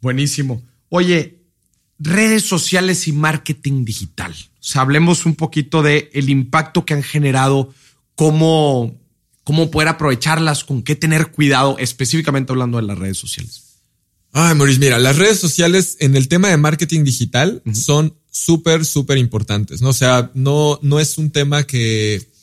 Buenísimo. 0.00 0.62
Oye, 0.88 1.38
redes 1.98 2.44
sociales 2.44 3.06
y 3.08 3.12
marketing 3.12 3.84
digital. 3.84 4.32
O 4.32 4.62
sea, 4.66 4.82
hablemos 4.82 5.26
un 5.26 5.34
poquito 5.34 5.82
de 5.82 6.10
el 6.12 6.30
impacto 6.30 6.84
que 6.84 6.94
han 6.94 7.02
generado, 7.02 7.72
cómo, 8.14 9.00
cómo 9.44 9.70
poder 9.70 9.88
aprovecharlas, 9.88 10.64
con 10.64 10.82
qué 10.82 10.96
tener 10.96 11.30
cuidado, 11.30 11.76
específicamente 11.78 12.52
hablando 12.52 12.78
de 12.78 12.84
las 12.84 12.98
redes 12.98 13.18
sociales. 13.18 13.62
Ay, 14.32 14.56
Maurice, 14.56 14.80
mira, 14.80 14.98
las 14.98 15.16
redes 15.16 15.38
sociales 15.38 15.96
en 16.00 16.16
el 16.16 16.26
tema 16.26 16.48
de 16.48 16.56
marketing 16.56 17.04
digital 17.04 17.62
son 17.72 18.16
súper, 18.32 18.84
súper 18.84 19.16
importantes, 19.16 19.80
¿no? 19.80 19.90
O 19.90 19.92
sea, 19.92 20.32
no, 20.34 20.80
no 20.82 20.98
es 20.98 21.18
un 21.18 21.30
tema 21.30 21.62
que, 21.62 22.33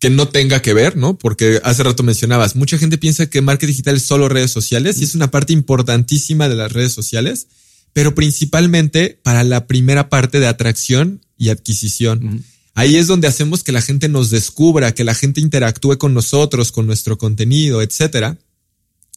que 0.00 0.10
no 0.10 0.28
tenga 0.28 0.62
que 0.62 0.72
ver, 0.72 0.96
¿no? 0.96 1.18
Porque 1.18 1.60
hace 1.62 1.82
rato 1.82 2.02
mencionabas, 2.02 2.56
mucha 2.56 2.78
gente 2.78 2.96
piensa 2.96 3.28
que 3.28 3.42
marketing 3.42 3.72
digital 3.72 3.96
es 3.96 4.02
solo 4.02 4.30
redes 4.30 4.50
sociales 4.50 4.98
y 4.98 5.04
es 5.04 5.14
una 5.14 5.30
parte 5.30 5.52
importantísima 5.52 6.48
de 6.48 6.56
las 6.56 6.72
redes 6.72 6.92
sociales, 6.94 7.48
pero 7.92 8.14
principalmente 8.14 9.20
para 9.22 9.44
la 9.44 9.66
primera 9.66 10.08
parte 10.08 10.40
de 10.40 10.46
atracción 10.46 11.20
y 11.36 11.50
adquisición. 11.50 12.42
Ahí 12.74 12.96
es 12.96 13.08
donde 13.08 13.28
hacemos 13.28 13.62
que 13.62 13.72
la 13.72 13.82
gente 13.82 14.08
nos 14.08 14.30
descubra, 14.30 14.94
que 14.94 15.04
la 15.04 15.14
gente 15.14 15.42
interactúe 15.42 15.98
con 15.98 16.14
nosotros, 16.14 16.72
con 16.72 16.86
nuestro 16.86 17.18
contenido, 17.18 17.82
etcétera. 17.82 18.38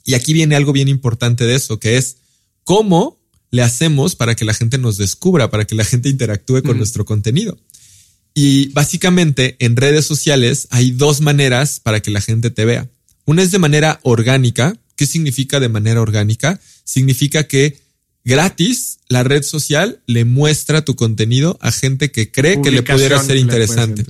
Y 0.03 0.15
aquí 0.15 0.33
viene 0.33 0.57
algo 0.57 0.73
bien 0.73 0.89
importante 0.89 1.45
de 1.45 1.55
eso, 1.55 1.79
que 1.79 1.95
es 1.95 2.17
cómo 2.65 3.19
le 3.51 3.61
hacemos 3.61 4.17
para 4.17 4.35
que 4.35 4.43
la 4.43 4.53
gente 4.53 4.77
nos 4.77 4.97
descubra, 4.97 5.49
para 5.49 5.65
que 5.65 5.75
la 5.75 5.85
gente 5.85 6.09
interactúe 6.09 6.61
con 6.61 6.77
nuestro 6.77 7.05
contenido. 7.05 7.57
Y 8.33 8.69
básicamente 8.69 9.55
en 9.59 9.75
redes 9.75 10.05
sociales 10.05 10.67
hay 10.71 10.91
dos 10.91 11.21
maneras 11.21 11.79
para 11.79 12.01
que 12.01 12.11
la 12.11 12.21
gente 12.21 12.49
te 12.49 12.65
vea. 12.65 12.89
Una 13.25 13.43
es 13.43 13.51
de 13.51 13.59
manera 13.59 13.99
orgánica. 14.03 14.75
¿Qué 14.95 15.05
significa 15.05 15.59
de 15.59 15.69
manera 15.69 16.01
orgánica? 16.01 16.59
Significa 16.83 17.47
que 17.47 17.79
gratis 18.23 18.99
la 19.07 19.23
red 19.23 19.43
social 19.43 20.01
le 20.07 20.25
muestra 20.25 20.83
tu 20.83 20.95
contenido 20.95 21.57
a 21.61 21.71
gente 21.71 22.11
que 22.11 22.31
cree 22.31 22.61
que 22.61 22.71
le 22.71 22.83
pudiera 22.83 23.21
ser 23.21 23.37
interesante. 23.37 24.03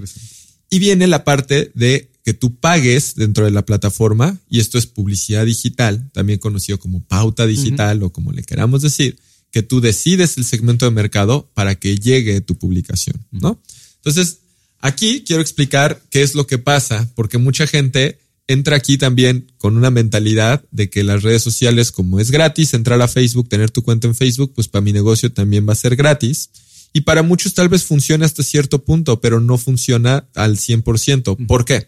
Y 0.70 0.80
viene 0.80 1.08
la 1.08 1.24
parte 1.24 1.72
de 1.76 2.10
que 2.24 2.34
tú 2.34 2.56
pagues 2.56 3.16
dentro 3.16 3.46
de 3.46 3.52
la 3.52 3.66
plataforma, 3.66 4.40
y 4.50 4.60
esto 4.60 4.78
es 4.78 4.86
publicidad 4.86 5.46
digital, 5.46 6.10
también 6.14 6.40
conocido 6.40 6.80
como 6.80 7.04
pauta 7.04 7.46
digital 7.46 8.02
o 8.02 8.12
como 8.12 8.32
le 8.32 8.44
queramos 8.44 8.82
decir, 8.82 9.20
que 9.52 9.62
tú 9.62 9.82
decides 9.82 10.38
el 10.38 10.46
segmento 10.46 10.86
de 10.86 10.92
mercado 10.92 11.52
para 11.54 11.76
que 11.76 11.98
llegue 11.98 12.42
tu 12.42 12.58
publicación, 12.58 13.26
¿no? 13.30 13.62
Entonces, 14.04 14.40
aquí 14.80 15.24
quiero 15.26 15.42
explicar 15.42 16.02
qué 16.10 16.22
es 16.22 16.36
lo 16.36 16.46
que 16.46 16.58
pasa, 16.58 17.10
porque 17.16 17.38
mucha 17.38 17.68
gente 17.68 18.20
entra 18.48 18.76
aquí 18.76 18.98
también 18.98 19.52
con 19.58 19.78
una 19.78 19.90
mentalidad 19.90 20.64
de 20.72 20.90
que 20.90 21.04
las 21.04 21.24
redes 21.24 21.42
sociales, 21.42 21.92
como 21.92 22.20
es 22.20 22.32
gratis, 22.32 22.74
entrar 22.74 23.02
a 23.02 23.08
Facebook, 23.08 23.48
tener 23.48 23.72
tu 23.72 23.82
cuenta 23.84 24.08
en 24.08 24.16
Facebook, 24.16 24.52
pues 24.54 24.68
para 24.68 24.82
mi 24.82 24.92
negocio 24.92 25.32
también 25.32 25.68
va 25.68 25.74
a 25.74 25.78
ser 25.78 25.96
gratis. 25.96 26.50
Y 26.92 27.02
para 27.02 27.24
muchos 27.24 27.54
tal 27.54 27.70
vez 27.70 27.84
funcione 27.84 28.26
hasta 28.26 28.44
cierto 28.44 28.84
punto, 28.84 29.20
pero 29.22 29.40
no 29.40 29.58
funciona 29.58 30.28
al 30.36 30.58
100%. 30.58 31.48
¿Por 31.48 31.66
qué? 31.66 31.88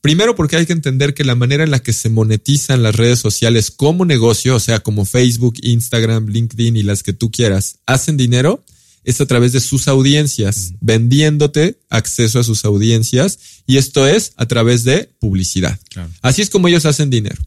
Primero 0.00 0.34
porque 0.34 0.56
hay 0.56 0.66
que 0.66 0.72
entender 0.72 1.14
que 1.14 1.24
la 1.24 1.34
manera 1.34 1.64
en 1.64 1.70
la 1.70 1.80
que 1.80 1.92
se 1.92 2.08
monetizan 2.08 2.82
las 2.82 2.96
redes 2.96 3.20
sociales 3.20 3.70
como 3.70 4.04
negocio, 4.04 4.56
o 4.56 4.60
sea, 4.60 4.80
como 4.80 5.04
Facebook, 5.04 5.54
Instagram, 5.62 6.26
LinkedIn 6.26 6.76
y 6.76 6.82
las 6.82 7.02
que 7.02 7.12
tú 7.12 7.30
quieras, 7.30 7.78
hacen 7.86 8.16
dinero, 8.16 8.64
es 9.04 9.20
a 9.20 9.26
través 9.26 9.52
de 9.52 9.60
sus 9.60 9.88
audiencias, 9.88 10.74
vendiéndote 10.80 11.78
acceso 11.90 12.38
a 12.38 12.44
sus 12.44 12.64
audiencias 12.64 13.38
y 13.66 13.76
esto 13.76 14.06
es 14.06 14.32
a 14.36 14.46
través 14.46 14.84
de 14.84 15.10
publicidad. 15.18 15.78
Así 16.20 16.42
es 16.42 16.50
como 16.50 16.68
ellos 16.68 16.86
hacen 16.86 17.10
dinero. 17.10 17.40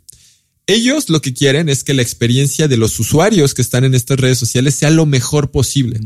Ellos 0.68 1.10
lo 1.10 1.22
que 1.22 1.34
quieren 1.34 1.70
es 1.70 1.84
que 1.84 1.94
la 1.94 2.02
experiencia 2.02 2.68
de 2.68 2.78
los 2.78 3.00
usuarios 3.00 3.54
que 3.54 3.62
están 3.62 3.84
en 3.84 3.94
estas 3.94 4.20
redes 4.20 4.40
sociales 4.40 4.74
sea 4.74 4.90
lo 4.90 5.06
mejor 5.06 5.52
posible. 5.52 6.00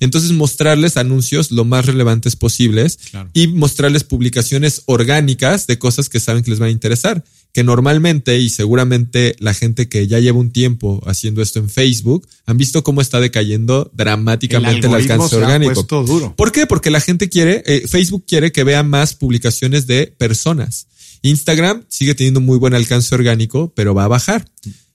Entonces 0.00 0.32
mostrarles 0.32 0.96
anuncios 0.96 1.50
lo 1.50 1.66
más 1.66 1.84
relevantes 1.84 2.34
posibles 2.34 2.98
y 3.34 3.48
mostrarles 3.48 4.04
publicaciones 4.04 4.82
orgánicas 4.86 5.66
de 5.66 5.78
cosas 5.78 6.08
que 6.08 6.20
saben 6.20 6.42
que 6.42 6.50
les 6.50 6.58
van 6.58 6.68
a 6.68 6.72
interesar 6.72 7.24
que 7.56 7.64
normalmente 7.64 8.38
y 8.38 8.50
seguramente 8.50 9.34
la 9.38 9.54
gente 9.54 9.88
que 9.88 10.06
ya 10.06 10.20
lleva 10.20 10.38
un 10.38 10.50
tiempo 10.50 11.02
haciendo 11.06 11.40
esto 11.40 11.58
en 11.58 11.70
Facebook 11.70 12.28
han 12.44 12.58
visto 12.58 12.84
cómo 12.84 13.00
está 13.00 13.18
decayendo 13.18 13.90
dramáticamente 13.94 14.88
el, 14.88 14.92
alcance 14.92 15.36
orgánico. 15.36 15.82
Duro. 16.04 16.36
¿Por 16.36 16.52
qué? 16.52 16.66
Porque 16.66 16.90
la 16.90 17.00
gente 17.00 17.30
quiere, 17.30 17.62
eh, 17.64 17.88
Facebook 17.88 18.26
quiere 18.28 18.52
que 18.52 18.62
vea 18.62 18.82
más 18.82 19.14
publicaciones 19.14 19.86
de 19.86 20.14
personas. 20.18 20.86
Instagram 21.22 21.86
sigue 21.88 22.14
teniendo 22.14 22.42
muy 22.42 22.58
buen 22.58 22.74
alcance 22.74 23.14
orgánico, 23.14 23.72
pero 23.74 23.94
va 23.94 24.04
a 24.04 24.08
bajar. 24.08 24.50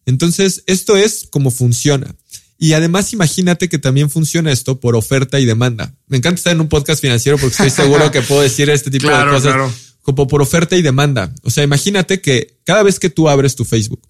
Entonces, 0.05 0.62
esto 0.68 0.97
es 0.97 1.28
como 1.32 1.49
funciona. 1.49 2.16
Y 2.59 2.74
además, 2.74 3.12
imagínate 3.12 3.70
que 3.70 3.80
también 3.80 4.12
funciona 4.12 4.51
esto 4.51 4.80
por 4.80 4.95
oferta 4.95 5.39
y 5.39 5.45
demanda. 5.45 5.95
Me 6.05 6.18
encanta 6.18 6.38
estar 6.38 6.53
en 6.53 6.62
un 6.62 6.70
podcast 6.70 7.01
financiero 7.01 7.39
porque 7.39 7.53
estoy 7.53 7.72
seguro 7.72 8.12
que 8.12 8.22
puedo 8.22 8.41
decir 8.41 8.70
este 8.70 8.91
tipo 8.91 9.07
de 9.07 9.26
cosas. 9.32 9.55
Claro 9.55 9.72
como 10.01 10.27
por 10.27 10.41
oferta 10.41 10.75
y 10.75 10.81
demanda. 10.81 11.33
O 11.43 11.49
sea, 11.49 11.63
imagínate 11.63 12.21
que 12.21 12.57
cada 12.65 12.83
vez 12.83 12.99
que 12.99 13.09
tú 13.09 13.29
abres 13.29 13.55
tu 13.55 13.65
Facebook 13.65 14.01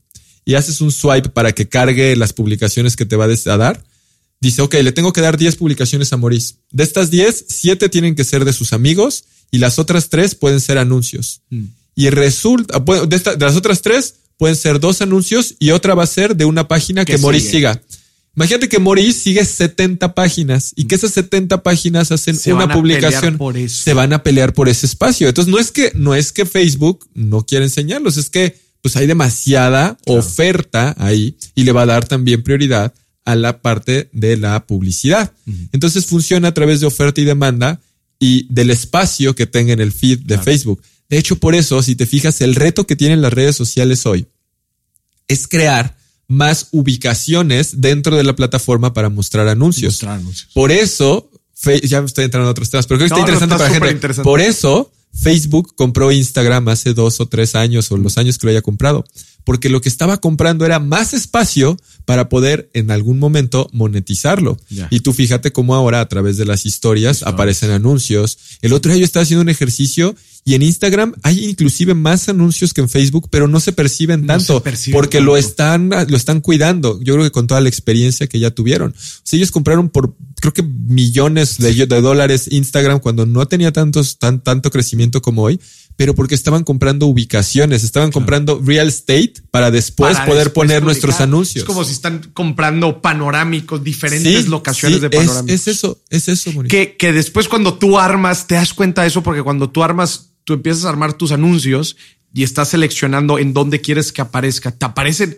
y 0.46 0.56
haces 0.56 0.82
un 0.82 0.92
swipe 0.92 1.30
para 1.30 1.54
que 1.54 1.68
cargue 1.68 2.16
las 2.16 2.34
publicaciones 2.34 2.96
que 2.96 3.06
te 3.06 3.16
va 3.16 3.26
a 3.26 3.58
dar, 3.58 3.84
dice, 4.40 4.62
ok, 4.62 4.76
le 4.76 4.92
tengo 4.92 5.14
que 5.14 5.22
dar 5.22 5.38
10 5.38 5.56
publicaciones 5.56 6.12
a 6.14 6.18
Maurice. 6.18 6.56
De 6.72 6.84
estas 6.84 7.12
10, 7.12 7.46
7 7.48 7.90
tienen 7.90 8.16
que 8.16 8.24
ser 8.24 8.44
de 8.46 8.54
sus 8.54 8.74
amigos 8.74 9.26
y 9.52 9.60
las 9.60 9.80
otras 9.80 10.10
3 10.10 10.36
pueden 10.36 10.60
ser 10.60 10.78
anuncios. 10.78 11.42
Mm. 11.50 11.66
Y 11.96 12.10
resulta, 12.10 12.80
de, 12.80 13.20
de, 13.20 13.38
las 13.38 13.56
otras 13.56 13.82
3 13.82 14.16
pueden 14.38 14.56
ser 14.56 14.80
dos 14.80 15.02
anuncios 15.02 15.56
y 15.60 15.70
otra 15.70 15.94
va 15.94 16.04
a 16.04 16.08
ser 16.08 16.36
de 16.36 16.46
una 16.46 16.68
página 16.68 17.06
que, 17.06 17.20
Maurice 17.20 17.52
siga. 17.52 17.82
Imagínate 18.36 18.70
que 18.70 18.80
Maurice 18.80 19.20
sigue 19.20 19.44
70 19.44 20.16
páginas 20.16 20.72
y 20.76 20.86
que 20.86 20.96
esas 20.96 21.12
70 21.12 21.64
páginas 21.64 22.12
hacen 22.12 22.38
una 22.54 22.72
publicación. 22.72 23.38
Se 23.70 23.94
van 23.94 24.14
a 24.14 24.24
pelear 24.24 24.54
por 24.54 24.70
ese 24.70 24.86
espacio. 24.86 25.28
Entonces 25.28 25.52
no 25.52 25.60
es 25.60 25.72
que, 25.72 25.92
no 25.96 26.16
es 26.16 26.32
que 26.32 26.46
Facebook 26.46 27.08
no 27.14 27.46
quiera 27.46 27.66
enseñarlos, 27.66 28.18
es 28.18 28.30
que 28.30 28.58
pues 28.82 28.96
hay 28.96 29.06
demasiada 29.06 29.98
oferta 30.06 30.96
ahí 30.98 31.36
y 31.56 31.64
le 31.64 31.72
va 31.72 31.84
a 31.84 31.86
dar 31.86 32.08
también 32.08 32.42
prioridad 32.42 32.94
a 33.26 33.36
la 33.36 33.62
parte 33.62 34.10
de 34.14 34.38
la 34.38 34.66
publicidad. 34.66 35.34
Entonces 35.72 36.06
funciona 36.06 36.48
a 36.50 36.54
través 36.54 36.80
de 36.80 36.88
oferta 36.88 37.22
y 37.22 37.26
demanda 37.26 37.82
y 38.20 38.48
del 38.50 38.70
espacio 38.70 39.36
que 39.36 39.46
tenga 39.46 39.74
en 39.74 39.82
el 39.82 39.92
feed 39.92 40.22
de 40.22 40.38
Facebook. 40.38 40.82
De 41.10 41.18
hecho, 41.18 41.36
por 41.36 41.54
eso, 41.54 41.84
si 41.84 41.96
te 41.96 42.06
fijas, 42.06 42.40
el 42.42 42.56
reto 42.56 42.88
que 42.88 42.96
tienen 42.96 43.22
las 43.22 43.34
redes 43.34 43.56
sociales 43.56 44.06
hoy 44.06 44.28
es 45.28 45.48
crear 45.48 45.98
más 46.32 46.70
ubicaciones 46.72 47.82
dentro 47.82 48.16
de 48.16 48.24
la 48.24 48.36
plataforma 48.36 48.94
para 48.94 49.10
mostrar 49.10 49.50
anuncios. 49.50 50.00
Por 50.54 50.72
eso, 50.72 51.30
ya 51.84 52.00
me 52.00 52.08
estoy 52.08 52.26
entrando 52.26 52.48
en 52.48 52.52
otros 52.52 52.70
temas, 52.70 52.88
pero 52.88 53.00
creo 53.00 53.10
que 53.10 53.16
está 53.16 53.20
interesante 53.20 53.58
para 53.58 53.70
la 53.70 53.98
gente. 53.98 54.24
Por 54.24 54.40
eso, 54.40 54.90
Facebook 55.14 55.76
compró 55.76 56.10
Instagram 56.12 56.70
hace 56.70 56.94
dos 56.94 57.20
o 57.20 57.28
tres 57.28 57.56
años 57.56 57.92
o 57.92 57.98
los 57.98 58.18
años 58.18 58.38
que 58.38 58.48
lo 58.48 58.52
haya 58.52 58.62
comprado, 58.62 59.04
porque 59.44 59.70
lo 59.70 59.82
que 59.82 59.90
estaba 59.90 60.18
comprando 60.18 60.66
era 60.66 60.80
más 60.80 61.14
espacio 61.14 61.78
para 62.06 62.30
poder 62.30 62.70
en 62.74 62.92
algún 62.92 63.20
momento 63.20 63.70
monetizarlo. 63.72 64.58
Y 64.90 65.02
tú 65.02 65.14
fíjate 65.14 65.52
cómo 65.52 65.76
ahora 65.76 66.02
a 66.02 66.08
través 66.08 66.38
de 66.38 66.46
las 66.46 66.66
historias 66.66 67.24
aparecen 67.24 67.72
anuncios. 67.72 68.38
El 68.62 68.74
otro 68.74 68.92
día 68.92 69.00
yo 69.00 69.06
estaba 69.06 69.24
haciendo 69.24 69.42
un 69.42 69.50
ejercicio 69.50 70.16
y 70.44 70.56
en 70.56 70.64
Instagram 70.64 71.14
hay 71.22 71.46
inclusive 71.46 71.94
más 71.94 72.28
anuncios 72.28 72.74
que 72.74 72.82
en 72.82 72.90
Facebook, 72.90 73.28
pero 73.30 73.48
no 73.48 73.60
se 73.60 73.74
perciben 73.74 74.26
tanto 74.26 74.64
porque 74.92 75.22
lo 75.22 75.38
están, 75.38 75.90
lo 75.90 76.18
están 76.18 76.42
cuidando. 76.42 77.00
Yo 77.02 77.14
creo 77.14 77.26
que 77.26 77.32
con 77.32 77.48
toda 77.48 77.62
la 77.62 77.70
experiencia 77.70 78.28
que 78.28 78.40
ya 78.40 78.52
tuvieron. 78.52 78.96
Si 79.24 79.38
ellos 79.38 79.52
compraron 79.52 79.90
por 79.90 80.16
creo 80.42 80.54
que 80.54 80.64
millones 80.64 81.60
de, 81.60 81.86
de 81.86 82.02
dólares 82.02 82.48
Instagram 82.52 83.00
cuando 83.00 83.28
no 83.28 83.48
tenía 83.48 83.72
tantos, 83.72 84.18
tan, 84.18 84.44
tanto 84.44 84.72
crecimiento 84.72 85.22
como 85.22 85.44
hoy 85.44 85.60
pero 86.02 86.16
porque 86.16 86.34
estaban 86.34 86.64
comprando 86.64 87.06
ubicaciones, 87.06 87.84
estaban 87.84 88.12
comprando 88.12 88.60
real 88.66 88.88
estate 88.88 89.34
para 89.52 89.70
después 89.70 90.18
poder 90.22 90.52
poner 90.52 90.82
nuestros 90.82 91.22
anuncios. 91.22 91.62
Es 91.62 91.64
como 91.64 91.84
si 91.84 91.92
están 91.92 92.32
comprando 92.34 93.04
panorámicos, 93.04 93.84
diferentes 93.84 94.48
locaciones 94.48 95.00
de 95.00 95.12
panorámicos. 95.12 95.52
Es, 95.52 95.68
eso, 95.68 96.02
es 96.10 96.28
eso, 96.28 96.52
Que, 96.68 96.98
que 96.98 97.14
después 97.14 97.48
cuando 97.48 97.76
tú 97.76 98.00
armas, 98.00 98.48
te 98.48 98.56
das 98.56 98.74
cuenta 98.74 99.04
de 99.04 99.10
eso, 99.10 99.22
porque 99.22 99.44
cuando 99.44 99.70
tú 99.70 99.84
armas 99.84 100.32
tú 100.44 100.54
empiezas 100.54 100.86
a 100.86 100.90
armar 100.90 101.14
tus 101.14 101.32
anuncios 101.32 101.98
y 102.34 102.42
estás 102.42 102.70
seleccionando 102.70 103.38
en 103.38 103.54
dónde 103.54 103.80
quieres 103.80 104.12
que 104.12 104.22
aparezca. 104.22 104.72
Te 104.72 104.86
aparecen, 104.86 105.38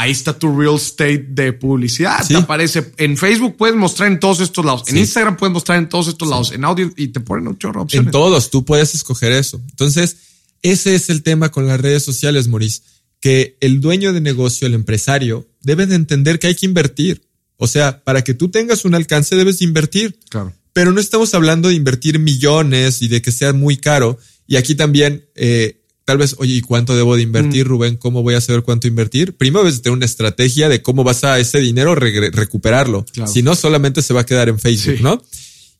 ahí 0.00 0.12
está 0.12 0.38
tu 0.38 0.58
real 0.58 0.76
estate 0.76 1.26
de 1.28 1.52
publicidad. 1.52 2.26
Te 2.26 2.34
aparece 2.34 2.92
en 2.96 3.18
Facebook, 3.18 3.56
puedes 3.58 3.76
mostrar 3.76 4.10
en 4.10 4.18
todos 4.18 4.40
estos 4.40 4.64
lados. 4.64 4.84
En 4.86 4.96
Instagram 4.96 5.36
puedes 5.36 5.52
mostrar 5.52 5.78
en 5.78 5.90
todos 5.90 6.08
estos 6.08 6.26
lados. 6.26 6.52
En 6.52 6.64
audio 6.64 6.90
y 6.96 7.08
te 7.08 7.20
ponen 7.20 7.48
un 7.48 7.58
chorro 7.58 7.82
opciones. 7.82 8.06
En 8.06 8.10
todos, 8.10 8.50
tú 8.50 8.64
puedes 8.64 8.94
escoger 8.94 9.32
eso. 9.32 9.60
Entonces, 9.68 10.16
ese 10.62 10.94
es 10.94 11.10
el 11.10 11.22
tema 11.22 11.50
con 11.50 11.66
las 11.66 11.78
redes 11.78 12.02
sociales, 12.02 12.48
Maurice, 12.48 12.80
que 13.20 13.58
el 13.60 13.82
dueño 13.82 14.14
de 14.14 14.22
negocio, 14.22 14.66
el 14.66 14.72
empresario, 14.72 15.46
debe 15.60 15.86
de 15.86 15.96
entender 15.96 16.38
que 16.38 16.46
hay 16.46 16.54
que 16.54 16.66
invertir. 16.66 17.28
O 17.58 17.66
sea, 17.66 18.02
para 18.02 18.24
que 18.24 18.32
tú 18.32 18.50
tengas 18.50 18.86
un 18.86 18.94
alcance, 18.94 19.36
debes 19.36 19.58
de 19.58 19.66
invertir. 19.66 20.18
Claro. 20.30 20.54
Pero 20.72 20.92
no 20.92 21.00
estamos 21.00 21.34
hablando 21.34 21.68
de 21.68 21.74
invertir 21.74 22.18
millones 22.18 23.02
y 23.02 23.08
de 23.08 23.20
que 23.20 23.32
sea 23.32 23.52
muy 23.52 23.76
caro. 23.76 24.18
Y 24.46 24.56
aquí 24.56 24.74
también, 24.74 25.26
eh, 25.34 25.79
tal 26.10 26.18
vez, 26.18 26.34
oye, 26.38 26.54
¿y 26.54 26.60
cuánto 26.60 26.96
debo 26.96 27.14
de 27.14 27.22
invertir, 27.22 27.66
mm. 27.66 27.68
Rubén? 27.68 27.96
¿Cómo 27.96 28.24
voy 28.24 28.34
a 28.34 28.40
saber 28.40 28.62
cuánto 28.62 28.88
invertir? 28.88 29.36
Primero 29.36 29.62
debes 29.62 29.80
tener 29.80 29.96
una 29.96 30.06
estrategia 30.06 30.68
de 30.68 30.82
cómo 30.82 31.04
vas 31.04 31.22
a 31.22 31.38
ese 31.38 31.60
dinero 31.60 31.94
recuperarlo. 31.94 33.06
Si 33.32 33.44
no, 33.44 33.54
solamente 33.54 34.02
se 34.02 34.12
va 34.12 34.22
a 34.22 34.26
quedar 34.26 34.48
en 34.48 34.58
Facebook, 34.58 35.00
¿no? 35.02 35.22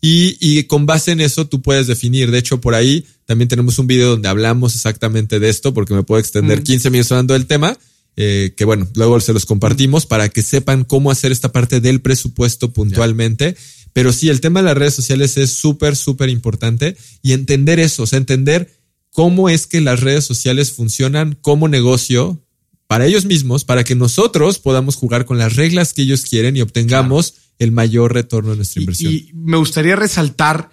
Y, 0.00 0.36
y, 0.38 0.62
con 0.64 0.86
base 0.86 1.10
en 1.10 1.20
eso 1.20 1.48
tú 1.48 1.62
puedes 1.62 1.88
definir. 1.88 2.30
De 2.30 2.38
hecho, 2.38 2.60
por 2.60 2.76
ahí 2.76 3.04
también 3.26 3.48
tenemos 3.48 3.80
un 3.80 3.88
video 3.88 4.10
donde 4.10 4.28
hablamos 4.28 4.76
exactamente 4.76 5.40
de 5.40 5.48
esto, 5.48 5.74
porque 5.74 5.94
me 5.94 6.04
puedo 6.04 6.20
extender 6.20 6.62
15 6.62 6.88
mm. 6.88 6.92
minutos 6.92 7.10
hablando 7.10 7.34
del 7.34 7.46
tema. 7.46 7.76
Eh, 8.16 8.52
que 8.56 8.64
bueno, 8.64 8.86
luego 8.94 9.18
se 9.18 9.32
los 9.32 9.46
compartimos 9.46 10.06
para 10.06 10.28
que 10.28 10.42
sepan 10.42 10.84
cómo 10.84 11.10
hacer 11.10 11.32
esta 11.32 11.50
parte 11.50 11.80
del 11.80 12.02
presupuesto 12.02 12.72
puntualmente. 12.72 13.56
Pero 13.92 14.12
sí, 14.12 14.28
el 14.28 14.40
tema 14.40 14.60
de 14.60 14.66
las 14.66 14.78
redes 14.78 14.94
sociales 14.94 15.36
es 15.38 15.50
súper, 15.50 15.96
súper 15.96 16.28
importante 16.28 16.96
y 17.20 17.32
entender 17.32 17.80
eso, 17.80 18.04
o 18.04 18.06
sea, 18.06 18.18
entender 18.18 18.79
cómo 19.12 19.48
es 19.48 19.66
que 19.66 19.80
las 19.80 20.00
redes 20.00 20.24
sociales 20.24 20.72
funcionan 20.72 21.36
como 21.40 21.68
negocio 21.68 22.42
para 22.86 23.06
ellos 23.06 23.24
mismos, 23.24 23.64
para 23.64 23.84
que 23.84 23.94
nosotros 23.94 24.58
podamos 24.58 24.96
jugar 24.96 25.24
con 25.24 25.38
las 25.38 25.54
reglas 25.54 25.92
que 25.92 26.02
ellos 26.02 26.22
quieren 26.22 26.56
y 26.56 26.60
obtengamos 26.60 27.34
el 27.60 27.72
mayor 27.72 28.14
retorno 28.14 28.50
de 28.50 28.56
nuestra 28.56 28.80
inversión. 28.80 29.12
Y, 29.12 29.30
me 29.32 29.56
gustaría 29.56 29.94
resaltar 29.94 30.70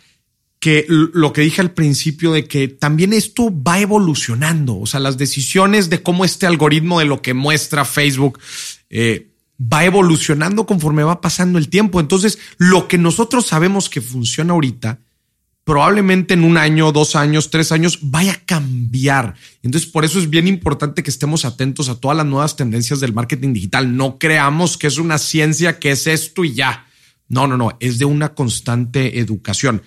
que 0.59 0.85
lo 0.88 1.31
que 1.33 1.41
dije 1.41 1.61
al 1.61 1.71
principio 1.71 2.31
de 2.31 2.47
que 2.47 2.67
también 2.67 3.13
esto 3.13 3.53
va 3.63 3.79
evolucionando, 3.79 4.79
o 4.79 4.88
sea, 4.88 4.99
las 4.99 5.17
decisiones 5.17 5.89
de 5.89 6.01
cómo 6.01 6.25
este 6.25 6.47
algoritmo 6.47 6.99
de 6.99 7.05
lo 7.05 7.21
que 7.21 7.35
muestra 7.35 7.85
Facebook 7.85 8.39
eh, 8.89 9.27
va 9.61 9.85
evolucionando 9.85 10.65
conforme 10.65 11.03
va 11.03 11.21
pasando 11.21 11.59
el 11.59 11.69
tiempo. 11.69 11.99
Entonces, 11.99 12.39
lo 12.57 12.88
que 12.88 12.97
nosotros 12.97 13.45
sabemos 13.45 13.89
que 13.89 14.01
funciona 14.01 14.53
ahorita, 14.53 15.01
probablemente 15.68 16.34
en 16.34 16.45
un 16.45 16.55
año, 16.55 16.93
dos 16.93 17.18
años, 17.18 17.49
tres 17.49 17.74
años 17.74 17.99
vaya 18.01 18.32
a 18.32 18.45
cambiar. 18.45 19.36
Entonces, 19.61 19.91
por 19.91 20.05
eso 20.05 20.18
es 20.18 20.30
bien 20.30 20.47
importante 20.47 21.03
que 21.03 21.09
estemos 21.09 21.43
atentos 21.43 21.89
a 21.89 21.99
todas 21.99 22.15
las 22.15 22.26
nuevas 22.26 22.55
tendencias 22.55 23.01
del 23.01 23.11
marketing 23.11 23.51
digital. 23.51 23.97
No 23.97 24.18
creamos 24.18 24.78
que 24.78 24.88
es 24.88 24.97
una 24.97 25.18
ciencia 25.18 25.78
que 25.78 25.91
es 25.91 26.07
esto 26.07 26.45
y 26.45 26.53
ya. 26.53 26.88
No, 27.28 27.47
no, 27.47 27.57
no, 27.57 27.76
es 27.82 27.99
de 27.99 28.05
una 28.05 28.34
constante 28.34 29.20
educación. 29.20 29.82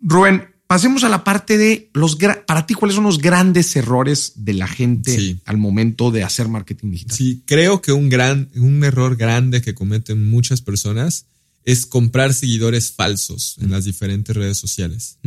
Rubén, 0.00 0.54
pasemos 0.68 1.02
a 1.02 1.08
la 1.08 1.24
parte 1.24 1.58
de 1.58 1.90
los 1.92 2.16
para 2.46 2.64
ti 2.64 2.74
cuáles 2.74 2.94
son 2.94 3.02
los 3.02 3.18
grandes 3.18 3.74
errores 3.74 4.32
de 4.36 4.54
la 4.54 4.68
gente 4.68 5.38
al 5.44 5.56
momento 5.56 6.12
de 6.12 6.22
hacer 6.22 6.46
marketing 6.46 6.92
digital. 6.92 7.16
Sí, 7.16 7.42
creo 7.46 7.82
que 7.82 7.90
un 7.90 8.08
gran 8.08 8.48
un 8.54 8.84
error 8.84 9.16
grande 9.16 9.60
que 9.60 9.74
cometen 9.74 10.24
muchas 10.24 10.60
personas 10.60 11.26
es 11.66 11.84
comprar 11.84 12.32
seguidores 12.32 12.92
falsos 12.92 13.56
en 13.60 13.72
las 13.72 13.84
diferentes 13.84 14.34
redes 14.34 14.56
sociales. 14.56 15.18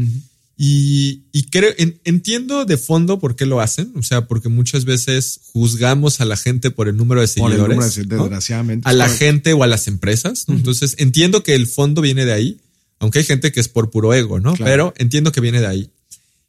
Y, 0.57 1.21
creo, 1.51 1.71
entiendo 1.77 2.65
de 2.65 2.77
fondo 2.77 3.19
por 3.19 3.35
qué 3.35 3.45
lo 3.45 3.61
hacen, 3.61 3.93
o 3.95 4.03
sea, 4.03 4.27
porque 4.27 4.49
muchas 4.49 4.85
veces 4.85 5.41
juzgamos 5.53 6.21
a 6.21 6.25
la 6.25 6.37
gente 6.37 6.71
por 6.71 6.87
el 6.87 6.97
número 6.97 7.21
de 7.21 7.27
seguidores, 7.27 7.95
desgraciadamente. 7.95 8.89
a 8.89 8.93
la 8.93 9.07
gente 9.09 9.53
o 9.53 9.63
a 9.63 9.67
las 9.67 9.87
empresas. 9.87 10.45
Entonces, 10.47 10.95
entiendo 10.97 11.43
que 11.43 11.55
el 11.55 11.67
fondo 11.67 12.01
viene 12.01 12.25
de 12.25 12.33
ahí, 12.33 12.61
aunque 12.99 13.19
hay 13.19 13.25
gente 13.25 13.51
que 13.51 13.59
es 13.59 13.67
por 13.67 13.91
puro 13.91 14.13
ego, 14.13 14.39
¿no? 14.39 14.53
Pero 14.55 14.93
entiendo 14.97 15.31
que 15.31 15.41
viene 15.41 15.59
de 15.59 15.67
ahí. 15.67 15.89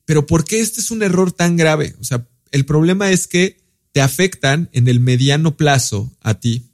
Pero 0.04 0.26
¿por 0.26 0.44
qué 0.44 0.60
este 0.60 0.80
es 0.80 0.90
un 0.90 1.02
error 1.02 1.32
tan 1.32 1.56
grave? 1.56 1.94
O 2.00 2.04
sea, 2.04 2.26
el 2.52 2.64
problema 2.64 3.10
es 3.10 3.26
que 3.26 3.58
te 3.92 4.00
afectan 4.00 4.68
en 4.72 4.88
el 4.88 5.00
mediano 5.00 5.56
plazo 5.56 6.12
a 6.20 6.34
ti, 6.34 6.69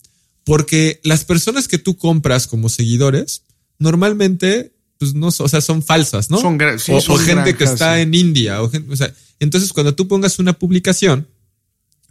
porque 0.46 1.00
las 1.02 1.24
personas 1.24 1.66
que 1.66 1.76
tú 1.76 1.96
compras 1.96 2.46
como 2.46 2.68
seguidores, 2.68 3.42
normalmente, 3.80 4.72
pues 4.96 5.12
no, 5.12 5.26
o 5.26 5.48
sea, 5.48 5.60
son 5.60 5.82
falsas, 5.82 6.30
¿no? 6.30 6.40
Son, 6.40 6.56
o, 6.88 7.18
gente 7.18 7.56
que 7.56 7.64
está 7.64 8.00
en 8.00 8.14
India, 8.14 8.62
o, 8.62 8.70
o 8.88 8.96
sea, 8.96 9.12
entonces 9.40 9.72
cuando 9.72 9.96
tú 9.96 10.06
pongas 10.06 10.38
una 10.38 10.52
publicación, 10.52 11.26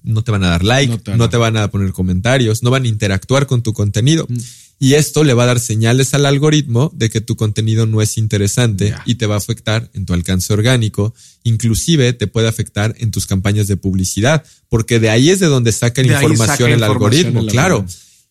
no 0.04 0.22
te 0.22 0.32
van 0.32 0.44
a 0.44 0.50
dar 0.50 0.66
like, 0.66 0.92
no 1.16 1.30
te 1.30 1.38
van, 1.38 1.56
a... 1.56 1.72
poner 1.72 1.94
comentarios, 1.94 2.62
no 2.62 2.72
van 2.72 2.84
a 2.84 2.88
interactuar 2.88 3.48
con 3.48 3.64
tu 3.64 3.72
contenido. 3.72 4.28
Mm. 4.30 4.38
Y 4.78 4.96
esto 4.96 5.24
le 5.24 5.34
va 5.34 5.44
a 5.44 5.48
dar 5.48 5.60
señales 5.62 6.14
al 6.14 6.26
algoritmo 6.26 6.92
de 6.94 7.10
que 7.10 7.22
tu 7.22 7.38
contenido 7.38 7.86
no 7.86 8.02
es 8.02 8.18
interesante 8.18 8.94
y 9.06 9.16
te 9.16 9.26
va 9.26 9.36
a 9.36 9.38
afectar 9.38 9.90
en 9.94 10.06
tu 10.06 10.14
alcance 10.14 10.52
orgánico. 10.52 11.14
Inclusive 11.44 12.12
te 12.12 12.28
puede 12.28 12.50
afectar 12.50 12.94
en 13.00 13.10
tus 13.10 13.26
campañas 13.26 13.68
de 13.68 13.78
publicidad, 13.78 14.44
porque 14.68 15.00
de 15.00 15.10
ahí 15.10 15.30
es 15.30 15.40
de 15.40 15.48
donde 15.48 15.72
saca 15.72 16.04
la 16.04 16.22
información 16.22 16.72
el 16.72 16.84
algoritmo, 16.84 17.46
claro. 17.46 17.86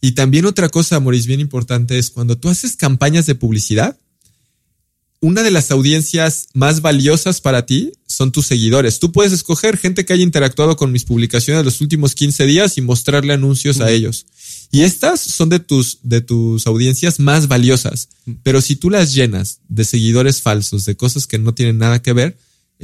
Y 0.05 0.12
también 0.12 0.44
otra 0.44 0.68
cosa, 0.68 1.00
Maurice, 1.00 1.26
bien 1.26 1.40
importante 1.40 1.98
es 1.98 2.11
cuando 2.11 2.36
tú 2.36 2.50
haces 2.50 2.76
campañas 2.76 3.24
de 3.24 3.36
publicidad, 3.36 3.98
una 5.20 5.42
de 5.42 5.50
las 5.50 5.70
audiencias 5.70 6.48
más 6.52 6.82
valiosas 6.82 7.40
para 7.40 7.64
ti 7.64 7.92
son 8.07 8.30
tus 8.30 8.44
seguidores. 8.44 8.98
Tú 8.98 9.12
puedes 9.12 9.32
escoger 9.32 9.78
gente 9.78 10.05
que 10.05 10.12
haya 10.12 10.22
interactuado 10.22 10.76
con 10.76 10.92
mis 10.92 11.05
publicaciones 11.05 11.64
los 11.64 11.80
últimos 11.80 12.14
15 12.14 12.44
días 12.44 12.76
y 12.76 12.82
mostrarle 12.82 13.32
anuncios 13.32 13.80
a 13.80 13.90
ellos. 13.90 14.26
Y 14.70 14.82
estas 14.82 15.20
son 15.22 15.48
de 15.48 15.61
tus, 15.61 16.00
de 16.02 16.20
tus 16.20 16.66
audiencias 16.66 17.18
más 17.18 17.48
valiosas. 17.48 18.11
Pero 18.42 18.61
si 18.61 18.76
tú 18.76 18.90
las 18.90 19.14
llenas 19.14 19.61
de 19.70 19.86
seguidores 19.86 20.42
falsos, 20.42 20.84
de 20.84 20.96
cosas 20.96 21.26
que 21.26 21.38
no 21.38 21.55
tienen 21.55 21.78
nada 21.78 22.02
que 22.02 22.12
ver, 22.12 22.36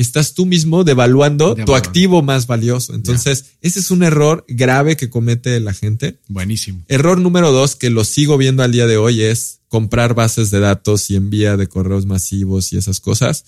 estás 0.02 0.34
tú 0.34 0.46
mismo 0.46 0.84
devaluando 0.84 1.54
tu 1.54 1.74
activo 1.74 2.22
más 2.22 2.46
valioso. 2.46 2.94
Entonces, 2.94 3.46
ese 3.60 3.80
es 3.80 3.90
un 3.90 4.02
error 4.02 4.44
grave 4.48 4.96
que 4.96 5.10
comete 5.10 5.58
la 5.60 5.74
gente. 5.74 6.18
Buenísimo. 6.28 6.84
Error 6.88 7.18
número 7.18 7.52
dos, 7.52 7.76
que 7.76 7.90
lo 7.90 8.04
sigo 8.04 8.36
viendo 8.36 8.62
al 8.62 8.72
día 8.72 8.86
de 8.86 8.96
hoy, 8.96 9.22
es 9.22 9.60
comprar 9.68 10.14
bases 10.14 10.50
de 10.50 10.60
datos 10.60 11.10
y 11.10 11.16
envía 11.16 11.56
de 11.56 11.68
correos 11.68 12.06
masivos 12.06 12.72
y 12.72 12.76
esas 12.76 13.00
cosas. 13.00 13.44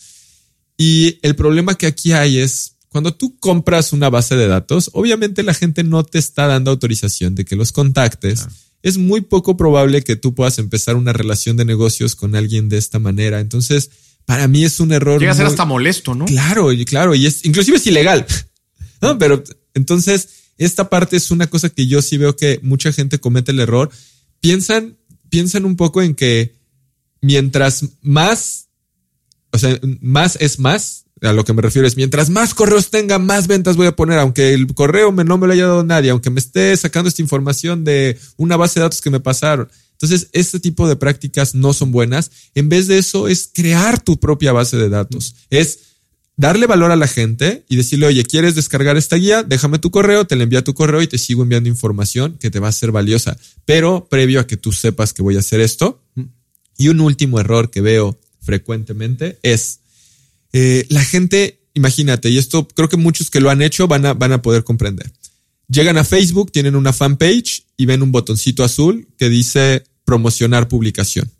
Y 0.76 1.18
el 1.22 1.36
problema 1.36 1.76
que 1.76 1.86
aquí 1.86 2.12
hay 2.12 2.38
es 2.38 2.76
cuando 2.88 3.14
tú 3.14 3.38
compras 3.38 3.94
una 3.94 4.10
base 4.10 4.36
de 4.36 4.46
datos, 4.46 4.90
obviamente 4.92 5.42
la 5.42 5.54
gente 5.54 5.82
no 5.82 6.04
te 6.04 6.18
está 6.18 6.46
dando 6.46 6.70
autorización 6.70 7.34
de 7.34 7.46
que 7.46 7.56
los 7.56 7.72
contactes. 7.72 8.46
Es 8.82 8.98
muy 8.98 9.22
poco 9.22 9.56
probable 9.56 10.02
que 10.02 10.16
tú 10.16 10.34
puedas 10.34 10.58
empezar 10.58 10.96
una 10.96 11.12
relación 11.12 11.56
de 11.56 11.64
negocios 11.64 12.16
con 12.16 12.34
alguien 12.34 12.68
de 12.68 12.78
esta 12.78 12.98
manera. 12.98 13.40
Entonces, 13.40 13.90
para 14.24 14.48
mí 14.48 14.64
es 14.64 14.80
un 14.80 14.92
error. 14.92 15.20
Llega 15.20 15.32
a 15.32 15.36
ser 15.36 15.46
hasta 15.46 15.64
molesto, 15.64 16.14
¿no? 16.14 16.24
Claro, 16.26 16.72
y 16.72 16.84
claro, 16.84 17.14
y 17.14 17.26
es 17.26 17.44
inclusive 17.44 17.76
es 17.76 17.86
ilegal. 17.86 18.26
No, 19.00 19.18
pero 19.18 19.42
entonces 19.74 20.28
esta 20.58 20.88
parte 20.88 21.16
es 21.16 21.30
una 21.30 21.48
cosa 21.48 21.68
que 21.70 21.86
yo 21.86 22.02
sí 22.02 22.18
veo 22.18 22.36
que 22.36 22.60
mucha 22.62 22.92
gente 22.92 23.18
comete 23.18 23.50
el 23.50 23.60
error. 23.60 23.90
Piensan 24.40 24.96
piensan 25.32 25.64
un 25.64 25.76
poco 25.76 26.02
en 26.02 26.14
que 26.14 26.54
mientras 27.22 27.86
más, 28.02 28.68
o 29.50 29.56
sea, 29.56 29.80
más 30.02 30.36
es 30.40 30.58
más, 30.58 31.06
a 31.22 31.32
lo 31.32 31.42
que 31.42 31.54
me 31.54 31.62
refiero 31.62 31.88
es, 31.88 31.96
mientras 31.96 32.28
más 32.28 32.52
correos 32.52 32.90
tenga, 32.90 33.18
más 33.18 33.46
ventas 33.46 33.78
voy 33.78 33.86
a 33.86 33.96
poner, 33.96 34.18
aunque 34.18 34.52
el 34.52 34.66
correo 34.74 35.10
me, 35.10 35.24
no 35.24 35.38
me 35.38 35.46
lo 35.46 35.54
haya 35.54 35.66
dado 35.66 35.84
nadie, 35.84 36.10
aunque 36.10 36.28
me 36.28 36.38
esté 36.38 36.76
sacando 36.76 37.08
esta 37.08 37.22
información 37.22 37.82
de 37.82 38.18
una 38.36 38.58
base 38.58 38.78
de 38.78 38.84
datos 38.84 39.00
que 39.00 39.08
me 39.08 39.20
pasaron. 39.20 39.70
Entonces, 40.02 40.30
este 40.32 40.58
tipo 40.58 40.88
de 40.88 40.96
prácticas 40.96 41.54
no 41.54 41.72
son 41.72 41.92
buenas. 41.92 42.32
En 42.56 42.68
vez 42.68 42.88
de 42.88 42.98
eso, 42.98 43.28
es 43.28 43.48
crear 43.52 44.02
tu 44.02 44.18
propia 44.18 44.52
base 44.52 44.76
de 44.76 44.88
datos. 44.88 45.36
Es 45.48 45.78
darle 46.36 46.66
valor 46.66 46.90
a 46.90 46.96
la 46.96 47.06
gente 47.06 47.64
y 47.68 47.76
decirle, 47.76 48.06
oye, 48.06 48.24
¿quieres 48.24 48.56
descargar 48.56 48.96
esta 48.96 49.14
guía? 49.14 49.44
Déjame 49.44 49.78
tu 49.78 49.92
correo, 49.92 50.26
te 50.26 50.34
la 50.34 50.42
envía 50.42 50.64
tu 50.64 50.74
correo 50.74 51.02
y 51.02 51.06
te 51.06 51.18
sigo 51.18 51.44
enviando 51.44 51.68
información 51.68 52.36
que 52.40 52.50
te 52.50 52.58
va 52.58 52.66
a 52.66 52.72
ser 52.72 52.90
valiosa. 52.90 53.38
Pero 53.64 54.08
previo 54.10 54.40
a 54.40 54.46
que 54.48 54.56
tú 54.56 54.72
sepas 54.72 55.12
que 55.12 55.22
voy 55.22 55.36
a 55.36 55.38
hacer 55.38 55.60
esto. 55.60 56.02
Y 56.76 56.88
un 56.88 57.00
último 57.00 57.38
error 57.38 57.70
que 57.70 57.80
veo 57.80 58.18
frecuentemente 58.40 59.38
es 59.44 59.82
eh, 60.52 60.84
la 60.88 61.04
gente, 61.04 61.60
imagínate, 61.74 62.28
y 62.28 62.38
esto 62.38 62.66
creo 62.66 62.88
que 62.88 62.96
muchos 62.96 63.30
que 63.30 63.40
lo 63.40 63.50
han 63.50 63.62
hecho 63.62 63.86
van 63.86 64.04
a, 64.04 64.14
van 64.14 64.32
a 64.32 64.42
poder 64.42 64.64
comprender. 64.64 65.12
Llegan 65.68 65.96
a 65.96 66.04
Facebook, 66.04 66.50
tienen 66.50 66.74
una 66.74 66.92
fanpage 66.92 67.66
y 67.76 67.86
ven 67.86 68.02
un 68.02 68.10
botoncito 68.10 68.64
azul 68.64 69.08
que 69.16 69.28
dice 69.28 69.84
promocionar 70.04 70.68
publicación. 70.68 71.30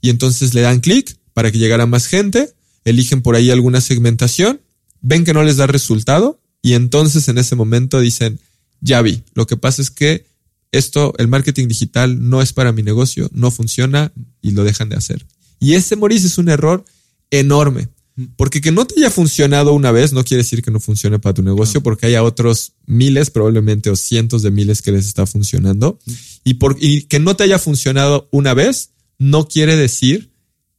Y 0.00 0.10
entonces 0.10 0.54
le 0.54 0.62
dan 0.62 0.80
clic 0.80 1.16
para 1.32 1.50
que 1.50 1.58
llegara 1.58 1.86
más 1.86 2.06
gente 2.06 2.54
eligen 2.84 3.22
por 3.22 3.36
ahí 3.36 3.50
alguna 3.50 3.80
segmentación, 3.80 4.60
ven 5.00 5.24
que 5.24 5.34
no 5.34 5.42
les 5.42 5.56
da 5.56 5.66
resultado 5.66 6.40
y 6.62 6.74
entonces 6.74 7.28
en 7.28 7.38
ese 7.38 7.56
momento 7.56 8.00
dicen, 8.00 8.40
ya 8.80 9.02
vi, 9.02 9.22
lo 9.34 9.46
que 9.46 9.56
pasa 9.56 9.82
es 9.82 9.90
que 9.90 10.26
esto, 10.72 11.14
el 11.18 11.28
marketing 11.28 11.68
digital 11.68 12.28
no 12.28 12.42
es 12.42 12.52
para 12.52 12.72
mi 12.72 12.82
negocio, 12.82 13.28
no 13.32 13.50
funciona 13.50 14.12
y 14.40 14.52
lo 14.52 14.64
dejan 14.64 14.88
de 14.88 14.96
hacer. 14.96 15.26
Y 15.58 15.74
ese, 15.74 15.96
Maurice, 15.96 16.26
es 16.26 16.38
un 16.38 16.48
error 16.48 16.84
enorme. 17.30 17.88
Porque 18.36 18.60
que 18.60 18.72
no 18.72 18.86
te 18.86 18.94
haya 18.98 19.10
funcionado 19.10 19.72
una 19.72 19.92
vez 19.92 20.12
no 20.12 20.24
quiere 20.24 20.42
decir 20.42 20.62
que 20.62 20.70
no 20.70 20.80
funcione 20.80 21.18
para 21.18 21.34
tu 21.34 21.42
negocio, 21.42 21.82
porque 21.82 22.06
haya 22.06 22.22
otros 22.22 22.72
miles, 22.86 23.30
probablemente, 23.30 23.90
o 23.90 23.96
cientos 23.96 24.42
de 24.42 24.50
miles 24.50 24.82
que 24.82 24.92
les 24.92 25.06
está 25.06 25.26
funcionando. 25.26 25.98
Y, 26.44 26.54
por, 26.54 26.76
y 26.80 27.02
que 27.02 27.18
no 27.18 27.36
te 27.36 27.44
haya 27.44 27.58
funcionado 27.58 28.28
una 28.30 28.54
vez 28.54 28.90
no 29.18 29.46
quiere 29.48 29.76
decir 29.76 30.30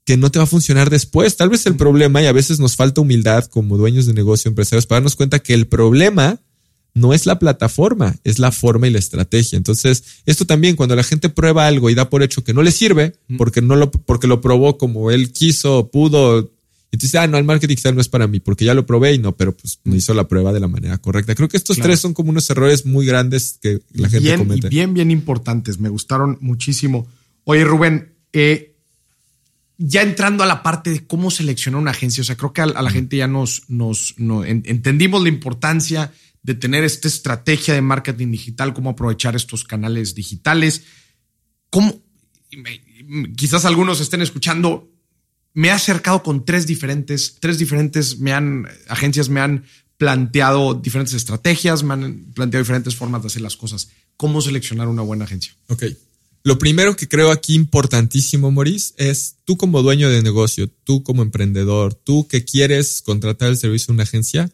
que 0.04 0.18
no 0.18 0.32
te 0.32 0.40
va 0.40 0.44
a 0.44 0.48
funcionar 0.48 0.90
después. 0.90 1.38
Tal 1.38 1.50
vez 1.50 1.66
el 1.66 1.76
problema, 1.76 2.22
y 2.22 2.26
a 2.26 2.32
veces 2.32 2.60
nos 2.60 2.76
falta 2.76 3.02
humildad 3.02 3.46
como 3.46 3.78
dueños 3.78 4.08
de 4.08 4.14
negocio, 4.14 4.50
empresarios, 4.50 4.86
para 4.86 4.98
darnos 4.98 5.16
cuenta 5.16 5.40
que 5.40 5.54
el 5.54 5.68
problema 5.68 6.40
no 6.94 7.14
es 7.14 7.26
la 7.26 7.40
plataforma, 7.40 8.18
es 8.24 8.40
la 8.40 8.52
forma 8.52 8.88
y 8.88 8.92
la 8.92 9.00
estrategia. 9.00 9.58
Entonces, 9.58 10.04
esto 10.26 10.46
también, 10.46 10.76
cuando 10.76 10.96
la 10.96 11.04
gente 11.04 11.30
prueba 11.30 11.68
algo 11.68 11.90
y 11.90 11.96
da 11.96 12.10
por 12.10 12.24
hecho 12.24 12.44
que 12.44 12.54
no 12.54 12.64
le 12.64 12.72
sirve, 12.72 13.14
porque 13.38 13.62
no 13.62 13.76
lo, 13.76 13.92
porque 13.92 14.28
lo 14.28 14.42
probó 14.42 14.78
como 14.78 15.12
él 15.12 15.32
quiso, 15.32 15.90
pudo, 15.92 16.52
y 16.94 16.98
tú 16.98 17.06
dices, 17.06 17.16
ah, 17.16 17.28
no, 17.28 17.38
el 17.38 17.46
marketing 17.46 17.70
digital 17.70 17.96
no 17.96 18.02
es 18.02 18.10
para 18.10 18.28
mí, 18.28 18.42
porque 18.42 18.66
ya 18.66 18.74
lo 18.74 18.86
probé 18.86 19.14
y 19.14 19.18
no, 19.18 19.38
pero 19.38 19.56
pues 19.56 19.80
no 19.86 19.96
hizo 19.96 20.14
la 20.14 20.28
prueba 20.28 20.52
de 20.52 20.60
la 20.60 20.68
manera 20.68 20.98
correcta. 20.98 21.36
Creo 21.36 21.48
que 21.48 21.56
estos 21.56 21.78
tres 21.78 22.02
son 22.02 22.14
como 22.14 22.32
unos 22.32 22.50
errores 22.50 22.86
muy 22.86 23.06
grandes 23.06 23.58
que 23.62 23.80
la 23.94 24.10
gente 24.10 24.38
comete. 24.38 24.68
bien, 24.68 24.94
bien 24.94 25.10
importantes. 25.10 25.80
Me 25.80 25.88
gustaron 25.88 26.38
muchísimo. 26.42 27.08
Oye, 27.46 27.64
Rubén, 27.64 28.14
eh, 28.34 28.76
ya 29.78 30.02
entrando 30.02 30.44
a 30.44 30.48
la 30.48 30.62
parte 30.62 30.90
de 30.90 31.08
cómo 31.08 31.32
seleccionar 31.32 31.80
una 31.80 31.92
agencia, 31.92 32.22
o 32.22 32.26
sea, 32.26 32.36
creo 32.36 32.52
que 32.52 32.62
a, 32.62 32.66
la 32.66 32.92
gente 32.92 33.16
ya 33.16 33.28
nos, 33.28 33.64
nos 33.70 34.14
entendimos 34.20 35.24
la 35.24 35.30
importancia 35.30 36.12
de 36.44 36.56
tener 36.56 36.84
esta 36.84 37.08
estrategia 37.08 37.74
de 37.74 37.82
marketing 37.82 38.32
digital, 38.32 38.74
cómo 38.74 38.90
aprovechar 38.90 39.36
estos 39.36 39.64
canales 39.64 40.14
digitales, 40.14 40.84
cómo, 41.70 42.04
quizás 43.38 43.66
algunos 43.66 44.02
estén 44.02 44.22
escuchando, 44.22 44.91
me 45.54 45.68
he 45.70 45.72
acercado 45.72 46.24
con 46.24 46.46
tres 46.46 46.68
diferentes, 46.68 47.38
tres 47.40 47.58
diferentes, 47.58 48.20
me 48.20 48.32
han, 48.34 48.68
agencias 48.88 49.30
me 49.30 49.42
han 49.42 49.66
planteado 49.98 50.74
diferentes 50.74 51.14
estrategias, 51.14 51.84
me 51.84 51.94
han 51.94 52.26
planteado 52.34 52.64
diferentes 52.64 52.96
formas 52.96 53.22
de 53.22 53.28
hacer 53.28 53.42
las 53.42 53.56
cosas. 53.56 53.90
¿Cómo 54.18 54.42
seleccionar 54.42 54.88
una 54.88 55.02
buena 55.02 55.26
agencia? 55.26 55.56
Ok. 55.68 55.86
Lo 56.44 56.58
primero 56.58 56.96
que 56.96 57.08
creo 57.08 57.30
aquí 57.30 57.54
importantísimo, 57.54 58.50
Maurice, 58.50 58.96
es 58.98 59.36
tú 59.46 59.58
como 59.58 59.84
dueño 59.84 60.10
de 60.10 60.24
negocio, 60.24 60.68
tú 60.84 61.04
como 61.04 61.22
emprendedor, 61.22 61.94
tú 61.94 62.28
que 62.28 62.44
quieres 62.44 63.04
contratar 63.04 63.50
el 63.50 63.58
servicio 63.58 63.88
de 63.88 63.94
una 63.94 64.04
agencia, 64.04 64.52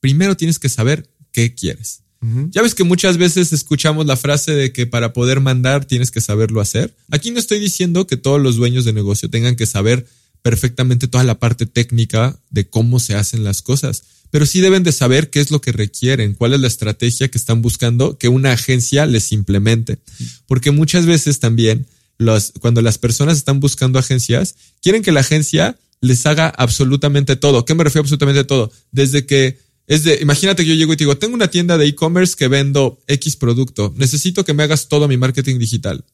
primero 0.00 0.36
tienes 0.36 0.58
que 0.58 0.68
saber 0.68 1.08
qué 1.30 1.54
quieres. 1.54 2.02
Ya 2.50 2.60
ves 2.60 2.74
que 2.74 2.84
muchas 2.84 3.16
veces 3.16 3.50
escuchamos 3.54 4.04
la 4.04 4.14
frase 4.14 4.52
de 4.52 4.74
que 4.74 4.86
para 4.86 5.14
poder 5.14 5.40
mandar 5.40 5.86
tienes 5.86 6.10
que 6.10 6.20
saberlo 6.20 6.60
hacer. 6.60 6.94
Aquí 7.10 7.30
no 7.30 7.38
estoy 7.38 7.60
diciendo 7.60 8.06
que 8.06 8.18
todos 8.18 8.38
los 8.38 8.56
dueños 8.56 8.84
de 8.84 8.92
negocio 8.92 9.30
tengan 9.30 9.56
que 9.56 9.64
saber 9.64 10.06
perfectamente 10.42 11.08
toda 11.08 11.24
la 11.24 11.38
parte 11.38 11.66
técnica 11.66 12.38
de 12.50 12.68
cómo 12.68 13.00
se 13.00 13.14
hacen 13.14 13.44
las 13.44 13.62
cosas 13.62 14.02
pero 14.30 14.46
sí 14.46 14.60
deben 14.60 14.82
de 14.82 14.92
saber 14.92 15.30
qué 15.30 15.40
es 15.40 15.50
lo 15.50 15.60
que 15.60 15.72
requieren, 15.72 16.34
cuál 16.34 16.54
es 16.54 16.60
la 16.60 16.68
estrategia 16.68 17.28
que 17.28 17.38
están 17.38 17.62
buscando 17.62 18.16
que 18.16 18.28
una 18.28 18.52
agencia 18.52 19.06
les 19.06 19.32
implemente. 19.32 19.98
Porque 20.46 20.70
muchas 20.70 21.04
veces 21.04 21.40
también 21.40 21.86
los, 22.16 22.52
cuando 22.60 22.80
las 22.80 22.98
personas 22.98 23.36
están 23.36 23.60
buscando 23.60 23.98
agencias, 23.98 24.54
quieren 24.82 25.02
que 25.02 25.12
la 25.12 25.20
agencia 25.20 25.76
les 26.00 26.24
haga 26.26 26.48
absolutamente 26.48 27.36
todo. 27.36 27.64
¿Qué 27.64 27.74
me 27.74 27.84
refiero 27.84 28.02
a 28.02 28.04
absolutamente 28.04 28.44
todo? 28.44 28.70
Desde 28.92 29.26
que 29.26 29.58
es 29.86 30.04
de, 30.04 30.18
imagínate 30.22 30.62
que 30.62 30.68
yo 30.68 30.76
llego 30.76 30.92
y 30.92 30.96
te 30.96 31.04
digo, 31.04 31.18
tengo 31.18 31.34
una 31.34 31.48
tienda 31.48 31.76
de 31.76 31.86
e-commerce 31.86 32.36
que 32.36 32.46
vendo 32.46 33.00
X 33.08 33.34
producto, 33.34 33.92
necesito 33.96 34.44
que 34.44 34.54
me 34.54 34.62
hagas 34.62 34.88
todo 34.88 35.08
mi 35.08 35.16
marketing 35.16 35.58
digital 35.58 36.04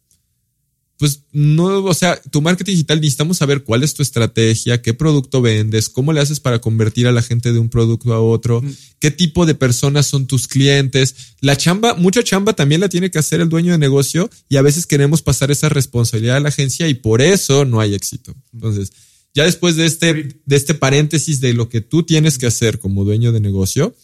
pues 0.99 1.25
no, 1.33 1.85
o 1.85 1.95
sea, 1.95 2.21
tu 2.31 2.41
marketing 2.41 2.73
digital 2.73 3.01
necesitamos 3.01 3.37
saber 3.37 3.65
cuál 3.65 3.83
es 3.83 3.93
tu 3.93 4.03
estrategia, 4.03 4.81
qué 4.81 4.95
producto 4.95 5.43
vendes, 5.43 5.91
cómo 5.91 6.13
le 6.13 6.21
haces 6.21 6.41
para 6.41 6.61
convertir 6.61 7.07
a 7.07 7.13
la 7.13 7.23
gente 7.23 7.53
de 7.53 7.59
un 7.59 7.69
producto 7.69 8.15
a 8.15 8.21
otro, 8.21 8.63
mm. 8.63 8.71
qué 8.99 9.11
tipo 9.11 9.45
de 9.45 9.55
personas 9.55 10.07
son 10.07 10.27
tus 10.27 10.49
clientes. 10.49 11.35
La 11.41 11.57
chamba, 11.57 11.95
mucha 11.95 12.23
chamba 12.23 12.55
también 12.55 12.81
la 12.81 12.89
tiene 12.89 13.11
que 13.11 13.19
hacer 13.19 13.41
el 13.43 13.51
dueño 13.51 13.73
de 13.73 13.79
negocio 13.79 14.31
y 14.49 14.57
a 14.57 14.63
veces 14.63 14.87
queremos 14.87 15.21
pasar 15.21 15.51
esa 15.51 15.69
responsabilidad 15.69 16.37
a 16.37 16.41
la 16.41 16.49
agencia 16.49 16.89
y 16.89 16.95
por 16.95 17.21
eso 17.21 17.67
no 17.67 17.81
hay 17.81 17.95
éxito. 17.95 18.35
Entonces, 18.55 18.93
ya 19.35 19.45
después 19.45 19.77
de 19.77 19.85
este, 19.85 20.41
de 20.47 20.57
este 20.57 20.73
paréntesis 20.73 21.41
de 21.41 21.53
lo 21.53 21.69
que 21.69 21.83
tú 21.83 22.05
tienes 22.05 22.39
que 22.39 22.47
hacer 22.47 22.79
como 22.79 23.05
dueño 23.05 23.33
de 23.33 23.41
negocio, 23.41 23.95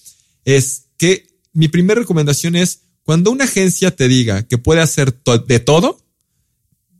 es 0.44 0.88
que 0.98 1.26
mi 1.54 1.68
primera 1.68 2.00
recomendación 2.00 2.54
es 2.54 2.80
cuando 3.02 3.30
una 3.30 3.44
agencia 3.44 3.96
te 3.96 4.08
diga 4.08 4.42
que 4.42 4.58
puede 4.58 4.82
hacer 4.82 5.14
de 5.46 5.58
todo, 5.58 6.01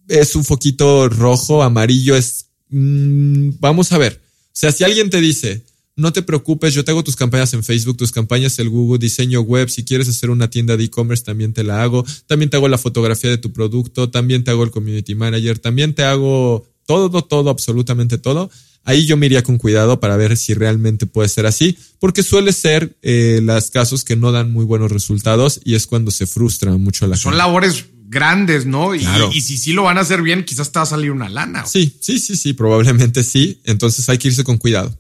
es 0.09 0.35
un 0.37 0.45
foquito 0.45 1.09
rojo, 1.09 1.63
amarillo, 1.63 2.17
es... 2.17 2.47
Mm, 2.69 3.51
vamos 3.61 3.93
a 3.93 3.99
ver. 3.99 4.21
O 4.25 4.51
sea, 4.53 4.73
si 4.73 4.85
alguien 4.85 5.11
te 5.11 5.21
dice, 5.21 5.63
no 5.97 6.13
te 6.13 6.23
preocupes, 6.23 6.75
yo 6.75 6.85
te 6.85 6.91
hago 6.91 7.05
tus 7.05 7.17
campañas 7.17 7.53
en 7.55 7.63
Facebook, 7.65 7.97
tus 7.97 8.13
campañas 8.13 8.59
en 8.59 8.69
Google, 8.69 8.99
diseño 8.99 9.41
web, 9.43 9.69
si 9.69 9.85
quieres 9.85 10.09
hacer 10.09 10.31
una 10.31 10.49
tienda 10.49 10.77
de 10.77 10.85
e-commerce 10.85 11.25
también 11.25 11.53
te 11.53 11.65
la 11.65 11.83
hago, 11.83 12.05
también 12.27 12.51
te 12.51 12.57
hago 12.57 12.69
la 12.69 12.79
fotografía 12.79 13.31
de 13.31 13.39
tu 13.39 13.53
producto, 13.53 14.11
también 14.11 14.45
te 14.45 14.51
hago 14.51 14.65
el 14.65 14.71
community 14.71 15.15
manager, 15.15 15.59
también 15.59 15.95
te 15.95 16.03
hago 16.03 16.67
todo, 16.87 17.23
todo, 17.23 17.51
absolutamente 17.51 18.19
todo. 18.19 18.51
Ahí 18.85 19.07
yo 19.07 19.17
me 19.17 19.27
iría 19.27 19.45
con 19.45 19.59
cuidado 19.59 20.01
para 20.01 20.17
ver 20.17 20.37
si 20.37 20.55
realmente 20.55 21.07
puede 21.07 21.29
ser 21.29 21.47
así, 21.47 21.79
porque 22.01 22.25
suele 22.25 22.53
ser 22.53 22.97
eh, 23.03 23.41
los 23.43 23.71
casos 23.71 24.03
que 24.03 24.17
no 24.17 24.33
dan 24.33 24.51
muy 24.51 24.65
buenos 24.65 24.91
resultados 24.91 25.61
y 25.65 25.75
es 25.75 25.87
cuando 25.87 26.11
se 26.11 26.27
frustra 26.27 26.77
mucho 26.77 27.07
la 27.07 27.17
Son 27.17 27.37
labores 27.37 27.85
grandes, 28.13 28.67
¿no? 28.67 28.95
Y, 28.95 29.05
y, 29.33 29.41
si 29.41 29.57
sí 29.57 29.73
lo 29.73 29.85
van 29.85 29.99
a 29.99 30.03
hacer 30.03 30.23
bien, 30.23 30.45
quizás 30.45 30.71
te 30.71 30.79
va 30.79 30.85
a 30.85 30.87
salir 30.87 31.11
una 31.11 31.29
lana. 31.29 31.67
Sí, 31.67 31.97
sí, 32.01 32.19
sí, 32.19 32.37
sí, 32.37 32.53
probablemente 32.53 33.25
sí. 33.25 33.61
Entonces 33.65 34.09
hay 34.09 34.19
que 34.19 34.29
irse 34.29 34.45
con 34.45 34.59
cuidado. 34.59 34.97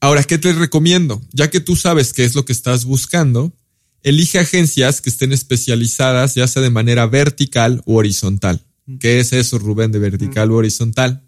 Ahora, 0.00 0.22
¿qué 0.22 0.38
te 0.38 0.52
recomiendo? 0.52 1.20
Ya 1.32 1.50
que 1.50 1.60
tú 1.60 1.76
sabes 1.76 2.12
qué 2.12 2.24
es 2.24 2.34
lo 2.34 2.44
que 2.44 2.52
estás 2.52 2.84
buscando, 2.84 3.52
elige 4.02 4.38
agencias 4.38 5.00
que 5.00 5.10
estén 5.10 5.32
especializadas, 5.32 6.36
ya 6.36 6.46
sea 6.46 6.62
de 6.62 6.70
manera 6.70 7.06
vertical 7.06 7.82
o 7.86 7.96
horizontal. 7.96 8.64
¿Qué 9.00 9.18
es 9.18 9.32
eso, 9.32 9.58
Rubén, 9.58 9.90
de 9.92 9.98
vertical 9.98 10.50
o 10.52 10.56
horizontal? 10.56 11.24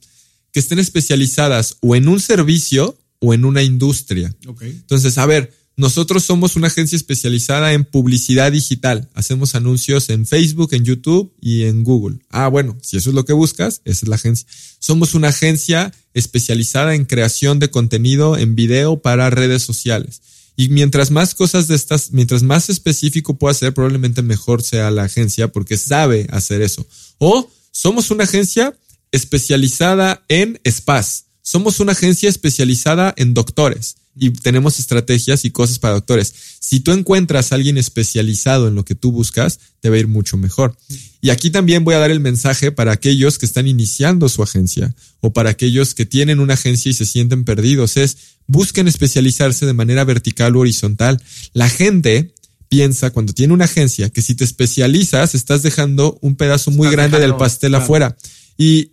Que 0.53 0.61
estén 0.61 0.79
especializadas 0.79 1.77
o 1.81 1.97
en 1.97 2.07
un 2.07 2.20
servicio 2.20 2.99
o 3.18 3.35
en 3.35 3.45
una 3.45 3.62
industria. 3.62 4.33
Entonces, 4.61 5.18
a 5.18 5.27
ver, 5.27 5.53
nosotros 5.79 6.24
somos 6.24 6.57
una 6.57 6.68
agencia 6.68 6.97
especializada 6.97 7.74
en 7.74 7.85
publicidad 7.85 8.51
digital. 8.51 9.11
Hacemos 9.12 9.55
anuncios 9.55 10.09
en 10.09 10.27
Facebook, 10.27 10.72
en 10.72 10.87
YouTube 10.87 11.35
y 11.39 11.64
en 11.64 11.85
Google. 11.85 12.16
Ah, 12.31 12.49
bueno, 12.49 12.79
si 12.81 12.97
eso 12.97 13.11
es 13.11 13.14
lo 13.14 13.27
que 13.27 13.35
buscas, 13.35 13.83
esa 13.85 14.07
es 14.07 14.09
la 14.09 14.16
agencia. 14.16 14.49
Somos 14.79 15.12
una 15.14 15.29
agencia 15.29 15.93
especializada 16.14 16.95
en 16.95 17.05
creación 17.05 17.59
de 17.59 17.68
contenido 17.68 18.39
en 18.39 18.55
video 18.55 19.03
para 19.03 19.29
redes 19.29 19.64
sociales. 19.64 20.22
Y 20.57 20.70
mientras 20.70 21.11
más 21.11 21.35
cosas 21.35 21.68
de 21.68 21.74
estas, 21.74 22.12
mientras 22.12 22.43
más 22.43 22.70
específico 22.70 23.37
pueda 23.37 23.53
ser, 23.53 23.74
probablemente 23.74 24.22
mejor 24.22 24.62
sea 24.62 24.91
la 24.91 25.03
agencia 25.03 25.49
porque 25.49 25.77
sabe 25.77 26.27
hacer 26.31 26.62
eso. 26.62 26.87
O 27.18 27.51
somos 27.70 28.11
una 28.11 28.24
agencia 28.24 28.74
especializada 29.12 30.24
en 30.29 30.59
spas. 30.66 31.27
Somos 31.43 31.81
una 31.81 31.93
agencia 31.93 32.31
especializada 32.31 33.12
en 33.18 33.35
doctores 33.35 33.97
y 34.19 34.31
tenemos 34.31 34.79
estrategias 34.79 35.45
y 35.45 35.51
cosas 35.51 35.79
para 35.79 35.95
doctores. 35.95 36.33
Si 36.59 36.81
tú 36.81 36.93
encuentras 36.93 37.53
a 37.53 37.55
alguien 37.55 37.77
especializado 37.77 38.67
en 38.69 38.75
lo 38.75 38.85
que 38.85 38.95
tú 38.95 39.12
buscas, 39.12 39.61
te 39.81 39.91
va 39.91 39.97
a 39.97 39.99
ir 39.99 40.09
mucho 40.09 40.37
mejor. 40.37 40.77
Y 41.21 41.31
aquí 41.31 41.51
también 41.51 41.85
voy 41.85 41.95
a 41.95 41.99
dar 41.99 42.11
el 42.11 42.21
mensaje 42.21 42.73
para 42.73 42.93
aquellos 42.93 43.39
que 43.39 43.47
están 43.47 43.67
iniciando 43.67 44.29
su 44.29 44.43
agencia 44.43 44.95
o 45.21 45.33
para 45.33 45.51
aquellos 45.51 45.95
que 45.95 46.07
tienen 46.07 46.41
una 46.41 46.55
agencia 46.55 46.91
y 46.91 46.95
se 46.95 47.05
sienten 47.05 47.45
perdidos. 47.45 47.97
Es 47.97 48.17
busquen 48.47 48.89
especializarse 48.89 49.67
de 49.67 49.75
manera 49.75 50.05
vertical 50.05 50.57
o 50.57 50.61
horizontal. 50.61 51.23
La 51.53 51.69
gente 51.69 52.33
piensa 52.69 53.11
cuando 53.11 53.33
tiene 53.33 53.53
una 53.53 53.67
agencia 53.67 54.11
que 54.11 54.23
si 54.23 54.35
te 54.35 54.45
especializas 54.45 55.35
estás 55.35 55.62
dejando 55.62 56.19
un 56.23 56.37
pedazo 56.37 56.71
muy 56.71 56.91
grande 56.91 57.19
del 57.19 57.37
pastel 57.37 57.75
afuera. 57.75 58.17
Y 58.57 58.93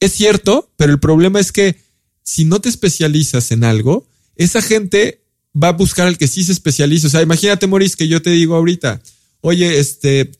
es 0.00 0.12
cierto, 0.12 0.72
pero 0.76 0.92
el 0.92 0.98
problema 0.98 1.40
es 1.40 1.52
que 1.52 1.76
si 2.24 2.44
no 2.44 2.60
te 2.60 2.68
especializas 2.68 3.50
en 3.50 3.64
algo, 3.64 4.08
esa 4.42 4.62
gente 4.62 5.22
va 5.60 5.68
a 5.68 5.72
buscar 5.72 6.06
al 6.06 6.18
que 6.18 6.28
sí 6.28 6.44
se 6.44 6.52
especializa. 6.52 7.06
O 7.06 7.10
sea, 7.10 7.22
imagínate, 7.22 7.66
Maurice, 7.66 7.96
que 7.96 8.08
yo 8.08 8.22
te 8.22 8.30
digo 8.30 8.56
ahorita, 8.56 9.02
oye, 9.40 9.78
este, 9.78 10.32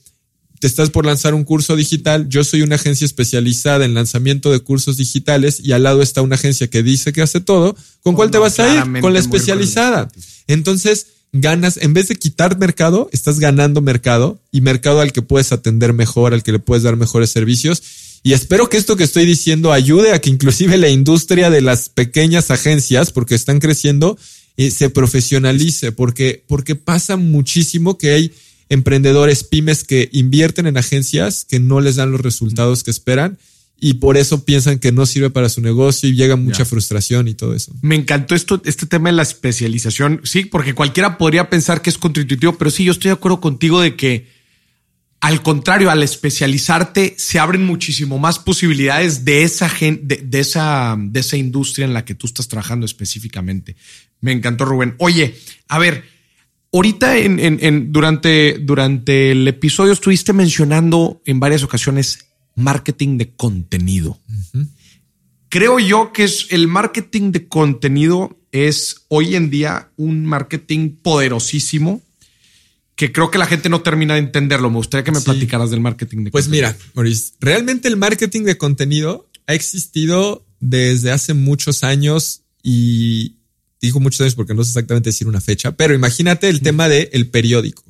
te 0.61 0.67
estás 0.67 0.91
por 0.91 1.05
lanzar 1.05 1.35
un 1.35 1.45
curso 1.45 1.77
digital, 1.77 2.29
yo 2.29 2.45
soy 2.45 2.63
una 2.63 2.77
agencia 2.77 3.05
especializada 3.05 3.85
en 3.85 3.95
lanzamiento 3.95 4.53
de 4.53 4.61
cursos 4.61 4.97
digitales 4.97 5.61
y 5.61 5.73
al 5.73 5.83
lado 5.83 6.03
está 6.03 6.23
una 6.23 6.37
agencia 6.37 6.69
que 6.69 6.83
dice 6.83 7.13
que 7.13 7.23
hace 7.23 7.41
todo, 7.41 7.77
¿con 8.03 8.15
cuál 8.15 8.31
te 8.31 8.39
vas 8.39 8.59
a 8.61 8.75
ir? 8.75 9.01
Con 9.01 9.13
la 9.13 9.19
especializada. 9.19 10.09
Entonces, 10.47 11.09
ganas, 11.33 11.79
en 11.79 11.95
vez 11.95 12.09
de 12.09 12.17
quitar 12.17 12.59
mercado, 12.59 13.09
estás 13.13 13.39
ganando 13.39 13.81
mercado 13.81 14.41
y 14.53 14.61
mercado 14.61 15.01
al 15.01 15.13
que 15.13 15.23
puedes 15.23 15.51
atender 15.53 15.93
mejor, 15.93 16.33
al 16.33 16.43
que 16.43 16.53
le 16.53 16.59
puedes 16.59 16.85
dar 16.85 16.97
mejores 16.97 17.31
servicios 17.31 17.83
y 18.23 18.33
espero 18.33 18.69
que 18.69 18.77
esto 18.77 18.97
que 18.97 19.05
estoy 19.05 19.27
diciendo 19.27 19.73
ayude 19.73 20.13
a 20.13 20.21
que 20.21 20.31
inclusive 20.31 20.77
la 20.79 20.89
industria 20.89 21.51
de 21.51 21.61
las 21.61 21.89
pequeñas 21.89 22.51
agencias, 22.51 23.11
porque 23.11 23.35
están 23.35 23.59
creciendo, 23.59 24.17
eh, 24.57 24.71
se 24.71 24.91
profesionalice, 24.91 25.93
porque, 25.93 26.45
porque 26.47 26.77
pasa 26.77 27.17
muchísimo 27.17 27.99
que 27.99 28.11
hay 28.11 28.33
emprendedores 28.69 29.45
pymes 29.45 29.85
que 29.85 30.09
invierten 30.13 30.67
en 30.67 30.77
agencias 30.77 31.45
que 31.49 31.59
no 31.59 31.81
les 31.81 31.97
dan 31.97 32.13
los 32.13 32.21
resultados 32.21 32.83
que 32.83 32.91
esperan 32.91 33.39
y 33.85 33.95
por 33.95 34.17
eso 34.17 34.45
piensan 34.45 34.79
que 34.79 34.93
no 34.93 35.07
sirve 35.07 35.29
para 35.31 35.49
su 35.49 35.61
negocio 35.61 36.09
y 36.09 36.15
llega 36.15 36.37
mucha 36.37 36.65
frustración 36.65 37.27
y 37.27 37.35
todo 37.35 37.53
eso. 37.53 37.73
Me 37.83 37.97
encantó 37.97 38.37
esto, 38.37 38.63
este 38.65 38.87
tema 38.87 39.09
de 39.09 39.17
la 39.17 39.23
especialización. 39.23 40.21
Sí, 40.23 40.45
porque 40.45 40.73
cualquiera 40.73 41.19
podría 41.19 41.51
pensar 41.51 41.83
que 41.83 41.91
es 41.91 41.99
contributivo, 41.99 42.57
pero 42.57 42.71
sí, 42.71 42.85
yo 42.85 42.93
estoy 42.93 43.09
de 43.09 43.15
acuerdo 43.15 43.41
contigo 43.41 43.81
de 43.81 43.97
que 43.97 44.29
al 45.23 45.41
contrario, 45.41 45.89
al 45.89 46.03
especializarte, 46.03 47.15
se 47.17 47.39
abren 47.39 47.65
muchísimo 47.65 48.19
más 48.19 48.41
posibilidades 48.41 49.25
de 49.25 49.45
esa, 49.45 49.71
de, 49.81 50.21
de, 50.25 50.41
esa, 50.41 50.97
de 50.99 51.21
esa 51.21 51.37
industria 51.37 51.85
en 51.85 51.95
la 51.95 52.05
que 52.05 52.17
tú 52.17 52.27
estás 52.27 52.49
trabajando 52.49 52.87
específicamente. 52.87 53.77
Me 54.21 54.33
encantó, 54.33 54.65
Rubén. 54.65 54.97
Oye, 54.99 55.37
a 55.69 55.79
ver, 55.79 56.03
ahorita 56.73 57.19
en, 57.19 57.39
en, 57.39 57.93
durante, 57.93 58.59
durante 58.59 59.31
el 59.31 59.47
episodio 59.47 59.93
estuviste 59.93 60.33
mencionando 60.33 61.23
en 61.25 61.39
varias 61.39 61.63
ocasiones 61.63 62.27
marketing 62.57 63.17
de 63.17 63.31
contenido. 63.37 64.19
Creo 65.49 65.79
yo 65.79 66.13
que 66.13 66.25
es 66.25 66.49
el 66.51 66.67
marketing 66.67 67.31
de 67.31 67.47
contenido 67.47 68.41
es 68.51 69.07
hoy 69.07 69.37
en 69.37 69.51
día 69.51 69.93
un 69.97 70.27
marketing 70.27 70.97
poderosísimo 70.97 72.03
que 72.97 73.13
creo 73.13 73.31
que 73.31 73.39
la 73.39 73.47
gente 73.47 73.69
no 73.69 73.83
termina 73.83 74.15
de 74.15 74.21
entenderlo. 74.21 74.71
Me 74.71 74.77
gustaría 74.77 75.05
que 75.05 75.13
me 75.13 75.21
platicaras 75.21 75.71
del 75.71 75.81
marketing 75.81 76.25
de 76.25 76.31
pues 76.31 76.45
contenido. 76.45 76.69
Pues 76.69 76.79
mira, 76.79 76.93
Maurice, 76.95 77.33
realmente 77.41 77.89
el 77.89 77.97
marketing 77.97 78.43
de 78.43 78.59
contenido 78.59 79.29
ha 79.47 79.55
existido 79.55 80.47
desde 80.61 81.11
hace 81.11 81.35
muchos 81.35 81.83
años 81.85 82.43
y 82.63 83.37
digo 83.81 83.99
muchos 83.99 84.21
años 84.21 84.35
porque 84.35 84.55
no 84.55 84.63
sé 84.63 84.71
exactamente 84.71 85.11
decir 85.11 85.27
una 85.27 85.41
fecha, 85.41 85.73
pero 85.73 85.95
imagínate 85.95 86.49
el 86.49 86.61
tema 86.61 86.89
del 86.89 87.09
el 87.13 87.29
periódico. 87.29 87.83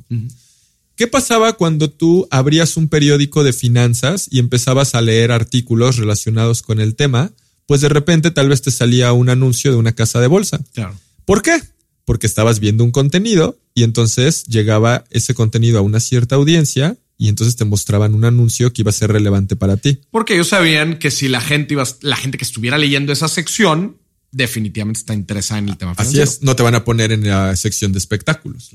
¿Qué 0.96 1.07
pasaba 1.07 1.55
cuando 1.55 1.90
tú 1.90 2.26
abrías 2.30 2.76
un 2.76 2.88
periódico 2.88 3.44
de 3.44 3.53
finanzas 3.53 4.28
y 4.30 4.38
empezabas 4.38 4.94
a 4.94 5.00
leer 5.00 5.32
artículos 5.32 5.96
relacionados 5.96 6.62
con 6.62 6.80
el 6.80 6.94
tema? 6.96 7.32
Pues 7.66 7.80
de 7.80 7.88
repente 7.88 8.30
tal 8.30 8.48
vez 8.48 8.62
te 8.62 8.70
salía 8.70 9.12
un 9.12 9.28
anuncio 9.28 9.70
de 9.70 9.76
una 9.76 9.94
casa 9.94 10.20
de 10.20 10.26
bolsa. 10.26 10.61
Claro. 10.72 10.94
¿Por 11.24 11.42
qué? 11.42 11.61
Porque 12.05 12.26
estabas 12.26 12.59
viendo 12.61 12.84
un 12.84 12.90
contenido 12.90 13.59
y 13.74 13.84
entonces 13.84 14.44
llegaba 14.44 15.05
ese 15.11 15.34
contenido 15.34 15.78
a 15.78 15.82
una 15.82 16.00
cierta 16.00 16.34
audiencia 16.34 16.96
y 17.16 17.28
entonces 17.28 17.57
te 17.57 17.64
mostraban 17.64 18.14
un 18.14 18.24
anuncio 18.24 18.72
que 18.72 18.82
iba 18.82 18.90
a 18.90 18.94
ser 18.94 19.12
relevante 19.12 19.55
para 19.55 19.76
ti. 19.76 20.00
Porque 20.11 20.34
ellos 20.34 20.48
sabían 20.48 20.98
que 20.98 21.11
si 21.11 21.28
la 21.28 21.40
gente 21.40 21.74
iba, 21.74 21.84
la 22.00 22.16
gente 22.16 22.38
que 22.38 22.44
estuviera 22.44 22.78
leyendo 22.78 23.12
esa 23.12 23.28
sección, 23.28 23.98
definitivamente 24.32 24.98
está 24.98 25.14
interesada 25.14 25.61
en 25.61 25.68
el 25.68 25.76
tema. 25.76 25.94
Así 25.96 26.20
es, 26.20 26.42
no 26.42 26.57
te 26.57 26.64
van 26.64 26.74
a 26.74 26.84
poner 26.84 27.12
en 27.12 27.28
la 27.28 27.55
sección 27.55 27.92
de 27.92 27.98
espectáculos. 27.98 28.70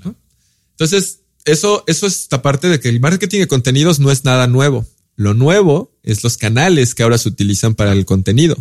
Entonces, 0.71 1.21
eso, 1.43 1.83
eso 1.87 2.07
es 2.07 2.21
esta 2.21 2.41
parte 2.41 2.69
de 2.69 2.79
que 2.79 2.89
el 2.89 2.99
marketing 2.99 3.39
de 3.39 3.47
contenidos 3.47 3.99
no 3.99 4.11
es 4.11 4.23
nada 4.23 4.47
nuevo. 4.47 4.85
Lo 5.15 5.33
nuevo 5.33 5.97
es 6.03 6.23
los 6.23 6.37
canales 6.37 6.93
que 6.93 7.03
ahora 7.03 7.17
se 7.17 7.27
utilizan 7.27 7.73
para 7.73 7.91
el 7.91 8.05
contenido. 8.05 8.55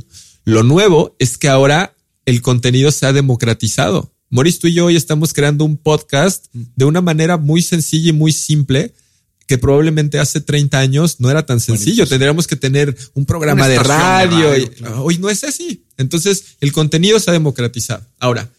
Lo 0.44 0.62
nuevo 0.62 1.14
es 1.18 1.36
que 1.36 1.48
ahora 1.48 1.94
el 2.24 2.40
contenido 2.42 2.90
se 2.90 3.06
ha 3.06 3.12
democratizado. 3.12 4.14
Moris, 4.28 4.58
tú 4.58 4.66
y 4.66 4.74
yo 4.74 4.86
hoy 4.86 4.96
estamos 4.96 5.32
creando 5.32 5.64
un 5.64 5.76
podcast 5.76 6.46
de 6.52 6.84
una 6.84 7.00
manera 7.00 7.36
muy 7.36 7.62
sencilla 7.62 8.10
y 8.10 8.12
muy 8.12 8.32
simple 8.32 8.92
que 9.46 9.58
probablemente 9.58 10.18
hace 10.18 10.40
30 10.40 10.78
años 10.78 11.20
no 11.20 11.30
era 11.30 11.46
tan 11.46 11.60
sencillo. 11.60 12.06
Tendríamos 12.06 12.48
que 12.48 12.56
tener 12.56 12.96
un 13.14 13.24
programa 13.24 13.68
de 13.68 13.78
radio. 13.78 14.50
Hoy 14.98 15.18
no 15.18 15.30
es 15.30 15.44
así. 15.44 15.84
Entonces, 15.96 16.56
el 16.60 16.72
contenido 16.72 17.20
se 17.20 17.30
ha 17.30 17.32
democratizado. 17.32 18.04
Ahora, 18.18 18.50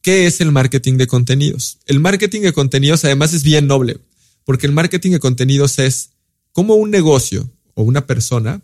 ¿qué 0.00 0.26
es 0.26 0.40
el 0.40 0.50
marketing 0.50 0.94
de 0.94 1.06
contenidos? 1.06 1.78
El 1.86 2.00
marketing 2.00 2.40
de 2.40 2.52
contenidos 2.52 3.04
además 3.04 3.32
es 3.32 3.44
bien 3.44 3.68
noble, 3.68 3.98
porque 4.44 4.66
el 4.66 4.72
marketing 4.72 5.12
de 5.12 5.20
contenidos 5.20 5.78
es 5.78 6.10
cómo 6.52 6.74
un 6.74 6.90
negocio 6.90 7.48
o 7.74 7.84
una 7.84 8.06
persona 8.06 8.60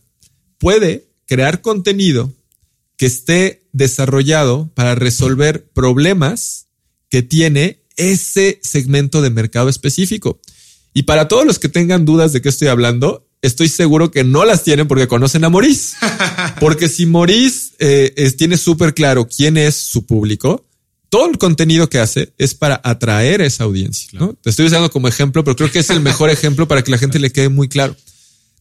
puede 0.59 1.07
crear 1.27 1.61
contenido 1.61 2.33
que 2.99 3.07
esté 3.07 3.63
desarrollado 3.73 4.71
para 4.75 4.95
resolver 4.95 5.71
problemas 5.73 6.67
que 7.09 7.23
tiene 7.23 7.81
ese 7.97 8.61
segmento 8.63 9.23
de 9.23 9.31
mercado 9.31 9.71
específico. 9.71 10.41
Y 10.93 11.05
para 11.05 11.29
todos 11.29 11.47
los 11.47 11.59
que 11.59 11.69
tengan 11.69 12.05
dudas 12.05 12.33
de 12.33 12.43
qué 12.43 12.49
estoy 12.49 12.69
hablando, 12.69 13.27
estoy 13.41 13.69
seguro 13.69 14.11
que 14.11 14.25
no 14.25 14.45
las 14.45 14.65
tienen 14.65 14.89
porque 14.89 15.07
conocen 15.07 15.45
a 15.45 15.49
Maurice. 15.49 15.97
Porque 16.61 16.89
si 16.89 17.07
Maurice 17.07 17.71
eh, 17.79 18.33
tiene 18.37 18.57
súper 18.57 18.95
claro 18.95 19.29
quién 19.29 19.57
es 19.57 19.77
su 19.77 20.05
público, 20.05 20.67
todo 21.09 21.31
el 21.31 21.39
contenido 21.39 21.89
que 21.89 22.01
hace 22.01 22.33
es 22.37 22.55
para 22.55 22.81
atraer 22.83 23.43
a 23.43 23.47
esa 23.47 23.63
audiencia. 23.63 24.19
Te 24.43 24.51
estoy 24.51 24.67
usando 24.67 24.91
como 24.91 25.07
ejemplo, 25.07 25.45
pero 25.45 25.55
creo 25.55 25.71
que 25.71 25.79
es 25.79 25.91
el 25.91 26.01
mejor 26.01 26.31
ejemplo 26.31 26.67
para 26.67 26.83
que 26.83 26.91
la 26.91 26.99
gente 26.99 27.21
le 27.21 27.31
quede 27.31 27.49
muy 27.49 27.69
claro. 27.69 27.97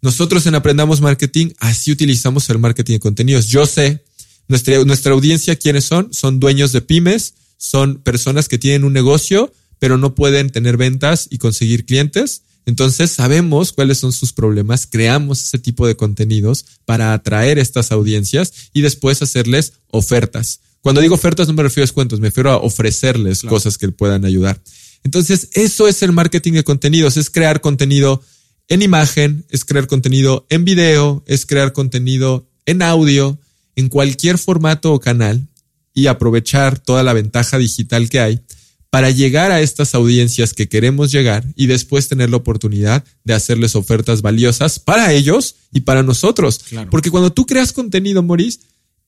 Nosotros 0.01 0.45
en 0.45 0.53
Aprendamos 0.53 1.01
Marketing 1.01 1.53
así 1.59 1.91
utilizamos 1.91 2.47
el 2.51 2.59
marketing 2.59 2.93
de 2.93 2.99
contenidos. 2.99 3.47
Yo 3.47 3.65
sé 3.65 4.03
nuestra, 4.47 4.83
nuestra 4.83 5.13
audiencia, 5.13 5.55
¿quiénes 5.55 5.85
son? 5.85 6.13
Son 6.13 6.39
dueños 6.39 6.71
de 6.71 6.81
pymes, 6.81 7.33
son 7.57 7.97
personas 7.97 8.47
que 8.47 8.57
tienen 8.57 8.83
un 8.83 8.93
negocio, 8.93 9.51
pero 9.79 9.97
no 9.97 10.15
pueden 10.15 10.49
tener 10.49 10.77
ventas 10.77 11.27
y 11.29 11.37
conseguir 11.37 11.85
clientes. 11.85 12.43
Entonces 12.65 13.11
sabemos 13.11 13.71
cuáles 13.71 13.97
son 13.97 14.11
sus 14.11 14.33
problemas, 14.33 14.87
creamos 14.87 15.41
ese 15.41 15.57
tipo 15.57 15.87
de 15.87 15.95
contenidos 15.95 16.65
para 16.85 17.13
atraer 17.13 17.59
estas 17.59 17.93
audiencias 17.93 18.53
y 18.73 18.81
después 18.81 19.21
hacerles 19.21 19.73
ofertas. 19.89 20.59
Cuando 20.81 20.99
digo 20.99 21.15
ofertas 21.15 21.47
no 21.47 21.53
me 21.53 21.63
refiero 21.63 21.83
a 21.83 21.87
descuentos, 21.87 22.19
me 22.19 22.27
refiero 22.27 22.51
a 22.51 22.57
ofrecerles 22.57 23.41
cosas 23.43 23.77
que 23.77 23.89
puedan 23.89 24.25
ayudar. 24.25 24.61
Entonces 25.03 25.47
eso 25.53 25.87
es 25.87 26.03
el 26.03 26.11
marketing 26.11 26.53
de 26.53 26.63
contenidos, 26.65 27.15
es 27.15 27.29
crear 27.29 27.61
contenido 27.61 28.21
en 28.67 28.81
imagen, 28.81 29.45
es 29.49 29.63
crear 29.63 29.87
contenido 29.87 30.45
en 30.49 30.65
video, 30.65 31.23
es 31.25 31.45
crear 31.45 31.71
contenido 31.71 32.49
en 32.65 32.81
audio, 32.81 33.39
en 33.77 33.87
cualquier 33.87 34.37
formato 34.37 34.91
o 34.91 34.99
canal 34.99 35.47
y 35.93 36.07
aprovechar 36.07 36.79
toda 36.79 37.03
la 37.03 37.13
ventaja 37.13 37.57
digital 37.57 38.09
que 38.09 38.19
hay 38.19 38.41
para 38.89 39.11
llegar 39.11 39.51
a 39.51 39.61
estas 39.61 39.93
audiencias 39.95 40.53
que 40.53 40.67
queremos 40.67 41.11
llegar 41.11 41.45
y 41.55 41.67
después 41.67 42.07
tener 42.07 42.29
la 42.29 42.37
oportunidad 42.37 43.05
de 43.23 43.33
hacerles 43.33 43.75
ofertas 43.75 44.21
valiosas 44.21 44.79
para 44.79 45.13
ellos 45.13 45.55
y 45.71 45.81
para 45.81 46.03
nosotros. 46.03 46.61
Porque 46.89 47.11
cuando 47.11 47.31
tú 47.31 47.45
creas 47.45 47.71
contenido, 47.71 48.23
Maurice, 48.23 48.59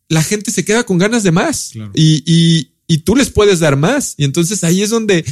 la 0.07 0.21
gente 0.21 0.51
se 0.51 0.63
queda 0.63 0.83
con 0.83 0.97
ganas 0.97 1.23
de 1.23 1.31
más 1.31 1.71
y, 1.93 2.23
y, 2.25 2.71
y 2.87 2.99
tú 2.99 3.15
les 3.15 3.31
puedes 3.31 3.59
dar 3.59 3.75
más. 3.75 4.13
Y 4.17 4.23
entonces 4.23 4.63
ahí 4.63 4.83
es 4.83 4.91
donde, 4.91 5.25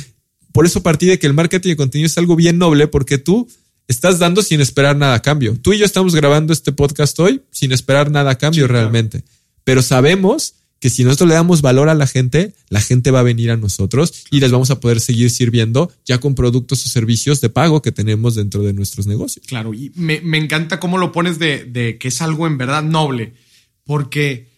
por 0.51 0.65
eso 0.65 0.81
partí 0.81 1.05
de 1.05 1.19
que 1.19 1.27
el 1.27 1.33
marketing 1.33 1.69
de 1.69 1.77
contenido 1.77 2.07
es 2.07 2.17
algo 2.17 2.35
bien 2.35 2.57
noble 2.57 2.87
porque 2.87 3.17
tú 3.17 3.47
estás 3.87 4.19
dando 4.19 4.41
sin 4.41 4.61
esperar 4.61 4.95
nada 4.95 5.15
a 5.15 5.21
cambio. 5.21 5.57
Tú 5.61 5.73
y 5.73 5.77
yo 5.77 5.85
estamos 5.85 6.15
grabando 6.15 6.53
este 6.53 6.71
podcast 6.71 7.17
hoy 7.19 7.41
sin 7.51 7.71
esperar 7.71 8.11
nada 8.11 8.31
a 8.31 8.37
cambio 8.37 8.67
realmente. 8.67 9.23
Pero 9.63 9.81
sabemos 9.81 10.55
que 10.79 10.89
si 10.89 11.03
nosotros 11.03 11.29
le 11.29 11.35
damos 11.35 11.61
valor 11.61 11.89
a 11.89 11.95
la 11.95 12.05
gente, 12.05 12.53
la 12.69 12.81
gente 12.81 13.11
va 13.11 13.21
a 13.21 13.23
venir 13.23 13.49
a 13.49 13.57
nosotros 13.57 14.25
y 14.29 14.39
les 14.39 14.51
vamos 14.51 14.69
a 14.69 14.79
poder 14.79 14.99
seguir 14.99 15.29
sirviendo 15.31 15.91
ya 16.05 16.19
con 16.19 16.35
productos 16.35 16.85
o 16.85 16.89
servicios 16.89 17.41
de 17.41 17.49
pago 17.49 17.81
que 17.81 17.91
tenemos 17.91 18.35
dentro 18.35 18.61
de 18.61 18.73
nuestros 18.73 19.07
negocios. 19.07 19.45
Claro, 19.47 19.73
y 19.73 19.91
me, 19.95 20.19
encanta 20.37 20.79
cómo 20.79 20.97
lo 20.97 21.11
pones 21.11 21.39
de, 21.39 21.65
de, 21.65 21.97
que 21.97 22.09
es 22.09 22.21
algo 22.21 22.45
en 22.45 22.57
verdad 22.57 22.83
noble, 22.83 23.33
porque, 23.85 24.49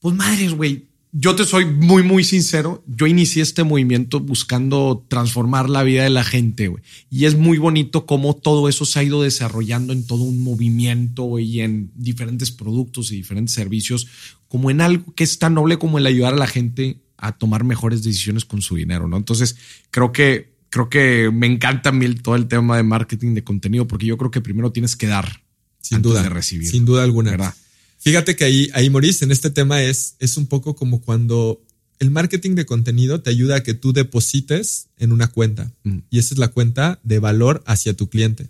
pues 0.00 0.14
madres, 0.14 0.54
güey, 0.54 0.89
yo 1.12 1.34
te 1.34 1.44
soy 1.44 1.64
muy, 1.64 2.02
muy 2.02 2.22
sincero. 2.22 2.84
Yo 2.86 3.06
inicié 3.06 3.42
este 3.42 3.64
movimiento 3.64 4.20
buscando 4.20 5.04
transformar 5.08 5.68
la 5.68 5.82
vida 5.82 6.04
de 6.04 6.10
la 6.10 6.22
gente, 6.22 6.68
güey. 6.68 6.82
Y 7.10 7.24
es 7.24 7.36
muy 7.36 7.58
bonito 7.58 8.06
cómo 8.06 8.34
todo 8.34 8.68
eso 8.68 8.84
se 8.84 8.98
ha 9.00 9.02
ido 9.02 9.22
desarrollando 9.22 9.92
en 9.92 10.06
todo 10.06 10.22
un 10.22 10.40
movimiento 10.42 11.38
y 11.38 11.60
en 11.60 11.90
diferentes 11.96 12.52
productos 12.52 13.10
y 13.10 13.16
diferentes 13.16 13.54
servicios, 13.54 14.06
como 14.46 14.70
en 14.70 14.80
algo 14.80 15.12
que 15.14 15.24
es 15.24 15.38
tan 15.38 15.54
noble 15.54 15.78
como 15.78 15.98
el 15.98 16.06
ayudar 16.06 16.34
a 16.34 16.38
la 16.38 16.46
gente 16.46 17.00
a 17.16 17.32
tomar 17.32 17.64
mejores 17.64 18.02
decisiones 18.02 18.44
con 18.44 18.62
su 18.62 18.76
dinero, 18.76 19.08
¿no? 19.08 19.16
Entonces, 19.16 19.56
creo 19.90 20.12
que, 20.12 20.54
creo 20.70 20.88
que 20.88 21.30
me 21.32 21.46
encanta 21.46 21.90
a 21.90 21.92
mí 21.92 22.08
todo 22.14 22.36
el 22.36 22.46
tema 22.46 22.76
de 22.76 22.82
marketing 22.82 23.34
de 23.34 23.44
contenido, 23.44 23.86
porque 23.86 24.06
yo 24.06 24.16
creo 24.16 24.30
que 24.30 24.40
primero 24.40 24.72
tienes 24.72 24.96
que 24.96 25.08
dar 25.08 25.42
sin 25.80 25.96
antes 25.96 26.12
duda, 26.12 26.22
de 26.22 26.28
recibir. 26.28 26.68
Sin 26.68 26.84
duda 26.84 27.02
alguna. 27.02 27.32
¿verdad? 27.32 27.54
Fíjate 28.00 28.34
que 28.34 28.44
ahí, 28.44 28.70
ahí 28.72 28.88
Maurice, 28.88 29.24
en 29.24 29.30
este 29.30 29.50
tema 29.50 29.82
es, 29.82 30.16
es 30.18 30.36
un 30.36 30.46
poco 30.46 30.74
como 30.74 31.02
cuando 31.02 31.62
el 31.98 32.10
marketing 32.10 32.54
de 32.54 32.64
contenido 32.64 33.20
te 33.20 33.28
ayuda 33.28 33.56
a 33.56 33.62
que 33.62 33.74
tú 33.74 33.92
deposites 33.92 34.88
en 34.96 35.12
una 35.12 35.28
cuenta. 35.28 35.70
Mm. 35.84 35.98
Y 36.08 36.18
esa 36.18 36.34
es 36.34 36.38
la 36.38 36.48
cuenta 36.48 36.98
de 37.04 37.18
valor 37.18 37.62
hacia 37.66 37.94
tu 37.94 38.08
cliente. 38.08 38.48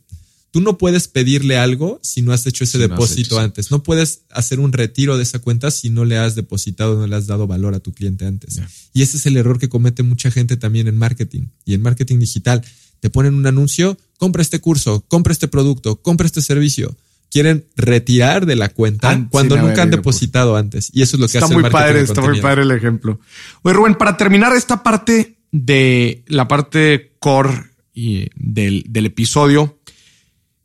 Tú 0.52 0.60
no 0.60 0.78
puedes 0.78 1.08
pedirle 1.08 1.58
algo 1.58 2.00
si 2.02 2.22
no 2.22 2.32
has 2.32 2.46
hecho 2.46 2.64
ese 2.64 2.78
depósito 2.78 3.38
antes. 3.38 3.70
No 3.70 3.82
puedes 3.82 4.22
hacer 4.30 4.58
un 4.58 4.72
retiro 4.72 5.16
de 5.16 5.22
esa 5.24 5.38
cuenta 5.40 5.70
si 5.70 5.90
no 5.90 6.04
le 6.04 6.16
has 6.16 6.34
depositado, 6.34 6.98
no 6.98 7.06
le 7.06 7.14
has 7.14 7.26
dado 7.26 7.46
valor 7.46 7.74
a 7.74 7.80
tu 7.80 7.92
cliente 7.92 8.26
antes. 8.26 8.60
Y 8.92 9.02
ese 9.02 9.16
es 9.16 9.26
el 9.26 9.36
error 9.36 9.58
que 9.58 9.68
comete 9.68 10.02
mucha 10.02 10.30
gente 10.30 10.56
también 10.56 10.88
en 10.88 10.96
marketing 10.96 11.46
y 11.64 11.74
en 11.74 11.82
marketing 11.82 12.18
digital. 12.18 12.64
Te 12.98 13.10
ponen 13.10 13.34
un 13.34 13.46
anuncio, 13.46 13.96
compra 14.16 14.42
este 14.42 14.60
curso, 14.60 15.04
compra 15.06 15.32
este 15.32 15.46
producto, 15.46 16.02
compra 16.02 16.26
este 16.26 16.42
servicio 16.42 16.96
quieren 17.30 17.64
retirar 17.76 18.44
de 18.44 18.56
la 18.56 18.68
cuenta 18.68 19.10
ah, 19.10 19.26
cuando 19.30 19.56
nunca 19.56 19.82
han 19.82 19.90
depositado 19.90 20.56
antes. 20.56 20.90
Y 20.92 21.02
eso 21.02 21.16
es 21.16 21.20
lo 21.20 21.28
que 21.28 21.38
está 21.38 21.46
hace 21.46 21.54
muy 21.54 21.70
padre, 21.70 22.00
Está 22.00 22.20
muy 22.20 22.40
padre 22.40 22.62
el 22.62 22.72
ejemplo. 22.72 23.20
Oye, 23.62 23.74
Rubén, 23.74 23.94
para 23.94 24.16
terminar 24.16 24.52
esta 24.54 24.82
parte 24.82 25.38
de 25.52 26.24
la 26.26 26.48
parte 26.48 27.14
core 27.18 27.70
y 27.94 28.28
del, 28.34 28.84
del 28.88 29.06
episodio, 29.06 29.78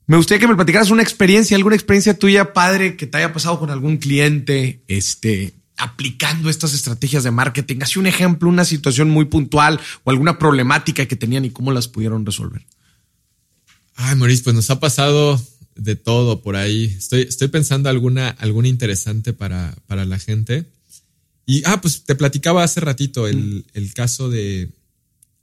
me 0.07 0.17
gustaría 0.17 0.39
que 0.39 0.47
me 0.47 0.55
platicaras 0.55 0.91
una 0.91 1.01
experiencia, 1.03 1.57
alguna 1.57 1.75
experiencia 1.75 2.17
tuya, 2.17 2.53
padre, 2.53 2.95
que 2.95 3.07
te 3.07 3.17
haya 3.17 3.33
pasado 3.33 3.59
con 3.59 3.71
algún 3.71 3.97
cliente, 3.97 4.83
este, 4.87 5.55
aplicando 5.77 6.49
estas 6.49 6.73
estrategias 6.73 7.23
de 7.23 7.31
marketing. 7.31 7.77
Así 7.81 7.99
un 7.99 8.07
ejemplo, 8.07 8.49
una 8.49 8.65
situación 8.65 9.09
muy 9.09 9.25
puntual 9.25 9.79
o 10.03 10.11
alguna 10.11 10.37
problemática 10.37 11.05
que 11.05 11.15
tenían 11.15 11.45
y 11.45 11.49
cómo 11.49 11.71
las 11.71 11.87
pudieron 11.87 12.25
resolver. 12.25 12.65
Ay, 13.95 14.15
Maurice, 14.15 14.43
pues 14.43 14.55
nos 14.55 14.69
ha 14.69 14.79
pasado 14.79 15.41
de 15.75 15.95
todo 15.95 16.41
por 16.41 16.55
ahí. 16.55 16.85
Estoy, 16.97 17.21
estoy 17.21 17.49
pensando 17.49 17.89
alguna, 17.89 18.29
alguna 18.29 18.67
interesante 18.67 19.33
para, 19.33 19.75
para 19.87 20.05
la 20.05 20.19
gente. 20.19 20.65
Y, 21.45 21.61
ah, 21.65 21.81
pues 21.81 22.03
te 22.03 22.15
platicaba 22.15 22.63
hace 22.63 22.79
ratito 22.79 23.27
el, 23.27 23.65
el 23.73 23.93
caso 23.93 24.29
de, 24.29 24.69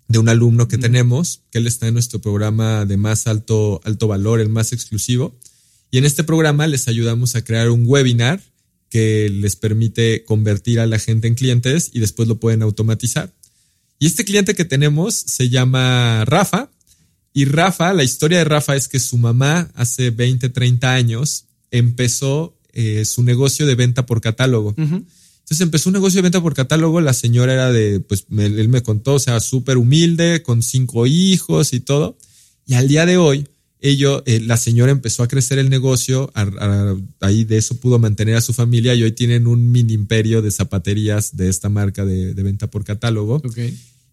de, 0.09 0.19
un 0.19 0.29
alumno 0.29 0.67
que 0.67 0.79
tenemos, 0.79 1.43
que 1.51 1.59
él 1.59 1.67
está 1.67 1.87
en 1.87 1.95
nuestro 1.95 2.21
programa 2.21 2.85
de 2.87 2.97
más 2.97 3.27
alto, 3.27 3.81
alto 3.85 4.09
valor, 4.09 4.41
el 4.41 4.49
más 4.49 4.73
exclusivo. 4.73 5.39
Y 5.91 5.99
en 5.99 6.05
este 6.05 6.25
programa 6.25 6.67
les 6.67 6.89
ayudamos 6.89 7.37
a 7.37 7.45
crear 7.45 7.71
un 7.71 7.85
webinar 7.87 8.41
que 8.89 9.31
les 9.31 9.57
permite 9.57 10.25
convertir 10.25 10.81
a 10.81 10.87
la 10.87 10.99
gente 10.99 11.29
en 11.29 11.35
clientes 11.35 11.91
y 11.93 12.01
después 12.01 12.29
lo 12.29 12.41
pueden 12.41 12.63
automatizar. 12.63 13.33
Y 13.99 14.07
este 14.07 14.25
cliente 14.25 14.55
que 14.55 14.65
tenemos 14.65 15.15
se 15.15 15.49
llama 15.49 16.25
Rafa 16.25 16.71
y 17.35 17.45
Rafa, 17.47 17.93
la 17.93 18.05
historia 18.05 18.39
de 18.39 18.45
Rafa 18.45 18.77
es 18.77 18.89
que 18.89 19.01
su 19.01 19.17
mamá 19.17 19.71
hace 19.75 20.11
20, 20.11 20.51
30 20.51 20.93
años 20.93 21.47
empezó 21.71 22.59
eh, 22.73 23.05
su 23.05 23.23
negocio 23.23 23.67
de 23.67 23.75
venta 23.75 24.07
por 24.07 24.21
catálogo. 24.21 24.75
Entonces 24.77 25.61
empezó 25.61 25.89
un 25.89 25.95
negocio 25.95 26.19
de 26.19 26.23
venta 26.23 26.43
por 26.43 26.55
catálogo. 26.55 27.01
La 27.01 27.15
señora 27.15 27.53
era 27.55 27.73
de, 27.73 28.01
pues 28.01 28.27
él 28.31 28.69
me 28.69 28.83
contó, 28.83 29.15
o 29.15 29.19
sea, 29.19 29.41
súper 29.41 29.79
humilde, 29.79 30.43
con 30.43 30.63
cinco 30.63 31.07
hijos 31.07 31.73
y 31.73 31.81
todo. 31.81 32.17
Y 32.67 32.75
al 32.75 32.89
día 32.89 33.07
de 33.07 33.17
hoy, 33.17 33.49
ello, 33.81 34.23
eh, 34.27 34.41
la 34.41 34.57
señora 34.57 34.93
empezó 34.93 35.23
a 35.23 35.29
crecer 35.29 35.59
el 35.59 35.69
negocio, 35.69 36.33
ahí 37.21 37.45
de 37.45 37.59
eso 37.59 37.77
pudo 37.77 37.99
mantener 37.99 38.37
a 38.37 38.41
su 38.41 38.53
familia 38.53 38.95
y 38.95 39.03
hoy 39.03 39.13
tienen 39.13 39.47
un 39.47 39.73
mini 39.73 39.95
imperio 39.95 40.41
de 40.41 40.53
zapaterías 40.53 41.37
de 41.37 41.49
esta 41.49 41.69
marca 41.69 42.05
de, 42.05 42.33
venta 42.35 42.71
por 42.71 42.85
catálogo. 42.85 43.43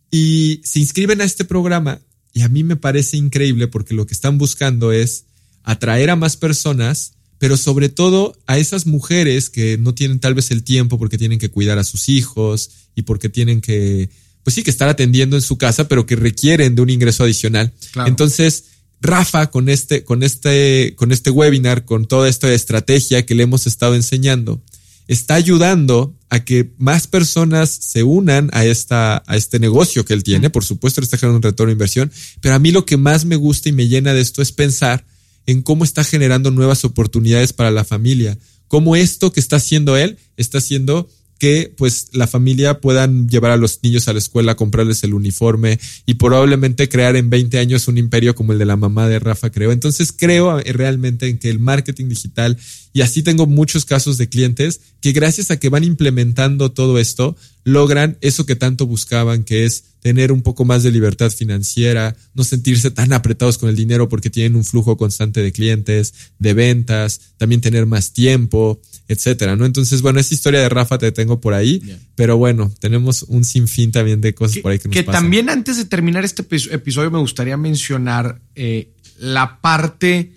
Y 0.09 0.61
se 0.63 0.79
inscriben 0.79 1.21
a 1.21 1.23
este 1.23 1.45
programa 1.45 2.01
y 2.33 2.41
a 2.41 2.49
mí 2.49 2.63
me 2.63 2.75
parece 2.75 3.17
increíble 3.17 3.67
porque 3.67 3.93
lo 3.93 4.05
que 4.05 4.13
están 4.13 4.37
buscando 4.37 4.91
es 4.91 5.25
atraer 5.63 6.09
a 6.09 6.15
más 6.15 6.37
personas, 6.37 7.13
pero 7.37 7.57
sobre 7.57 7.89
todo 7.89 8.37
a 8.47 8.57
esas 8.57 8.85
mujeres 8.85 9.49
que 9.49 9.77
no 9.77 9.93
tienen 9.93 10.19
tal 10.19 10.35
vez 10.35 10.51
el 10.51 10.63
tiempo 10.63 10.97
porque 10.97 11.17
tienen 11.17 11.39
que 11.39 11.49
cuidar 11.49 11.77
a 11.77 11.83
sus 11.83 12.09
hijos 12.09 12.71
y 12.95 13.03
porque 13.03 13.29
tienen 13.29 13.61
que, 13.61 14.09
pues 14.43 14.55
sí, 14.55 14.63
que 14.63 14.71
estar 14.71 14.89
atendiendo 14.89 15.35
en 15.35 15.41
su 15.41 15.57
casa, 15.57 15.87
pero 15.87 16.05
que 16.05 16.15
requieren 16.15 16.75
de 16.75 16.81
un 16.81 16.89
ingreso 16.89 17.23
adicional. 17.23 17.73
Entonces, 18.05 18.65
Rafa, 19.01 19.49
con 19.49 19.69
este, 19.69 20.03
con 20.03 20.23
este, 20.23 20.93
con 20.97 21.11
este 21.11 21.29
webinar, 21.29 21.85
con 21.85 22.05
toda 22.05 22.27
esta 22.27 22.53
estrategia 22.53 23.25
que 23.25 23.35
le 23.35 23.43
hemos 23.43 23.67
estado 23.67 23.95
enseñando, 23.95 24.61
está 25.09 25.33
ayudando 25.33 26.15
a 26.29 26.45
que 26.45 26.71
más 26.77 27.07
personas 27.07 27.71
se 27.71 28.03
unan 28.03 28.51
a, 28.53 28.63
esta, 28.63 29.23
a 29.25 29.35
este 29.37 29.57
negocio 29.57 30.05
que 30.05 30.13
él 30.13 30.23
tiene. 30.23 30.51
Por 30.51 30.63
supuesto, 30.63 31.01
le 31.01 31.05
está 31.05 31.17
generando 31.17 31.37
un 31.37 31.51
retorno 31.51 31.69
de 31.69 31.73
inversión, 31.73 32.11
pero 32.41 32.53
a 32.53 32.59
mí 32.59 32.71
lo 32.71 32.85
que 32.85 32.95
más 32.95 33.25
me 33.25 33.35
gusta 33.35 33.69
y 33.69 33.71
me 33.71 33.87
llena 33.87 34.13
de 34.13 34.21
esto 34.21 34.43
es 34.43 34.51
pensar 34.51 35.03
en 35.47 35.63
cómo 35.63 35.83
está 35.83 36.03
generando 36.03 36.51
nuevas 36.51 36.85
oportunidades 36.85 37.53
para 37.53 37.71
la 37.71 37.83
familia, 37.83 38.37
cómo 38.67 38.95
esto 38.95 39.33
que 39.33 39.39
está 39.39 39.55
haciendo 39.55 39.97
él 39.97 40.19
está 40.37 40.59
haciendo 40.59 41.09
que 41.39 41.73
pues 41.75 42.09
la 42.11 42.27
familia 42.27 42.81
puedan 42.81 43.27
llevar 43.29 43.51
a 43.51 43.57
los 43.57 43.79
niños 43.81 44.07
a 44.07 44.13
la 44.13 44.19
escuela, 44.19 44.55
comprarles 44.55 45.03
el 45.03 45.13
uniforme 45.13 45.79
y 46.05 46.15
probablemente 46.15 46.89
crear 46.89 47.15
en 47.15 47.29
20 47.29 47.57
años 47.57 47.87
un 47.87 47.97
imperio 47.97 48.35
como 48.35 48.53
el 48.53 48.59
de 48.59 48.65
la 48.65 48.75
mamá 48.75 49.07
de 49.07 49.19
Rafa 49.19 49.49
creo. 49.49 49.71
Entonces 49.71 50.11
creo 50.11 50.59
realmente 50.59 51.27
en 51.27 51.39
que 51.39 51.49
el 51.49 51.59
marketing 51.59 52.09
digital 52.09 52.57
y 52.91 53.01
así 53.01 53.23
tengo 53.23 53.47
muchos 53.47 53.85
casos 53.85 54.17
de 54.17 54.29
clientes 54.29 54.81
que 54.99 55.11
gracias 55.11 55.51
a 55.51 55.57
que 55.57 55.69
van 55.69 55.83
implementando 55.83 56.71
todo 56.71 56.99
esto, 56.99 57.37
logran 57.63 58.17
eso 58.21 58.45
que 58.45 58.55
tanto 58.55 58.85
buscaban, 58.87 59.43
que 59.43 59.65
es 59.65 59.83
tener 60.01 60.31
un 60.31 60.41
poco 60.41 60.65
más 60.65 60.83
de 60.83 60.91
libertad 60.91 61.29
financiera, 61.29 62.15
no 62.33 62.43
sentirse 62.43 62.89
tan 62.89 63.13
apretados 63.13 63.57
con 63.57 63.69
el 63.69 63.75
dinero 63.75 64.09
porque 64.09 64.29
tienen 64.29 64.55
un 64.55 64.63
flujo 64.63 64.97
constante 64.97 65.41
de 65.41 65.51
clientes, 65.51 66.13
de 66.39 66.53
ventas, 66.53 67.21
también 67.37 67.61
tener 67.61 67.85
más 67.85 68.11
tiempo, 68.11 68.81
etcétera, 69.09 69.55
¿no? 69.55 69.65
Entonces, 69.65 70.03
bueno, 70.03 70.19
esa 70.19 70.35
historia 70.35 70.59
de 70.59 70.69
Rafa 70.69 70.99
te 70.99 71.11
tengo 71.11 71.41
por 71.41 71.55
ahí, 71.55 71.81
pero 72.15 72.37
bueno, 72.37 72.71
tenemos 72.79 73.23
un 73.23 73.43
sinfín 73.43 73.91
también 73.91 74.21
de 74.21 74.35
cosas 74.35 74.59
por 74.59 74.71
ahí 74.71 74.77
que 74.77 74.87
nos 74.87 74.93
Que 74.93 75.03
también 75.03 75.49
antes 75.49 75.77
de 75.77 75.85
terminar 75.85 76.23
este 76.23 76.45
episodio 76.71 77.09
me 77.09 77.17
gustaría 77.17 77.57
mencionar 77.57 78.39
eh, 78.53 78.93
la 79.17 79.59
parte 79.61 80.31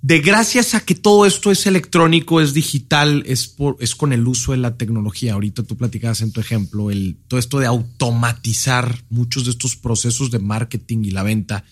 de 0.00 0.20
gracias 0.20 0.74
a 0.74 0.80
que 0.80 0.94
todo 0.94 1.26
esto 1.26 1.50
es 1.50 1.66
electrónico, 1.66 2.40
es 2.40 2.54
digital, 2.54 3.22
es, 3.26 3.48
por, 3.48 3.76
es 3.80 3.94
con 3.94 4.14
el 4.14 4.26
uso 4.26 4.52
de 4.52 4.58
la 4.58 4.78
tecnología. 4.78 5.34
Ahorita 5.34 5.62
tú 5.62 5.76
platicabas 5.76 6.22
en 6.22 6.32
tu 6.32 6.40
ejemplo, 6.40 6.90
el, 6.90 7.18
todo 7.28 7.38
esto 7.38 7.58
de 7.58 7.66
automatizar 7.66 9.04
muchos 9.10 9.44
de 9.44 9.50
estos 9.50 9.76
procesos 9.76 10.30
de 10.30 10.38
marketing 10.38 11.04
y 11.04 11.10
la 11.10 11.22
venta 11.22 11.64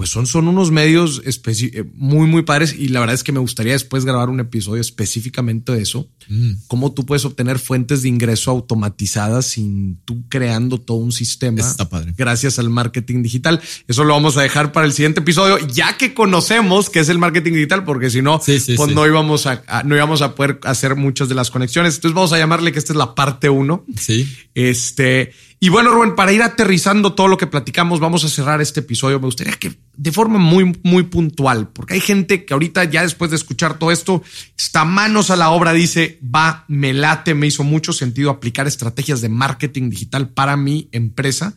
pues 0.00 0.08
son, 0.08 0.26
son 0.26 0.48
unos 0.48 0.70
medios 0.70 1.20
eh, 1.26 1.84
muy, 1.92 2.26
muy 2.26 2.40
padres 2.40 2.74
y 2.74 2.88
la 2.88 3.00
verdad 3.00 3.12
es 3.12 3.22
que 3.22 3.32
me 3.32 3.38
gustaría 3.38 3.74
después 3.74 4.06
grabar 4.06 4.30
un 4.30 4.40
episodio 4.40 4.80
específicamente 4.80 5.72
de 5.72 5.82
eso. 5.82 6.08
Mm. 6.26 6.52
Cómo 6.68 6.94
tú 6.94 7.04
puedes 7.04 7.26
obtener 7.26 7.58
fuentes 7.58 8.00
de 8.00 8.08
ingreso 8.08 8.50
automatizadas 8.50 9.44
sin 9.44 9.98
tú 10.06 10.24
creando 10.30 10.80
todo 10.80 10.96
un 10.96 11.12
sistema. 11.12 11.60
Está 11.60 11.90
padre. 11.90 12.14
Gracias 12.16 12.58
al 12.58 12.70
marketing 12.70 13.22
digital. 13.22 13.60
Eso 13.88 14.04
lo 14.04 14.14
vamos 14.14 14.38
a 14.38 14.40
dejar 14.40 14.72
para 14.72 14.86
el 14.86 14.94
siguiente 14.94 15.20
episodio, 15.20 15.58
ya 15.68 15.98
que 15.98 16.14
conocemos 16.14 16.88
qué 16.88 17.00
es 17.00 17.10
el 17.10 17.18
marketing 17.18 17.52
digital, 17.52 17.84
porque 17.84 18.08
si 18.08 18.22
no, 18.22 18.38
pues 18.38 18.68
no 18.94 19.06
íbamos 19.06 19.44
a, 19.44 19.82
no 19.84 19.96
íbamos 19.96 20.22
a 20.22 20.34
poder 20.34 20.60
hacer 20.62 20.96
muchas 20.96 21.28
de 21.28 21.34
las 21.34 21.50
conexiones. 21.50 21.96
Entonces 21.96 22.14
vamos 22.14 22.32
a 22.32 22.38
llamarle 22.38 22.72
que 22.72 22.78
esta 22.78 22.94
es 22.94 22.96
la 22.96 23.14
parte 23.14 23.50
uno. 23.50 23.84
Sí. 23.98 24.26
Este, 24.54 25.34
y 25.62 25.68
bueno, 25.68 25.90
Rubén, 25.90 26.14
para 26.14 26.32
ir 26.32 26.42
aterrizando 26.42 27.12
todo 27.12 27.28
lo 27.28 27.36
que 27.36 27.46
platicamos, 27.46 28.00
vamos 28.00 28.24
a 28.24 28.30
cerrar 28.30 28.62
este 28.62 28.80
episodio. 28.80 29.20
Me 29.20 29.26
gustaría 29.26 29.52
que 29.52 29.76
de 29.94 30.10
forma 30.10 30.38
muy, 30.38 30.80
muy 30.82 31.02
puntual, 31.02 31.68
porque 31.68 31.92
hay 31.92 32.00
gente 32.00 32.46
que 32.46 32.54
ahorita 32.54 32.84
ya 32.84 33.02
después 33.02 33.30
de 33.30 33.36
escuchar 33.36 33.78
todo 33.78 33.90
esto, 33.92 34.22
está 34.56 34.86
manos 34.86 35.30
a 35.30 35.36
la 35.36 35.50
obra, 35.50 35.74
dice, 35.74 36.18
va, 36.24 36.64
me 36.68 36.94
late, 36.94 37.34
me 37.34 37.46
hizo 37.46 37.62
mucho 37.62 37.92
sentido 37.92 38.30
aplicar 38.30 38.66
estrategias 38.66 39.20
de 39.20 39.28
marketing 39.28 39.90
digital 39.90 40.30
para 40.30 40.56
mi 40.56 40.88
empresa. 40.92 41.54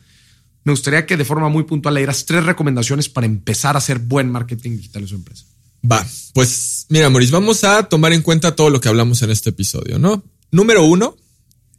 Me 0.66 0.74
gustaría 0.74 1.06
que 1.06 1.16
de 1.16 1.24
forma 1.24 1.48
muy 1.48 1.64
puntual 1.64 1.94
le 1.94 2.02
dieras 2.02 2.26
tres 2.26 2.44
recomendaciones 2.44 3.08
para 3.08 3.26
empezar 3.26 3.76
a 3.76 3.78
hacer 3.78 4.00
buen 4.00 4.30
marketing 4.30 4.78
digital 4.78 5.04
en 5.04 5.08
su 5.08 5.16
empresa. 5.16 5.46
Va, 5.90 6.06
pues 6.34 6.88
mira, 6.90 7.10
Maurice, 7.10 7.32
vamos 7.32 7.64
a 7.64 7.84
tomar 7.84 8.12
en 8.12 8.22
cuenta 8.22 8.54
todo 8.54 8.70
lo 8.70 8.82
que 8.82 8.90
hablamos 8.90 9.22
en 9.22 9.30
este 9.30 9.52
episodio, 9.52 9.98
¿no? 9.98 10.24
Número 10.52 10.84
uno 10.84 11.16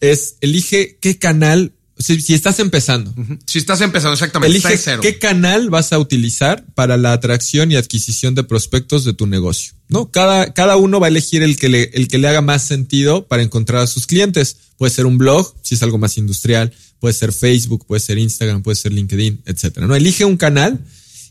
es 0.01 0.37
elige 0.41 0.99
qué 1.03 1.19
canal 1.19 1.75
si, 1.99 2.35
estás 2.35 2.59
empezando. 2.59 3.15
Si 3.47 3.59
estás 3.59 3.81
empezando, 3.81 4.15
exactamente. 4.15 4.57
Elige 4.57 4.99
qué 5.01 5.19
canal 5.19 5.71
vas 5.71 5.93
a 5.93 5.99
utilizar 5.99 6.65
para 6.75 6.97
la 6.97 7.13
atracción 7.13 7.71
y 7.71 7.77
adquisición 7.77 8.35
de 8.35 8.45
prospectos 8.45 9.05
de 9.05 9.15
tu 9.15 9.27
negocio. 9.27 9.75
¿no? 9.89 10.11
Cada, 10.11 10.53
cada 10.53 10.77
uno 10.77 10.99
va 10.99 11.07
a 11.07 11.11
elegir 11.11 11.43
el 11.43 11.57
que, 11.57 11.69
le, 11.69 11.91
el 11.95 12.09
que 12.09 12.19
le 12.19 12.29
haga 12.29 12.41
más 12.41 12.65
sentido 12.65 13.27
para 13.27 13.43
encontrar 13.43 13.83
a 13.83 13.87
sus 13.87 14.07
clientes. 14.07 14.57
Puede 14.77 14.93
ser 14.93 15.07
un 15.07 15.19
blog, 15.19 15.55
si 15.63 15.77
es 15.77 15.83
algo 15.83 15.99
más 15.99 16.19
industrial, 16.19 16.73
puede 16.99 17.15
ser 17.15 17.33
Facebook, 17.33 17.87
puede 17.87 18.01
ser 18.01 18.19
Instagram, 18.19 18.63
puede 18.63 18.77
ser 18.77 18.93
LinkedIn, 18.93 19.43
etcétera. 19.47 19.87
¿no? 19.87 19.95
Elige 19.95 20.25
un 20.25 20.37
canal 20.37 20.81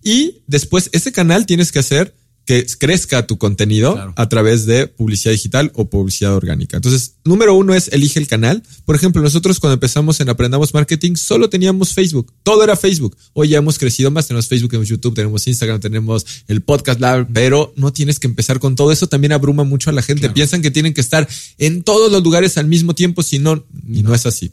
y 0.02 0.44
después 0.48 0.90
ese 0.94 1.12
canal 1.12 1.46
tienes 1.46 1.72
que 1.72 1.80
hacer 1.80 2.16
que 2.46 2.66
crezca 2.78 3.26
tu 3.26 3.38
contenido 3.38 4.14
a 4.16 4.30
través 4.30 4.66
de 4.66 4.88
publicidad 4.88 5.32
digital 5.32 5.72
o 5.76 5.90
publicidad 5.90 6.36
orgánica. 6.36 6.78
Entonces, 6.78 7.16
número 7.24 7.56
uno 7.56 7.74
es 7.74 7.88
elige 7.94 8.20
el 8.20 8.28
canal. 8.28 8.64
Por 8.86 8.96
ejemplo, 8.96 9.22
nosotros 9.22 9.60
cuando 9.60 9.76
empezamos 9.76 10.20
en 10.20 10.30
Aprendamos 10.30 10.74
Marketing 10.74 11.16
solo 11.16 11.50
teníamos 11.50 11.94
Facebook. 11.94 12.34
Todo 12.44 12.64
era 12.64 12.76
Facebook. 12.76 13.16
Hoy 13.32 13.50
ya 13.50 13.60
hemos 13.60 13.80
crecido 13.80 14.12
más. 14.12 14.28
Tenemos 14.28 14.48
Facebook, 14.48 14.72
tenemos 14.72 14.90
YouTube, 14.90 15.14
tenemos 15.14 15.48
Instagram, 15.48 15.80
tenemos 15.80 16.26
el 16.48 16.62
podcast 16.62 17.00
lab, 17.00 17.28
pero 17.32 17.74
no 17.78 17.94
tienes 17.94 18.20
que 18.20 18.28
empezar 18.28 18.60
con 18.60 18.76
todo 18.76 18.92
eso. 18.92 19.08
También 19.08 19.32
abruma 19.32 19.64
mucho 19.64 19.90
a 19.90 19.94
la 19.94 20.02
gente. 20.02 20.30
Piensan 20.30 20.62
que 20.62 20.72
tienen 20.72 20.94
que 20.94 21.02
estar 21.02 21.28
en 21.58 21.84
todos 21.84 22.12
los 22.12 22.24
lugares 22.24 22.58
al 22.58 22.68
mismo 22.68 22.94
tiempo, 22.94 23.24
si 23.24 23.40
no, 23.40 23.66
y 23.88 24.04
no 24.04 24.14
es 24.14 24.26
así. 24.26 24.52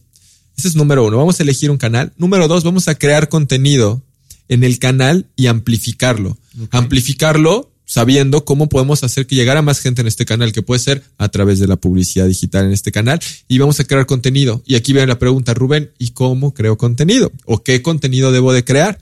Ese 0.56 0.68
es 0.68 0.76
número 0.76 1.06
uno. 1.06 1.16
Vamos 1.16 1.40
a 1.40 1.42
elegir 1.42 1.70
un 1.70 1.78
canal. 1.78 2.12
Número 2.18 2.46
dos, 2.46 2.62
vamos 2.62 2.86
a 2.86 2.94
crear 2.94 3.28
contenido 3.28 4.04
en 4.48 4.62
el 4.64 4.78
canal 4.78 5.26
y 5.36 5.46
amplificarlo. 5.46 6.36
Amplificarlo 6.70 7.69
sabiendo 7.90 8.44
cómo 8.44 8.68
podemos 8.68 9.02
hacer 9.02 9.26
que 9.26 9.34
llegara 9.34 9.62
más 9.62 9.80
gente 9.80 10.00
en 10.00 10.06
este 10.06 10.24
canal, 10.24 10.52
que 10.52 10.62
puede 10.62 10.78
ser 10.78 11.02
a 11.18 11.28
través 11.28 11.58
de 11.58 11.66
la 11.66 11.74
publicidad 11.74 12.28
digital 12.28 12.66
en 12.66 12.70
este 12.70 12.92
canal, 12.92 13.18
y 13.48 13.58
vamos 13.58 13.80
a 13.80 13.84
crear 13.84 14.06
contenido. 14.06 14.62
Y 14.64 14.76
aquí 14.76 14.92
viene 14.92 15.08
la 15.08 15.18
pregunta, 15.18 15.54
Rubén, 15.54 15.90
¿y 15.98 16.10
cómo 16.10 16.54
creo 16.54 16.78
contenido? 16.78 17.32
¿O 17.46 17.64
qué 17.64 17.82
contenido 17.82 18.30
debo 18.30 18.52
de 18.52 18.64
crear? 18.64 19.00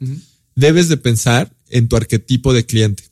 Debes 0.55 0.89
de 0.89 0.97
pensar 0.97 1.53
en 1.69 1.89
tu 1.89 1.97
arquetipo 1.97 2.55
de 2.55 2.65
cliente. 2.65 3.03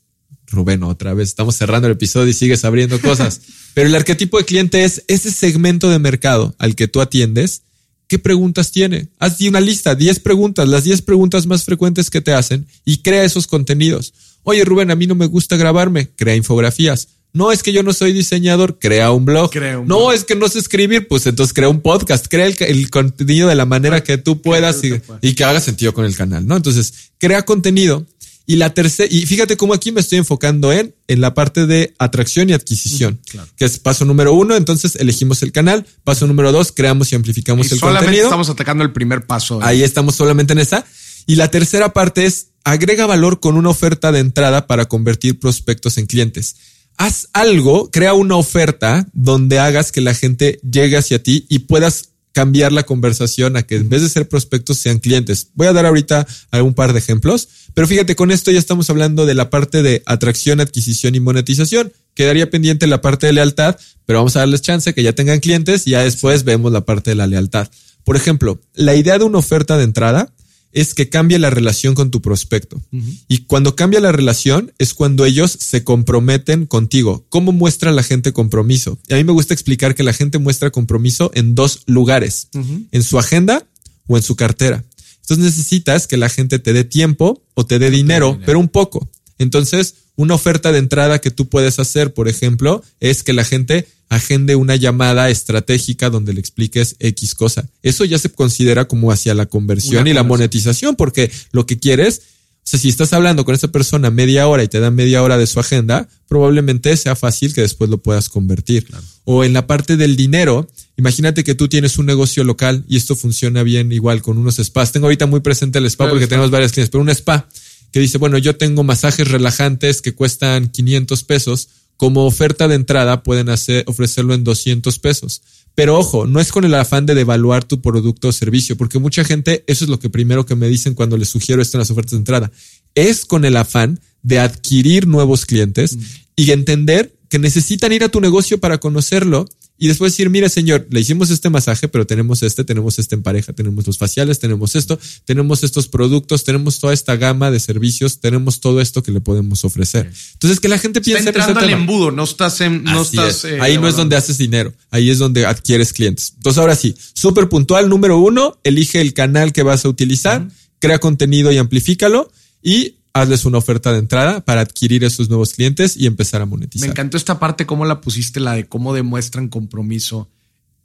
Rubén, 0.47 0.81
otra 0.81 1.13
vez, 1.13 1.29
estamos 1.29 1.55
cerrando 1.55 1.87
el 1.87 1.93
episodio 1.93 2.29
y 2.29 2.33
sigues 2.33 2.65
abriendo 2.65 2.99
cosas. 3.01 3.41
Pero 3.75 3.87
el 3.87 3.93
arquetipo 3.93 4.39
de 4.39 4.45
cliente 4.45 4.83
es 4.83 5.03
ese 5.07 5.29
segmento 5.29 5.91
de 5.91 5.99
mercado 5.99 6.55
al 6.57 6.75
que 6.75 6.87
tú 6.87 7.01
atiendes. 7.01 7.61
¿Qué 8.07 8.17
preguntas 8.17 8.71
tiene? 8.71 9.09
Haz 9.19 9.39
una 9.41 9.59
lista, 9.59 9.93
10 9.93 10.21
preguntas, 10.21 10.67
las 10.67 10.85
10 10.85 11.03
preguntas 11.03 11.45
más 11.45 11.65
frecuentes 11.65 12.09
que 12.09 12.21
te 12.21 12.33
hacen 12.33 12.65
y 12.83 12.97
crea 13.03 13.23
esos 13.23 13.45
contenidos. 13.45 14.13
Oye, 14.49 14.63
Rubén, 14.63 14.89
a 14.91 14.95
mí 14.95 15.07
no 15.07 15.15
me 15.15 15.25
gusta 15.25 15.57
grabarme, 15.57 16.07
crea 16.15 16.33
infografías. 16.33 17.09
No 17.33 17.51
es 17.51 17.63
que 17.63 17.73
yo 17.73 17.83
no 17.83 17.91
soy 17.91 18.13
diseñador, 18.13 18.79
crea 18.79 19.11
un 19.11 19.25
blog. 19.25 19.51
no 19.85 20.13
es 20.13 20.23
que 20.23 20.35
no 20.37 20.47
sé 20.47 20.59
escribir, 20.59 21.09
pues 21.09 21.27
entonces 21.27 21.53
crea 21.53 21.67
un 21.67 21.81
podcast, 21.81 22.27
crea 22.29 22.45
el, 22.45 22.89
contenido 22.89 23.49
de 23.49 23.55
la 23.55 23.65
manera 23.65 24.01
que 24.05 24.17
tú 24.17 24.41
puedas 24.41 24.81
y, 24.85 25.33
que 25.33 25.43
haga 25.43 25.59
sentido 25.59 25.93
con 25.93 26.05
el 26.05 26.15
canal, 26.15 26.47
¿no? 26.47 26.55
Entonces, 26.55 27.11
crea 27.17 27.43
contenido. 27.43 28.05
Y 28.45 28.55
la 28.55 28.73
tercera, 28.73 29.09
y 29.11 29.25
fíjate 29.25 29.57
cómo 29.57 29.73
aquí 29.73 29.91
me 29.91 29.99
estoy 29.99 30.19
enfocando 30.19 30.71
en, 30.71 30.95
en 31.09 31.19
la 31.19 31.33
parte 31.33 31.67
de 31.67 31.93
atracción 31.99 32.49
y 32.49 32.53
adquisición, 32.53 33.19
que 33.57 33.65
es 33.65 33.79
paso 33.79 34.05
número 34.05 34.31
uno. 34.31 34.55
Entonces 34.55 34.95
elegimos 34.95 35.43
el 35.43 35.51
canal. 35.51 35.85
Paso 36.05 36.25
número 36.25 36.53
dos, 36.53 36.71
creamos 36.71 37.11
y 37.11 37.15
amplificamos 37.17 37.69
el 37.69 37.79
solamente 37.79 38.21
Estamos 38.21 38.49
atacando 38.49 38.85
el 38.85 38.93
primer 38.93 39.25
paso. 39.25 39.59
Ahí 39.61 39.83
estamos 39.83 40.15
solamente 40.15 40.53
en 40.53 40.59
esa. 40.59 40.85
Y 41.25 41.35
la 41.35 41.51
tercera 41.51 41.91
parte 41.91 42.25
es 42.25 42.47
agrega 42.71 43.05
valor 43.05 43.39
con 43.39 43.55
una 43.55 43.69
oferta 43.69 44.11
de 44.11 44.19
entrada 44.19 44.67
para 44.67 44.87
convertir 44.87 45.39
prospectos 45.39 45.97
en 45.97 46.05
clientes. 46.05 46.57
Haz 46.97 47.29
algo, 47.31 47.89
crea 47.91 48.13
una 48.13 48.35
oferta 48.35 49.07
donde 49.13 49.57
hagas 49.57 49.93
que 49.93 50.01
la 50.01 50.13
gente 50.13 50.59
llegue 50.69 50.97
hacia 50.97 51.23
ti 51.23 51.45
y 51.47 51.59
puedas 51.59 52.09
cambiar 52.33 52.73
la 52.73 52.83
conversación 52.83 53.55
a 53.55 53.63
que 53.63 53.77
en 53.77 53.87
vez 53.87 54.01
de 54.01 54.09
ser 54.09 54.27
prospectos 54.27 54.79
sean 54.79 54.99
clientes. 54.99 55.47
Voy 55.53 55.67
a 55.67 55.73
dar 55.73 55.85
ahorita 55.85 56.27
algún 56.51 56.73
par 56.73 56.91
de 56.91 56.99
ejemplos, 56.99 57.47
pero 57.73 57.87
fíjate, 57.87 58.17
con 58.17 58.31
esto 58.31 58.51
ya 58.51 58.59
estamos 58.59 58.89
hablando 58.89 59.25
de 59.25 59.33
la 59.33 59.49
parte 59.49 59.81
de 59.81 60.03
atracción, 60.05 60.59
adquisición 60.59 61.15
y 61.15 61.21
monetización. 61.21 61.93
Quedaría 62.15 62.49
pendiente 62.49 62.85
la 62.85 63.01
parte 63.01 63.27
de 63.27 63.33
lealtad, 63.33 63.77
pero 64.05 64.19
vamos 64.19 64.35
a 64.35 64.39
darles 64.39 64.61
chance 64.61 64.93
que 64.93 65.03
ya 65.03 65.13
tengan 65.13 65.39
clientes 65.39 65.87
y 65.87 65.91
ya 65.91 66.03
después 66.03 66.43
vemos 66.43 66.73
la 66.73 66.81
parte 66.81 67.11
de 67.11 67.15
la 67.15 67.27
lealtad. 67.27 67.69
Por 68.03 68.17
ejemplo, 68.17 68.59
la 68.73 68.95
idea 68.95 69.17
de 69.17 69.23
una 69.23 69.37
oferta 69.37 69.77
de 69.77 69.85
entrada 69.85 70.33
es 70.77 70.93
que 70.93 71.09
cambie 71.09 71.39
la 71.39 71.49
relación 71.49 71.95
con 71.95 72.11
tu 72.11 72.21
prospecto. 72.21 72.79
Y 73.27 73.39
cuando 73.45 73.75
cambia 73.75 73.99
la 73.99 74.11
relación 74.11 74.73
es 74.77 74.93
cuando 74.93 75.25
ellos 75.25 75.51
se 75.51 75.83
comprometen 75.83 76.67
contigo. 76.67 77.25
¿Cómo 77.29 77.51
muestra 77.51 77.91
la 77.91 78.03
gente 78.03 78.31
compromiso? 78.31 78.99
Y 79.07 79.15
a 79.15 79.17
mí 79.17 79.23
me 79.23 79.31
gusta 79.31 79.55
explicar 79.55 79.95
que 79.95 80.03
la 80.03 80.13
gente 80.13 80.37
muestra 80.37 80.69
compromiso 80.69 81.31
en 81.33 81.55
dos 81.55 81.81
lugares, 81.87 82.49
en 82.91 83.01
su 83.01 83.17
agenda 83.17 83.65
o 84.05 84.17
en 84.17 84.21
su 84.21 84.35
cartera. 84.35 84.85
Entonces 85.21 85.45
necesitas 85.45 86.05
que 86.05 86.15
la 86.15 86.29
gente 86.29 86.59
te 86.59 86.73
dé 86.73 86.83
tiempo 86.83 87.43
o 87.55 87.65
te 87.65 87.79
dé 87.79 87.89
dinero, 87.89 88.39
pero 88.45 88.59
un 88.59 88.67
poco. 88.67 89.09
Entonces, 89.39 89.95
una 90.17 90.33
oferta 90.33 90.71
de 90.71 90.79
entrada 90.79 91.19
que 91.19 91.31
tú 91.31 91.47
puedes 91.47 91.79
hacer, 91.79 92.13
por 92.13 92.27
ejemplo, 92.27 92.83
es 92.99 93.23
que 93.23 93.33
la 93.33 93.45
gente 93.45 93.87
agende 94.09 94.55
una 94.55 94.75
llamada 94.75 95.29
estratégica 95.29 96.09
donde 96.09 96.33
le 96.33 96.39
expliques 96.39 96.95
X 96.99 97.35
cosa. 97.35 97.69
Eso 97.83 98.03
ya 98.03 98.17
se 98.17 98.29
considera 98.29 98.85
como 98.85 99.11
hacia 99.11 99.33
la 99.35 99.45
conversión 99.45 100.07
y 100.07 100.13
la 100.13 100.23
monetización, 100.23 100.95
porque 100.95 101.31
lo 101.51 101.65
que 101.65 101.77
quieres, 101.77 102.19
o 102.19 102.69
sea, 102.69 102.79
si 102.79 102.89
estás 102.89 103.13
hablando 103.13 103.45
con 103.45 103.53
esa 103.53 103.67
persona 103.67 104.09
media 104.09 104.47
hora 104.47 104.63
y 104.63 104.67
te 104.67 104.79
dan 104.79 104.95
media 104.95 105.21
hora 105.21 105.37
de 105.37 105.45
su 105.45 105.59
agenda, 105.59 106.09
probablemente 106.27 106.97
sea 106.97 107.15
fácil 107.15 107.53
que 107.53 107.61
después 107.61 107.89
lo 107.89 107.99
puedas 107.99 108.27
convertir. 108.27 108.87
O 109.23 109.43
en 109.43 109.53
la 109.53 109.67
parte 109.67 109.97
del 109.97 110.15
dinero, 110.15 110.67
imagínate 110.97 111.43
que 111.43 111.53
tú 111.53 111.67
tienes 111.67 111.99
un 111.99 112.07
negocio 112.07 112.43
local 112.43 112.83
y 112.87 112.97
esto 112.97 113.15
funciona 113.15 113.61
bien 113.61 113.91
igual 113.91 114.23
con 114.23 114.39
unos 114.39 114.55
spas. 114.55 114.91
Tengo 114.91 115.05
ahorita 115.05 115.27
muy 115.27 115.41
presente 115.41 115.77
el 115.77 115.85
spa 115.85 116.09
porque 116.09 116.27
tenemos 116.27 116.49
varias 116.49 116.71
clientes, 116.71 116.89
pero 116.89 117.01
un 117.01 117.09
spa 117.09 117.47
que 117.91 117.99
dice, 117.99 118.17
bueno, 118.17 118.37
yo 118.37 118.55
tengo 118.55 118.83
masajes 118.83 119.27
relajantes 119.27 120.01
que 120.01 120.15
cuestan 120.15 120.69
500 120.69 121.23
pesos 121.23 121.69
como 121.97 122.25
oferta 122.25 122.67
de 122.67 122.75
entrada 122.75 123.23
pueden 123.23 123.49
hacer, 123.49 123.83
ofrecerlo 123.87 124.33
en 124.33 124.43
200 124.43 124.99
pesos. 124.99 125.41
Pero 125.73 125.97
ojo, 125.97 126.25
no 126.25 126.39
es 126.39 126.51
con 126.51 126.63
el 126.63 126.73
afán 126.73 127.05
de 127.05 127.15
devaluar 127.15 127.63
tu 127.63 127.81
producto 127.81 128.29
o 128.29 128.31
servicio, 128.31 128.77
porque 128.77 128.99
mucha 128.99 129.23
gente, 129.23 129.63
eso 129.67 129.83
es 129.83 129.89
lo 129.89 129.99
que 129.99 130.09
primero 130.09 130.45
que 130.45 130.55
me 130.55 130.67
dicen 130.67 130.93
cuando 130.93 131.17
les 131.17 131.29
sugiero 131.29 131.61
esto 131.61 131.77
en 131.77 131.79
las 131.79 131.91
ofertas 131.91 132.11
de 132.11 132.17
entrada, 132.17 132.51
es 132.95 133.25
con 133.25 133.45
el 133.45 133.57
afán 133.57 133.99
de 134.23 134.39
adquirir 134.39 135.07
nuevos 135.07 135.45
clientes 135.45 135.95
mm. 135.95 136.01
y 136.35 136.51
entender 136.51 137.15
que 137.29 137.39
necesitan 137.39 137.91
ir 137.91 138.03
a 138.03 138.09
tu 138.09 138.21
negocio 138.21 138.59
para 138.59 138.79
conocerlo 138.79 139.45
y 139.77 139.87
después 139.87 140.13
decir, 140.13 140.29
mire 140.29 140.49
señor, 140.49 140.87
le 140.89 140.99
hicimos 140.99 141.29
este 141.29 141.49
masaje, 141.49 141.87
pero 141.87 142.07
tenemos 142.07 142.41
este, 142.43 142.63
tenemos 142.63 142.97
este 142.97 143.15
en 143.15 143.23
pareja, 143.23 143.53
tenemos 143.53 143.85
los 143.85 143.97
faciales, 143.97 144.39
tenemos 144.39 144.75
esto, 144.75 144.99
tenemos 145.25 145.63
estos 145.63 145.87
productos, 145.87 146.43
tenemos 146.43 146.79
toda 146.79 146.93
esta 146.93 147.15
gama 147.15 147.51
de 147.51 147.59
servicios, 147.59 148.19
tenemos 148.19 148.59
todo 148.59 148.81
esto 148.81 149.03
que 149.03 149.11
le 149.11 149.21
podemos 149.21 149.63
ofrecer. 149.65 150.11
Entonces 150.33 150.59
que 150.59 150.67
la 150.67 150.77
gente 150.77 151.01
piense 151.01 151.29
Está 151.29 151.39
entrando 151.39 151.59
al 151.59 151.69
embudo, 151.69 152.11
no 152.11 152.23
estás 152.23 152.61
en, 152.61 152.83
no 152.83 153.01
estás, 153.01 153.45
eh, 153.45 153.59
ahí 153.61 153.77
no 153.77 153.87
es 153.87 153.95
donde 153.95 154.15
haces 154.15 154.37
dinero, 154.37 154.73
ahí 154.89 155.09
es 155.09 155.19
donde 155.19 155.45
adquieres 155.45 155.93
clientes. 155.93 156.33
Entonces 156.37 156.59
ahora 156.59 156.75
sí, 156.75 156.95
súper 157.13 157.49
puntual, 157.49 157.89
número 157.89 158.17
uno, 158.19 158.59
elige 158.63 159.01
el 159.01 159.13
canal 159.13 159.53
que 159.53 159.63
vas 159.63 159.85
a 159.85 159.89
utilizar, 159.89 160.47
crea 160.79 160.99
contenido 160.99 161.51
y 161.51 161.57
amplifícalo 161.57 162.31
y 162.63 162.95
hazles 163.13 163.45
una 163.45 163.57
oferta 163.57 163.91
de 163.91 163.99
entrada 163.99 164.41
para 164.41 164.61
adquirir 164.61 165.03
esos 165.03 165.29
nuevos 165.29 165.53
clientes 165.53 165.97
y 165.97 166.05
empezar 166.05 166.41
a 166.41 166.45
monetizar. 166.45 166.87
Me 166.87 166.91
encantó 166.91 167.17
esta 167.17 167.39
parte, 167.39 167.65
cómo 167.65 167.85
la 167.85 168.01
pusiste, 168.01 168.39
la 168.39 168.53
de 168.53 168.67
cómo 168.67 168.93
demuestran 168.93 169.49
compromiso, 169.49 170.29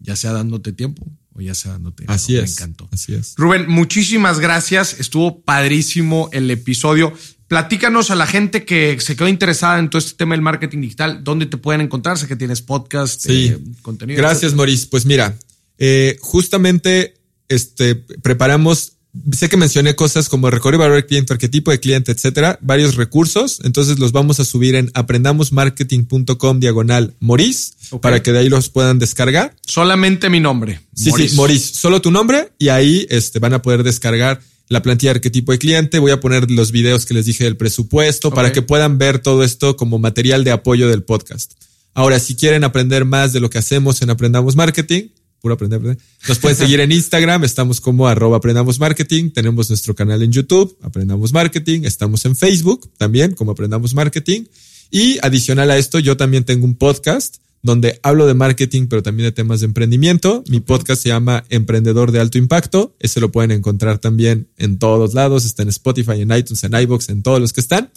ya 0.00 0.16
sea 0.16 0.32
dándote 0.32 0.72
tiempo 0.72 1.06
o 1.34 1.40
ya 1.40 1.54
sea 1.54 1.72
dándote. 1.72 2.04
Así 2.08 2.36
es. 2.36 2.42
Me 2.42 2.50
encantó. 2.50 2.88
Así 2.92 3.14
es. 3.14 3.34
Rubén, 3.36 3.68
muchísimas 3.68 4.38
gracias. 4.40 4.98
Estuvo 4.98 5.40
padrísimo 5.42 6.28
el 6.32 6.50
episodio. 6.50 7.12
Platícanos 7.48 8.10
a 8.10 8.14
la 8.14 8.26
gente 8.26 8.64
que 8.64 8.98
se 9.00 9.14
quedó 9.14 9.28
interesada 9.28 9.78
en 9.78 9.90
todo 9.90 9.98
este 9.98 10.14
tema 10.16 10.34
del 10.34 10.40
marketing 10.40 10.80
digital, 10.80 11.22
dónde 11.22 11.44
te 11.46 11.58
pueden 11.58 11.82
encontrar, 11.82 12.16
sé 12.18 12.26
que 12.26 12.36
tienes 12.36 12.62
podcast, 12.62 13.20
sí. 13.20 13.48
eh, 13.48 13.58
contenido. 13.82 14.16
Gracias, 14.16 14.54
Maurice. 14.54 14.86
Pues 14.90 15.04
mira, 15.04 15.36
eh, 15.76 16.16
justamente 16.20 17.14
este, 17.48 17.94
preparamos 17.94 18.94
sé 19.32 19.48
que 19.48 19.56
mencioné 19.56 19.94
cosas 19.94 20.28
como 20.28 20.50
recorrer 20.50 20.78
valor 20.78 20.96
del 20.96 21.06
cliente, 21.06 21.32
arquetipo 21.32 21.70
de 21.70 21.80
cliente, 21.80 22.12
etcétera, 22.12 22.58
varios 22.62 22.96
recursos. 22.96 23.60
Entonces 23.64 23.98
los 23.98 24.12
vamos 24.12 24.40
a 24.40 24.44
subir 24.44 24.74
en 24.74 24.90
aprendamosmarketing.com 24.94 26.60
diagonal 26.60 27.14
Moris 27.20 27.74
para 28.00 28.22
que 28.22 28.32
de 28.32 28.40
ahí 28.40 28.48
los 28.48 28.68
puedan 28.68 28.98
descargar. 28.98 29.54
Solamente 29.66 30.30
mi 30.30 30.40
nombre. 30.40 30.80
Sí, 30.94 31.10
sí, 31.16 31.34
Moris, 31.34 31.62
solo 31.62 32.00
tu 32.00 32.10
nombre 32.10 32.52
y 32.58 32.68
ahí 32.68 33.06
este, 33.10 33.38
van 33.38 33.54
a 33.54 33.62
poder 33.62 33.82
descargar 33.82 34.40
la 34.68 34.82
plantilla 34.82 35.12
de 35.12 35.18
arquetipo 35.18 35.52
de 35.52 35.58
cliente. 35.58 35.98
Voy 35.98 36.12
a 36.12 36.20
poner 36.20 36.50
los 36.50 36.72
videos 36.72 37.04
que 37.04 37.14
les 37.14 37.26
dije 37.26 37.44
del 37.44 37.56
presupuesto 37.56 38.28
okay. 38.28 38.36
para 38.36 38.52
que 38.52 38.62
puedan 38.62 38.96
ver 38.96 39.18
todo 39.18 39.44
esto 39.44 39.76
como 39.76 39.98
material 39.98 40.44
de 40.44 40.52
apoyo 40.52 40.88
del 40.88 41.02
podcast. 41.02 41.52
Ahora, 41.94 42.18
si 42.18 42.34
quieren 42.34 42.64
aprender 42.64 43.04
más 43.04 43.34
de 43.34 43.40
lo 43.40 43.50
que 43.50 43.58
hacemos 43.58 44.00
en 44.00 44.08
Aprendamos 44.08 44.56
Marketing, 44.56 45.08
puro 45.42 45.54
aprender, 45.54 45.78
aprender. 45.78 46.02
Nos 46.28 46.38
pueden 46.38 46.56
seguir 46.56 46.78
en 46.80 46.92
Instagram, 46.92 47.42
estamos 47.42 47.80
como 47.80 48.06
arroba 48.06 48.36
aprendamos 48.36 48.78
marketing, 48.78 49.30
tenemos 49.30 49.68
nuestro 49.68 49.92
canal 49.94 50.22
en 50.22 50.30
YouTube, 50.30 50.78
aprendamos 50.80 51.32
marketing, 51.32 51.82
estamos 51.82 52.24
en 52.24 52.36
Facebook 52.36 52.88
también 52.96 53.34
como 53.34 53.50
aprendamos 53.50 53.92
marketing. 53.92 54.44
Y 54.90 55.18
adicional 55.20 55.70
a 55.72 55.78
esto, 55.78 55.98
yo 55.98 56.16
también 56.16 56.44
tengo 56.44 56.64
un 56.64 56.76
podcast 56.76 57.38
donde 57.60 57.98
hablo 58.04 58.26
de 58.26 58.34
marketing, 58.34 58.86
pero 58.86 59.02
también 59.02 59.26
de 59.26 59.32
temas 59.32 59.60
de 59.60 59.66
emprendimiento. 59.66 60.44
Mi 60.48 60.60
podcast 60.60 61.02
se 61.02 61.08
llama 61.08 61.44
Emprendedor 61.48 62.12
de 62.12 62.20
Alto 62.20 62.38
Impacto. 62.38 62.94
Ese 63.00 63.20
lo 63.20 63.32
pueden 63.32 63.50
encontrar 63.50 63.98
también 63.98 64.48
en 64.58 64.78
todos 64.78 65.14
lados. 65.14 65.44
Está 65.44 65.62
en 65.62 65.70
Spotify, 65.70 66.20
en 66.20 66.32
iTunes, 66.32 66.62
en 66.62 66.74
iBox, 66.74 67.08
en 67.08 67.22
todos 67.22 67.40
los 67.40 67.52
que 67.52 67.60
están. 67.60 67.90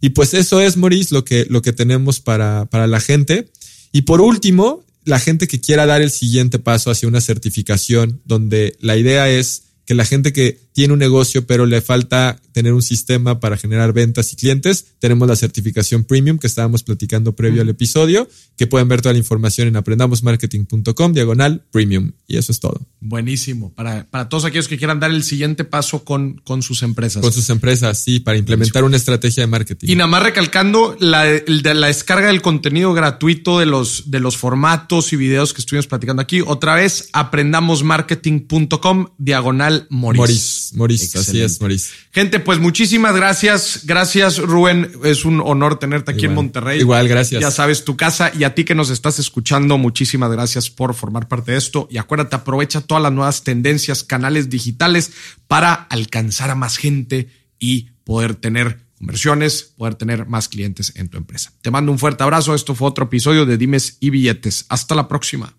Y 0.00 0.10
pues 0.10 0.34
eso 0.34 0.60
es, 0.60 0.76
Maurice, 0.76 1.14
lo 1.14 1.24
que, 1.24 1.46
lo 1.48 1.62
que 1.62 1.72
tenemos 1.72 2.20
para, 2.20 2.66
para 2.66 2.86
la 2.86 3.00
gente. 3.00 3.48
Y 3.90 4.02
por 4.02 4.20
último, 4.20 4.84
la 5.04 5.18
gente 5.18 5.46
que 5.46 5.60
quiera 5.60 5.86
dar 5.86 6.02
el 6.02 6.10
siguiente 6.10 6.58
paso 6.58 6.90
hacia 6.90 7.08
una 7.08 7.20
certificación, 7.20 8.20
donde 8.24 8.76
la 8.80 8.96
idea 8.96 9.28
es 9.28 9.64
que 9.84 9.94
la 9.94 10.04
gente 10.04 10.32
que 10.32 10.63
tiene 10.74 10.92
un 10.92 10.98
negocio 10.98 11.46
pero 11.46 11.64
le 11.64 11.80
falta 11.80 12.36
tener 12.52 12.72
un 12.72 12.82
sistema 12.82 13.40
para 13.40 13.56
generar 13.56 13.92
ventas 13.92 14.32
y 14.32 14.36
clientes, 14.36 14.86
tenemos 15.00 15.26
la 15.26 15.34
certificación 15.34 16.04
premium 16.04 16.38
que 16.38 16.46
estábamos 16.46 16.84
platicando 16.84 17.34
previo 17.34 17.62
al 17.62 17.68
episodio, 17.68 18.28
que 18.56 18.68
pueden 18.68 18.86
ver 18.86 19.02
toda 19.02 19.12
la 19.12 19.18
información 19.18 19.66
en 19.66 19.76
aprendamosmarketing.com 19.76 21.12
diagonal 21.12 21.64
premium. 21.72 22.12
Y 22.28 22.36
eso 22.36 22.52
es 22.52 22.60
todo. 22.60 22.80
Buenísimo. 23.00 23.72
Para, 23.74 24.06
para 24.08 24.28
todos 24.28 24.44
aquellos 24.44 24.68
que 24.68 24.78
quieran 24.78 25.00
dar 25.00 25.10
el 25.10 25.24
siguiente 25.24 25.64
paso 25.64 26.04
con, 26.04 26.40
con 26.44 26.62
sus 26.62 26.84
empresas. 26.84 27.22
Con 27.22 27.32
sus 27.32 27.50
empresas, 27.50 27.98
sí, 27.98 28.20
para 28.20 28.38
implementar 28.38 28.82
Buenísimo. 28.82 28.86
una 28.86 28.96
estrategia 28.96 29.42
de 29.42 29.46
marketing. 29.48 29.88
Y 29.88 29.96
nada 29.96 30.06
más 30.06 30.22
recalcando 30.22 30.96
la, 31.00 31.24
de 31.24 31.74
la 31.74 31.88
descarga 31.88 32.28
del 32.28 32.40
contenido 32.40 32.92
gratuito 32.94 33.58
de 33.58 33.66
los, 33.66 34.10
de 34.12 34.20
los 34.20 34.36
formatos 34.36 35.12
y 35.12 35.16
videos 35.16 35.52
que 35.54 35.60
estuvimos 35.60 35.88
platicando 35.88 36.22
aquí. 36.22 36.40
Otra 36.40 36.76
vez, 36.76 37.08
aprendamosmarketing.com 37.12 39.06
diagonal 39.18 39.88
Moris. 39.90 40.18
Moris, 40.18 40.63
Moris, 40.72 41.14
así 41.14 41.42
es, 41.42 41.60
Moris. 41.60 41.90
Gente, 42.12 42.40
pues 42.40 42.58
muchísimas 42.58 43.14
gracias. 43.14 43.80
Gracias, 43.84 44.38
Rubén. 44.38 44.90
Es 45.04 45.24
un 45.24 45.40
honor 45.40 45.78
tenerte 45.78 46.12
aquí 46.12 46.20
Igual. 46.20 46.30
en 46.30 46.34
Monterrey. 46.34 46.80
Igual, 46.80 47.08
gracias. 47.08 47.40
Ya 47.40 47.50
sabes, 47.50 47.84
tu 47.84 47.96
casa 47.96 48.32
y 48.34 48.44
a 48.44 48.54
ti 48.54 48.64
que 48.64 48.74
nos 48.74 48.90
estás 48.90 49.18
escuchando, 49.18 49.76
muchísimas 49.78 50.30
gracias 50.30 50.70
por 50.70 50.94
formar 50.94 51.28
parte 51.28 51.52
de 51.52 51.58
esto. 51.58 51.88
Y 51.90 51.98
acuérdate, 51.98 52.36
aprovecha 52.36 52.80
todas 52.80 53.02
las 53.02 53.12
nuevas 53.12 53.44
tendencias, 53.44 54.04
canales 54.04 54.48
digitales 54.48 55.12
para 55.46 55.74
alcanzar 55.74 56.50
a 56.50 56.54
más 56.54 56.76
gente 56.76 57.28
y 57.58 57.90
poder 58.04 58.34
tener 58.34 58.80
conversiones, 58.98 59.74
poder 59.76 59.96
tener 59.96 60.26
más 60.26 60.48
clientes 60.48 60.92
en 60.96 61.08
tu 61.08 61.18
empresa. 61.18 61.52
Te 61.62 61.70
mando 61.70 61.92
un 61.92 61.98
fuerte 61.98 62.22
abrazo. 62.22 62.54
Esto 62.54 62.74
fue 62.74 62.88
otro 62.88 63.04
episodio 63.06 63.44
de 63.44 63.58
Dimes 63.58 63.98
y 64.00 64.10
Billetes. 64.10 64.66
Hasta 64.68 64.94
la 64.94 65.08
próxima. 65.08 65.54